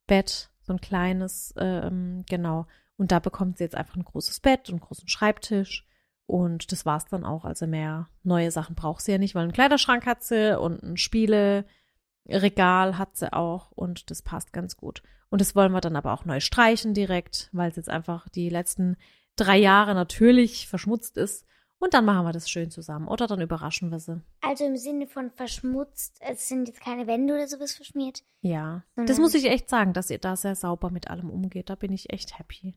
Bett, 0.09 0.51
so 0.63 0.73
ein 0.73 0.81
kleines, 0.81 1.55
ähm, 1.57 2.25
genau. 2.29 2.67
Und 2.97 3.13
da 3.13 3.21
bekommt 3.21 3.59
sie 3.59 3.65
jetzt 3.65 3.77
einfach 3.77 3.97
ein 3.97 4.05
großes 4.05 4.41
Bett 4.41 4.69
und 4.69 4.75
einen 4.75 4.81
großen 4.81 5.09
Schreibtisch. 5.09 5.87
Und 6.27 6.73
das 6.73 6.85
war's 6.85 7.07
dann 7.07 7.25
auch. 7.25 7.45
Also 7.45 7.67
mehr 7.67 8.09
neue 8.25 8.51
Sachen 8.51 8.75
braucht 8.75 9.03
sie 9.03 9.13
ja 9.13 9.19
nicht, 9.19 9.35
weil 9.35 9.45
einen 9.45 9.53
Kleiderschrank 9.53 10.05
hat 10.05 10.25
sie 10.25 10.59
und 10.59 10.83
ein 10.83 10.97
Spieleregal 10.97 12.99
hat 12.99 13.17
sie 13.17 13.33
auch 13.33 13.71
und 13.71 14.11
das 14.11 14.23
passt 14.23 14.53
ganz 14.53 14.77
gut. 14.77 15.03
Und 15.31 15.41
das 15.41 15.55
wollen 15.55 15.73
wir 15.73 15.81
dann 15.81 15.97
aber 15.97 16.13
auch 16.13 16.25
neu 16.25 16.41
streichen 16.41 16.95
direkt, 16.95 17.49
weil 17.53 17.71
es 17.71 17.77
jetzt 17.77 17.89
einfach 17.89 18.29
die 18.29 18.51
letzten 18.51 18.97
drei 19.37 19.57
Jahre 19.57 19.95
natürlich 19.95 20.69
verschmutzt 20.69 21.17
ist. 21.17 21.47
Und 21.83 21.95
dann 21.95 22.05
machen 22.05 22.25
wir 22.25 22.33
das 22.33 22.49
schön 22.49 22.71
zusammen. 22.71 23.09
Oder 23.09 23.27
dann 23.27 23.41
überraschen 23.41 23.91
wir 23.91 23.99
sie. 23.99 24.21
Also 24.41 24.65
im 24.65 24.77
Sinne 24.77 25.09
von 25.09 25.33
verschmutzt, 25.33 26.17
es 26.21 26.49
sind 26.49 26.69
jetzt 26.69 26.81
keine 26.81 27.09
Wände 27.09 27.35
oder 27.35 27.49
sowas 27.49 27.75
verschmiert. 27.75 28.23
Ja. 28.41 28.85
Das 28.95 29.19
muss 29.19 29.35
ich 29.35 29.47
echt 29.47 29.69
sagen, 29.69 29.93
dass 29.93 30.09
ihr 30.09 30.19
da 30.19 30.37
sehr 30.37 30.55
sauber 30.55 30.91
mit 30.91 31.11
allem 31.11 31.29
umgeht. 31.29 31.71
Da 31.71 31.75
bin 31.75 31.91
ich 31.93 32.13
echt 32.13 32.39
happy. 32.39 32.77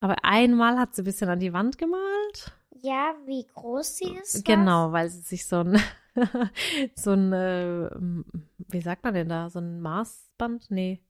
Aber 0.00 0.24
einmal 0.24 0.76
hat 0.76 0.96
sie 0.96 1.02
ein 1.02 1.04
bisschen 1.04 1.28
an 1.30 1.38
die 1.38 1.52
Wand 1.52 1.78
gemalt. 1.78 2.52
Ja, 2.82 3.14
wie 3.26 3.46
groß 3.46 3.98
sie 3.98 4.16
ist. 4.20 4.44
Genau, 4.44 4.90
weil 4.90 5.08
sie 5.08 5.20
sich 5.20 5.46
so 5.46 5.60
ein, 5.60 5.80
so 6.96 7.12
ein, 7.12 7.32
äh, 7.32 7.90
wie 8.70 8.80
sagt 8.80 9.04
man 9.04 9.14
denn 9.14 9.28
da, 9.28 9.50
so 9.50 9.60
ein 9.60 9.80
Maßband? 9.80 10.68
Nee. 10.72 11.00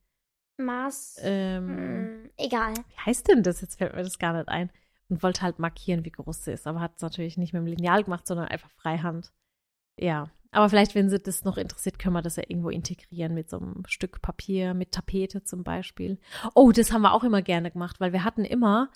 Was? 0.57 0.65
Maß. 0.67 1.19
Ähm, 1.23 1.67
Hm, 1.67 2.29
egal. 2.37 2.73
wie 2.75 2.99
heißt 3.07 3.27
denn 3.27 3.41
das? 3.41 3.61
Jetzt 3.61 3.77
fällt 3.79 3.95
mir 3.95 4.03
das 4.03 4.19
gar 4.19 4.33
nicht 4.33 4.49
ein. 4.49 4.69
Und 5.11 5.23
wollte 5.23 5.41
halt 5.41 5.59
markieren, 5.59 6.05
wie 6.05 6.11
groß 6.11 6.45
sie 6.45 6.53
ist. 6.53 6.67
Aber 6.67 6.79
hat 6.79 6.93
es 6.95 7.01
natürlich 7.01 7.37
nicht 7.37 7.51
mit 7.51 7.59
dem 7.59 7.67
Lineal 7.67 8.05
gemacht, 8.05 8.25
sondern 8.25 8.47
einfach 8.47 8.69
Freihand. 8.71 9.33
Ja. 9.99 10.29
Aber 10.51 10.69
vielleicht, 10.69 10.95
wenn 10.95 11.09
sie 11.09 11.19
das 11.19 11.43
noch 11.43 11.57
interessiert, 11.57 11.99
können 11.99 12.15
wir 12.15 12.21
das 12.21 12.37
ja 12.37 12.43
irgendwo 12.47 12.69
integrieren 12.69 13.33
mit 13.33 13.49
so 13.49 13.57
einem 13.57 13.83
Stück 13.87 14.21
Papier, 14.21 14.73
mit 14.73 14.93
Tapete 14.93 15.43
zum 15.43 15.65
Beispiel. 15.65 16.17
Oh, 16.55 16.71
das 16.71 16.93
haben 16.93 17.01
wir 17.01 17.13
auch 17.13 17.25
immer 17.25 17.41
gerne 17.41 17.71
gemacht, 17.71 17.99
weil 17.99 18.13
wir 18.13 18.23
hatten 18.23 18.45
immer, 18.45 18.89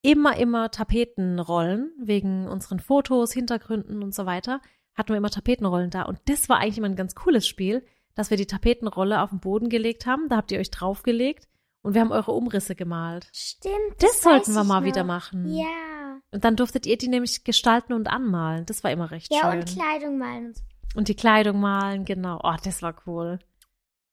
immer, 0.00 0.36
immer 0.36 0.70
Tapetenrollen 0.70 1.92
wegen 2.00 2.46
unseren 2.46 2.78
Fotos, 2.78 3.32
Hintergründen 3.32 4.04
und 4.04 4.14
so 4.14 4.26
weiter. 4.26 4.60
Hatten 4.94 5.08
wir 5.10 5.16
immer 5.16 5.30
Tapetenrollen 5.30 5.90
da. 5.90 6.02
Und 6.02 6.20
das 6.26 6.48
war 6.48 6.58
eigentlich 6.58 6.78
immer 6.78 6.88
ein 6.88 6.94
ganz 6.94 7.16
cooles 7.16 7.48
Spiel, 7.48 7.84
dass 8.14 8.30
wir 8.30 8.36
die 8.36 8.46
Tapetenrolle 8.46 9.22
auf 9.22 9.30
den 9.30 9.40
Boden 9.40 9.70
gelegt 9.70 10.06
haben. 10.06 10.28
Da 10.28 10.36
habt 10.36 10.52
ihr 10.52 10.60
euch 10.60 10.70
draufgelegt 10.70 11.48
und 11.88 11.94
wir 11.94 12.02
haben 12.02 12.12
eure 12.12 12.32
Umrisse 12.32 12.74
gemalt. 12.74 13.28
Stimmt. 13.32 13.74
Das, 14.00 14.20
sollten 14.22 14.48
weiß 14.54 14.56
wir 14.56 14.64
mal 14.64 14.80
noch. 14.80 14.86
wieder 14.86 15.04
machen. 15.04 15.46
Ja. 15.56 16.20
Und 16.30 16.44
dann 16.44 16.54
durftet 16.54 16.84
ihr 16.86 16.98
die 16.98 17.08
nämlich 17.08 17.44
gestalten 17.44 17.94
und 17.94 18.08
anmalen. 18.08 18.66
Das 18.66 18.84
war 18.84 18.90
immer 18.90 19.10
recht 19.10 19.32
Ja, 19.32 19.50
schön. 19.50 19.60
und 19.60 19.66
Kleidung 19.66 20.18
malen. 20.18 20.52
Und 20.94 21.08
die 21.08 21.14
Kleidung 21.16 21.60
malen, 21.60 22.04
genau. 22.04 22.40
Oh, 22.44 22.54
das 22.62 22.82
war 22.82 22.94
cool. 23.06 23.38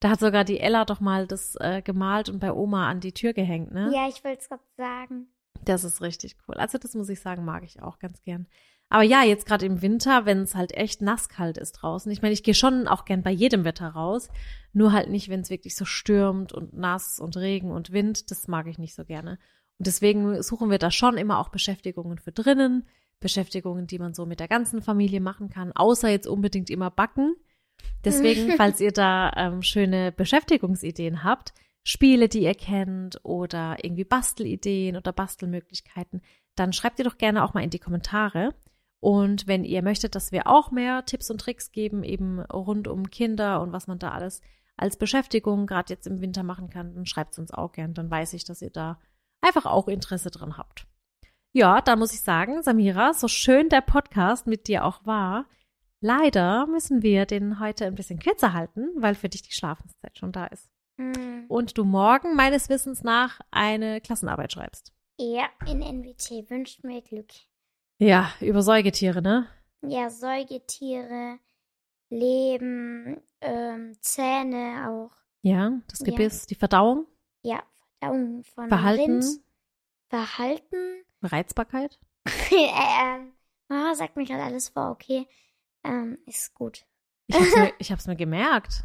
Da 0.00 0.08
hat 0.08 0.20
sogar 0.20 0.44
die 0.44 0.58
Ella 0.58 0.86
doch 0.86 1.00
mal 1.00 1.26
das 1.26 1.54
äh, 1.60 1.82
gemalt 1.82 2.30
und 2.30 2.38
bei 2.38 2.50
Oma 2.50 2.88
an 2.88 3.00
die 3.00 3.12
Tür 3.12 3.34
gehängt, 3.34 3.72
ne? 3.72 3.90
Ja, 3.94 4.08
ich 4.08 4.24
wollte 4.24 4.40
es 4.40 4.48
gerade 4.48 4.62
sagen. 4.78 5.26
Das 5.62 5.84
ist 5.84 6.00
richtig 6.00 6.36
cool. 6.48 6.54
Also 6.54 6.78
das 6.78 6.94
muss 6.94 7.10
ich 7.10 7.20
sagen, 7.20 7.44
mag 7.44 7.62
ich 7.62 7.82
auch 7.82 7.98
ganz 7.98 8.22
gern. 8.22 8.46
Aber 8.88 9.02
ja, 9.02 9.24
jetzt 9.24 9.46
gerade 9.46 9.66
im 9.66 9.82
Winter, 9.82 10.26
wenn 10.26 10.42
es 10.42 10.54
halt 10.54 10.72
echt 10.72 11.02
nasskalt 11.02 11.58
ist 11.58 11.72
draußen. 11.72 12.10
Ich 12.12 12.22
meine, 12.22 12.34
ich 12.34 12.44
gehe 12.44 12.54
schon 12.54 12.86
auch 12.86 13.04
gern 13.04 13.22
bei 13.22 13.32
jedem 13.32 13.64
Wetter 13.64 13.88
raus. 13.88 14.28
Nur 14.72 14.92
halt 14.92 15.10
nicht, 15.10 15.28
wenn 15.28 15.40
es 15.40 15.50
wirklich 15.50 15.74
so 15.74 15.84
stürmt 15.84 16.52
und 16.52 16.72
nass 16.74 17.18
und 17.18 17.36
Regen 17.36 17.72
und 17.72 17.90
Wind. 17.90 18.30
Das 18.30 18.46
mag 18.46 18.66
ich 18.68 18.78
nicht 18.78 18.94
so 18.94 19.04
gerne. 19.04 19.38
Und 19.78 19.86
deswegen 19.86 20.42
suchen 20.42 20.70
wir 20.70 20.78
da 20.78 20.90
schon 20.90 21.18
immer 21.18 21.38
auch 21.38 21.48
Beschäftigungen 21.48 22.18
für 22.18 22.32
drinnen. 22.32 22.86
Beschäftigungen, 23.18 23.86
die 23.86 23.98
man 23.98 24.14
so 24.14 24.24
mit 24.24 24.40
der 24.40 24.48
ganzen 24.48 24.82
Familie 24.82 25.20
machen 25.20 25.48
kann. 25.48 25.72
Außer 25.72 26.08
jetzt 26.08 26.28
unbedingt 26.28 26.70
immer 26.70 26.90
backen. 26.90 27.34
Deswegen, 28.04 28.52
falls 28.56 28.80
ihr 28.80 28.92
da 28.92 29.32
ähm, 29.36 29.62
schöne 29.62 30.12
Beschäftigungsideen 30.12 31.24
habt, 31.24 31.54
Spiele, 31.82 32.28
die 32.28 32.42
ihr 32.42 32.54
kennt 32.54 33.20
oder 33.24 33.76
irgendwie 33.82 34.04
Bastelideen 34.04 34.96
oder 34.96 35.12
Bastelmöglichkeiten, 35.12 36.20
dann 36.56 36.72
schreibt 36.72 36.98
ihr 36.98 37.04
doch 37.04 37.18
gerne 37.18 37.44
auch 37.44 37.54
mal 37.54 37.62
in 37.62 37.70
die 37.70 37.78
Kommentare. 37.78 38.54
Und 39.00 39.46
wenn 39.46 39.64
ihr 39.64 39.82
möchtet, 39.82 40.14
dass 40.14 40.32
wir 40.32 40.46
auch 40.46 40.70
mehr 40.70 41.04
Tipps 41.04 41.30
und 41.30 41.40
Tricks 41.40 41.70
geben, 41.70 42.02
eben 42.02 42.40
rund 42.40 42.88
um 42.88 43.10
Kinder 43.10 43.60
und 43.60 43.72
was 43.72 43.86
man 43.86 43.98
da 43.98 44.10
alles 44.10 44.40
als 44.76 44.96
Beschäftigung 44.96 45.66
gerade 45.66 45.92
jetzt 45.92 46.06
im 46.06 46.20
Winter 46.20 46.42
machen 46.42 46.70
kann, 46.70 46.94
dann 46.94 47.06
schreibt 47.06 47.32
es 47.32 47.38
uns 47.38 47.50
auch 47.50 47.72
gern. 47.72 47.94
Dann 47.94 48.10
weiß 48.10 48.32
ich, 48.34 48.44
dass 48.44 48.62
ihr 48.62 48.70
da 48.70 48.98
einfach 49.40 49.66
auch 49.66 49.88
Interesse 49.88 50.30
dran 50.30 50.56
habt. 50.58 50.86
Ja, 51.52 51.80
da 51.80 51.96
muss 51.96 52.12
ich 52.12 52.20
sagen, 52.20 52.62
Samira, 52.62 53.14
so 53.14 53.28
schön 53.28 53.68
der 53.68 53.80
Podcast 53.80 54.46
mit 54.46 54.68
dir 54.68 54.84
auch 54.84 55.06
war, 55.06 55.46
leider 56.00 56.66
müssen 56.66 57.02
wir 57.02 57.24
den 57.24 57.60
heute 57.60 57.86
ein 57.86 57.94
bisschen 57.94 58.18
kürzer 58.18 58.52
halten, 58.52 58.90
weil 58.96 59.14
für 59.14 59.30
dich 59.30 59.42
die 59.42 59.52
Schlafenszeit 59.52 60.18
schon 60.18 60.32
da 60.32 60.46
ist. 60.46 60.68
Hm. 61.00 61.46
Und 61.48 61.78
du 61.78 61.84
morgen 61.84 62.34
meines 62.34 62.68
Wissens 62.68 63.02
nach 63.02 63.40
eine 63.50 64.00
Klassenarbeit 64.00 64.52
schreibst. 64.52 64.92
Ja, 65.18 65.48
in 65.66 65.80
NWT 65.80 66.50
wünscht 66.50 66.84
mir 66.84 67.00
Glück. 67.00 67.32
Ja, 67.98 68.30
über 68.40 68.62
Säugetiere, 68.62 69.22
ne? 69.22 69.46
Ja, 69.82 70.10
Säugetiere, 70.10 71.38
Leben, 72.10 73.20
ähm, 73.40 73.96
Zähne 74.00 74.88
auch. 74.88 75.16
Ja, 75.42 75.80
das 75.88 76.00
Ja. 76.00 76.06
Gebiss, 76.06 76.46
die 76.46 76.54
Verdauung, 76.54 77.06
Ja, 77.42 77.62
Verdauung 77.98 78.42
von 78.44 78.68
Verhalten, 78.68 79.22
Rind. 79.22 79.40
Verhalten. 80.08 81.04
Reizbarkeit. 81.22 81.98
ähm, 82.50 83.32
Mama 83.68 83.94
sagt 83.94 84.16
mir 84.16 84.24
gerade 84.24 84.42
alles 84.44 84.68
vor, 84.68 84.90
okay. 84.90 85.26
Ähm, 85.84 86.18
ist 86.26 86.54
gut. 86.54 86.84
Ich 87.28 87.36
hab's, 87.36 87.56
mir, 87.56 87.72
ich 87.78 87.92
hab's 87.92 88.06
mir 88.06 88.16
gemerkt. 88.16 88.84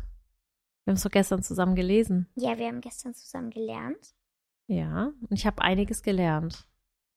Wir 0.84 0.92
haben 0.92 0.96
es 0.96 1.02
so 1.04 1.10
gestern 1.10 1.44
zusammen 1.44 1.76
gelesen. 1.76 2.28
Ja, 2.36 2.58
wir 2.58 2.68
haben 2.68 2.82
gestern 2.82 3.14
zusammen 3.14 3.50
gelernt. 3.52 4.16
Ja, 4.68 5.12
und 5.22 5.32
ich 5.32 5.46
habe 5.46 5.62
einiges 5.62 6.02
gelernt. 6.02 6.68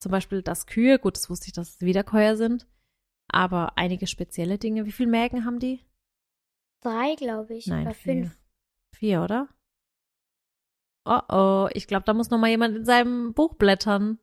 Zum 0.04 0.10
Beispiel, 0.10 0.42
dass 0.42 0.66
Kühe, 0.66 0.98
gut, 0.98 1.16
das 1.16 1.30
wusste 1.30 1.46
ich, 1.46 1.54
dass 1.54 1.70
es 1.76 1.80
Wiederkäuer 1.80 2.36
sind, 2.36 2.66
aber 3.26 3.78
einige 3.78 4.06
spezielle 4.06 4.58
Dinge. 4.58 4.84
Wie 4.84 4.92
viele 4.92 5.08
Mägen 5.08 5.46
haben 5.46 5.58
die? 5.58 5.80
Drei, 6.82 7.14
glaube 7.14 7.54
ich. 7.54 7.66
Nein, 7.68 7.86
oder 7.86 7.94
vier. 7.94 8.12
fünf. 8.12 8.38
Vier, 8.92 9.22
oder? 9.22 9.48
Oh 11.06 11.20
oh, 11.30 11.68
ich 11.72 11.86
glaube, 11.86 12.04
da 12.04 12.12
muss 12.12 12.28
noch 12.28 12.36
mal 12.36 12.50
jemand 12.50 12.76
in 12.76 12.84
seinem 12.84 13.32
Buch 13.32 13.54
blättern. 13.54 14.18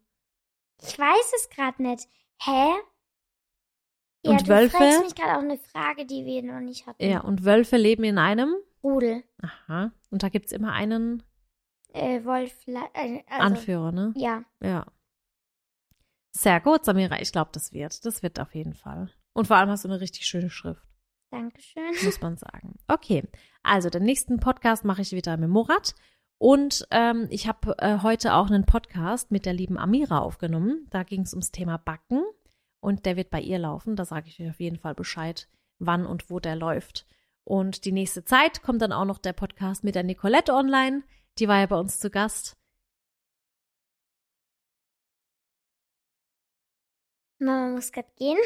Ich 0.83 0.99
weiß 0.99 1.33
es 1.37 1.49
gerade 1.49 1.81
nicht. 1.81 2.07
Hä? 2.39 2.69
Ja, 4.23 4.31
Und 4.33 4.41
du 4.43 4.47
Wölfe? 4.49 4.77
fragst 4.77 5.01
mich 5.01 5.15
gerade 5.15 5.35
auch 5.35 5.41
eine 5.41 5.57
Frage, 5.57 6.05
die 6.05 6.25
wir 6.25 6.43
noch 6.43 6.59
nicht 6.59 6.85
hatten. 6.85 7.03
Ja, 7.03 7.21
und 7.21 7.43
Wölfe 7.43 7.77
leben 7.77 8.03
in 8.03 8.19
einem. 8.19 8.53
Rudel. 8.83 9.23
Aha. 9.41 9.91
Und 10.11 10.21
da 10.21 10.29
gibt's 10.29 10.51
immer 10.51 10.73
einen 10.73 11.23
Äh, 11.91 12.23
Wolf. 12.23 12.67
Äh, 12.67 13.23
also, 13.27 13.43
Anführer, 13.43 13.91
ne? 13.91 14.13
Ja. 14.15 14.43
Ja. 14.61 14.85
Sehr 16.31 16.59
gut, 16.61 16.85
Samira. 16.85 17.21
Ich 17.21 17.31
glaube, 17.31 17.51
das 17.53 17.73
wird. 17.73 18.05
Das 18.05 18.23
wird 18.23 18.39
auf 18.39 18.55
jeden 18.55 18.73
Fall. 18.73 19.09
Und 19.33 19.47
vor 19.47 19.57
allem 19.57 19.69
hast 19.69 19.83
du 19.83 19.89
eine 19.89 20.01
richtig 20.01 20.25
schöne 20.25 20.49
Schrift, 20.49 20.85
Dankeschön. 21.29 21.83
muss 22.03 22.21
man 22.21 22.37
sagen. 22.37 22.75
Okay. 22.87 23.23
Also, 23.63 23.89
den 23.89 24.03
nächsten 24.03 24.39
Podcast 24.39 24.85
mache 24.85 25.01
ich 25.01 25.11
wieder 25.11 25.37
mit 25.37 25.49
Murat. 25.49 25.93
Und 26.37 26.87
ähm, 26.89 27.27
ich 27.29 27.47
habe 27.47 27.75
äh, 27.77 27.99
heute 28.01 28.33
auch 28.33 28.47
einen 28.47 28.65
Podcast 28.65 29.29
mit 29.31 29.45
der 29.45 29.53
lieben 29.53 29.77
Amira 29.77 30.19
aufgenommen. 30.19 30.87
Da 30.89 31.03
ging 31.03 31.21
es 31.21 31.33
ums 31.33 31.51
Thema 31.51 31.77
Backen. 31.77 32.23
Und 32.79 33.05
der 33.05 33.15
wird 33.15 33.29
bei 33.29 33.39
ihr 33.39 33.59
laufen. 33.59 33.95
Da 33.95 34.05
sage 34.05 34.27
ich 34.27 34.41
euch 34.41 34.49
auf 34.49 34.59
jeden 34.59 34.79
Fall 34.79 34.95
Bescheid, 34.95 35.47
wann 35.77 36.05
und 36.05 36.29
wo 36.31 36.39
der 36.39 36.55
läuft. 36.55 37.05
Und 37.43 37.85
die 37.85 37.91
nächste 37.91 38.25
Zeit 38.25 38.63
kommt 38.63 38.81
dann 38.81 38.91
auch 38.91 39.05
noch 39.05 39.19
der 39.19 39.33
Podcast 39.33 39.83
mit 39.83 39.95
der 39.95 40.03
Nicolette 40.03 40.53
online. 40.53 41.03
Die 41.37 41.47
war 41.47 41.59
ja 41.59 41.65
bei 41.67 41.79
uns 41.79 41.99
zu 41.99 42.09
Gast. 42.09 42.57
Mama 47.41 47.69
muss 47.75 47.91
gerade 47.91 48.07
gehen. 48.17 48.37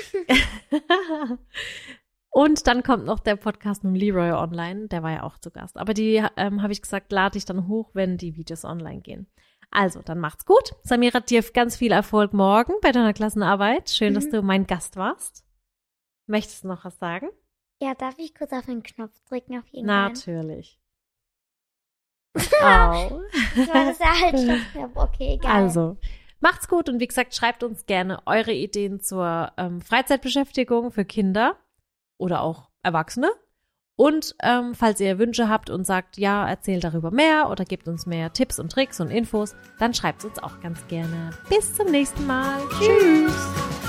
Und 2.29 2.67
dann 2.67 2.83
kommt 2.83 3.05
noch 3.05 3.19
der 3.19 3.35
Podcast 3.37 3.83
mit 3.83 4.01
Leroy 4.01 4.31
online. 4.31 4.87
Der 4.89 5.03
war 5.03 5.11
ja 5.11 5.23
auch 5.23 5.37
zu 5.37 5.51
Gast. 5.51 5.77
Aber 5.77 5.93
die, 5.93 6.21
ähm, 6.35 6.61
habe 6.61 6.73
ich 6.73 6.81
gesagt, 6.81 7.11
lade 7.11 7.37
ich 7.37 7.45
dann 7.45 7.67
hoch, 7.67 7.91
wenn 7.93 8.17
die 8.17 8.35
Videos 8.35 8.65
online 8.65 9.01
gehen. 9.01 9.27
Also, 9.71 10.01
dann 10.01 10.19
macht's 10.19 10.45
gut. 10.45 10.73
Samira, 10.83 11.19
dir 11.21 11.41
ganz 11.43 11.77
viel 11.77 11.91
Erfolg 11.91 12.33
morgen 12.33 12.73
bei 12.81 12.91
deiner 12.91 13.13
Klassenarbeit. 13.13 13.89
Schön, 13.89 14.13
dass 14.13 14.25
Mhm. 14.25 14.31
du 14.31 14.41
mein 14.41 14.67
Gast 14.67 14.95
warst. 14.97 15.45
Möchtest 16.27 16.63
du 16.63 16.67
noch 16.67 16.83
was 16.83 16.97
sagen? 16.99 17.29
Ja, 17.81 17.93
darf 17.93 18.15
ich 18.17 18.35
kurz 18.35 18.51
auf 18.53 18.65
den 18.65 18.83
Knopf 18.83 19.13
drücken 19.29 19.57
auf 19.59 19.67
jeden 19.67 19.87
Fall? 19.87 20.09
Natürlich. 20.09 20.79
Au. 22.61 23.21
Das 23.55 23.67
war 23.69 23.85
das 23.85 23.97
der 23.97 24.21
Haltknopf. 24.21 24.91
Okay, 24.95 25.33
egal. 25.35 25.51
Also, 25.51 25.97
Macht's 26.45 26.67
gut 26.67 26.89
und 26.89 26.99
wie 26.99 27.07
gesagt, 27.07 27.33
schreibt 27.33 27.63
uns 27.63 27.87
gerne 27.87 28.19
eure 28.27 28.51
Ideen 28.51 28.99
zur 28.99 29.51
ähm, 29.57 29.81
Freizeitbeschäftigung 29.81 30.91
für 30.91 31.03
Kinder 31.03 31.57
oder 32.19 32.41
auch 32.41 32.69
Erwachsene. 32.83 33.31
Und 33.95 34.35
ähm, 34.43 34.75
falls 34.75 34.99
ihr 34.99 35.17
Wünsche 35.17 35.49
habt 35.49 35.71
und 35.71 35.87
sagt, 35.87 36.19
ja, 36.19 36.47
erzählt 36.47 36.83
darüber 36.83 37.09
mehr 37.09 37.49
oder 37.49 37.65
gebt 37.65 37.87
uns 37.87 38.05
mehr 38.05 38.31
Tipps 38.31 38.59
und 38.59 38.71
Tricks 38.71 38.99
und 39.01 39.09
Infos, 39.09 39.55
dann 39.79 39.95
schreibt 39.95 40.23
uns 40.23 40.37
auch 40.37 40.59
ganz 40.59 40.85
gerne. 40.85 41.31
Bis 41.49 41.73
zum 41.73 41.89
nächsten 41.89 42.27
Mal. 42.27 42.61
Tschüss. 42.77 43.84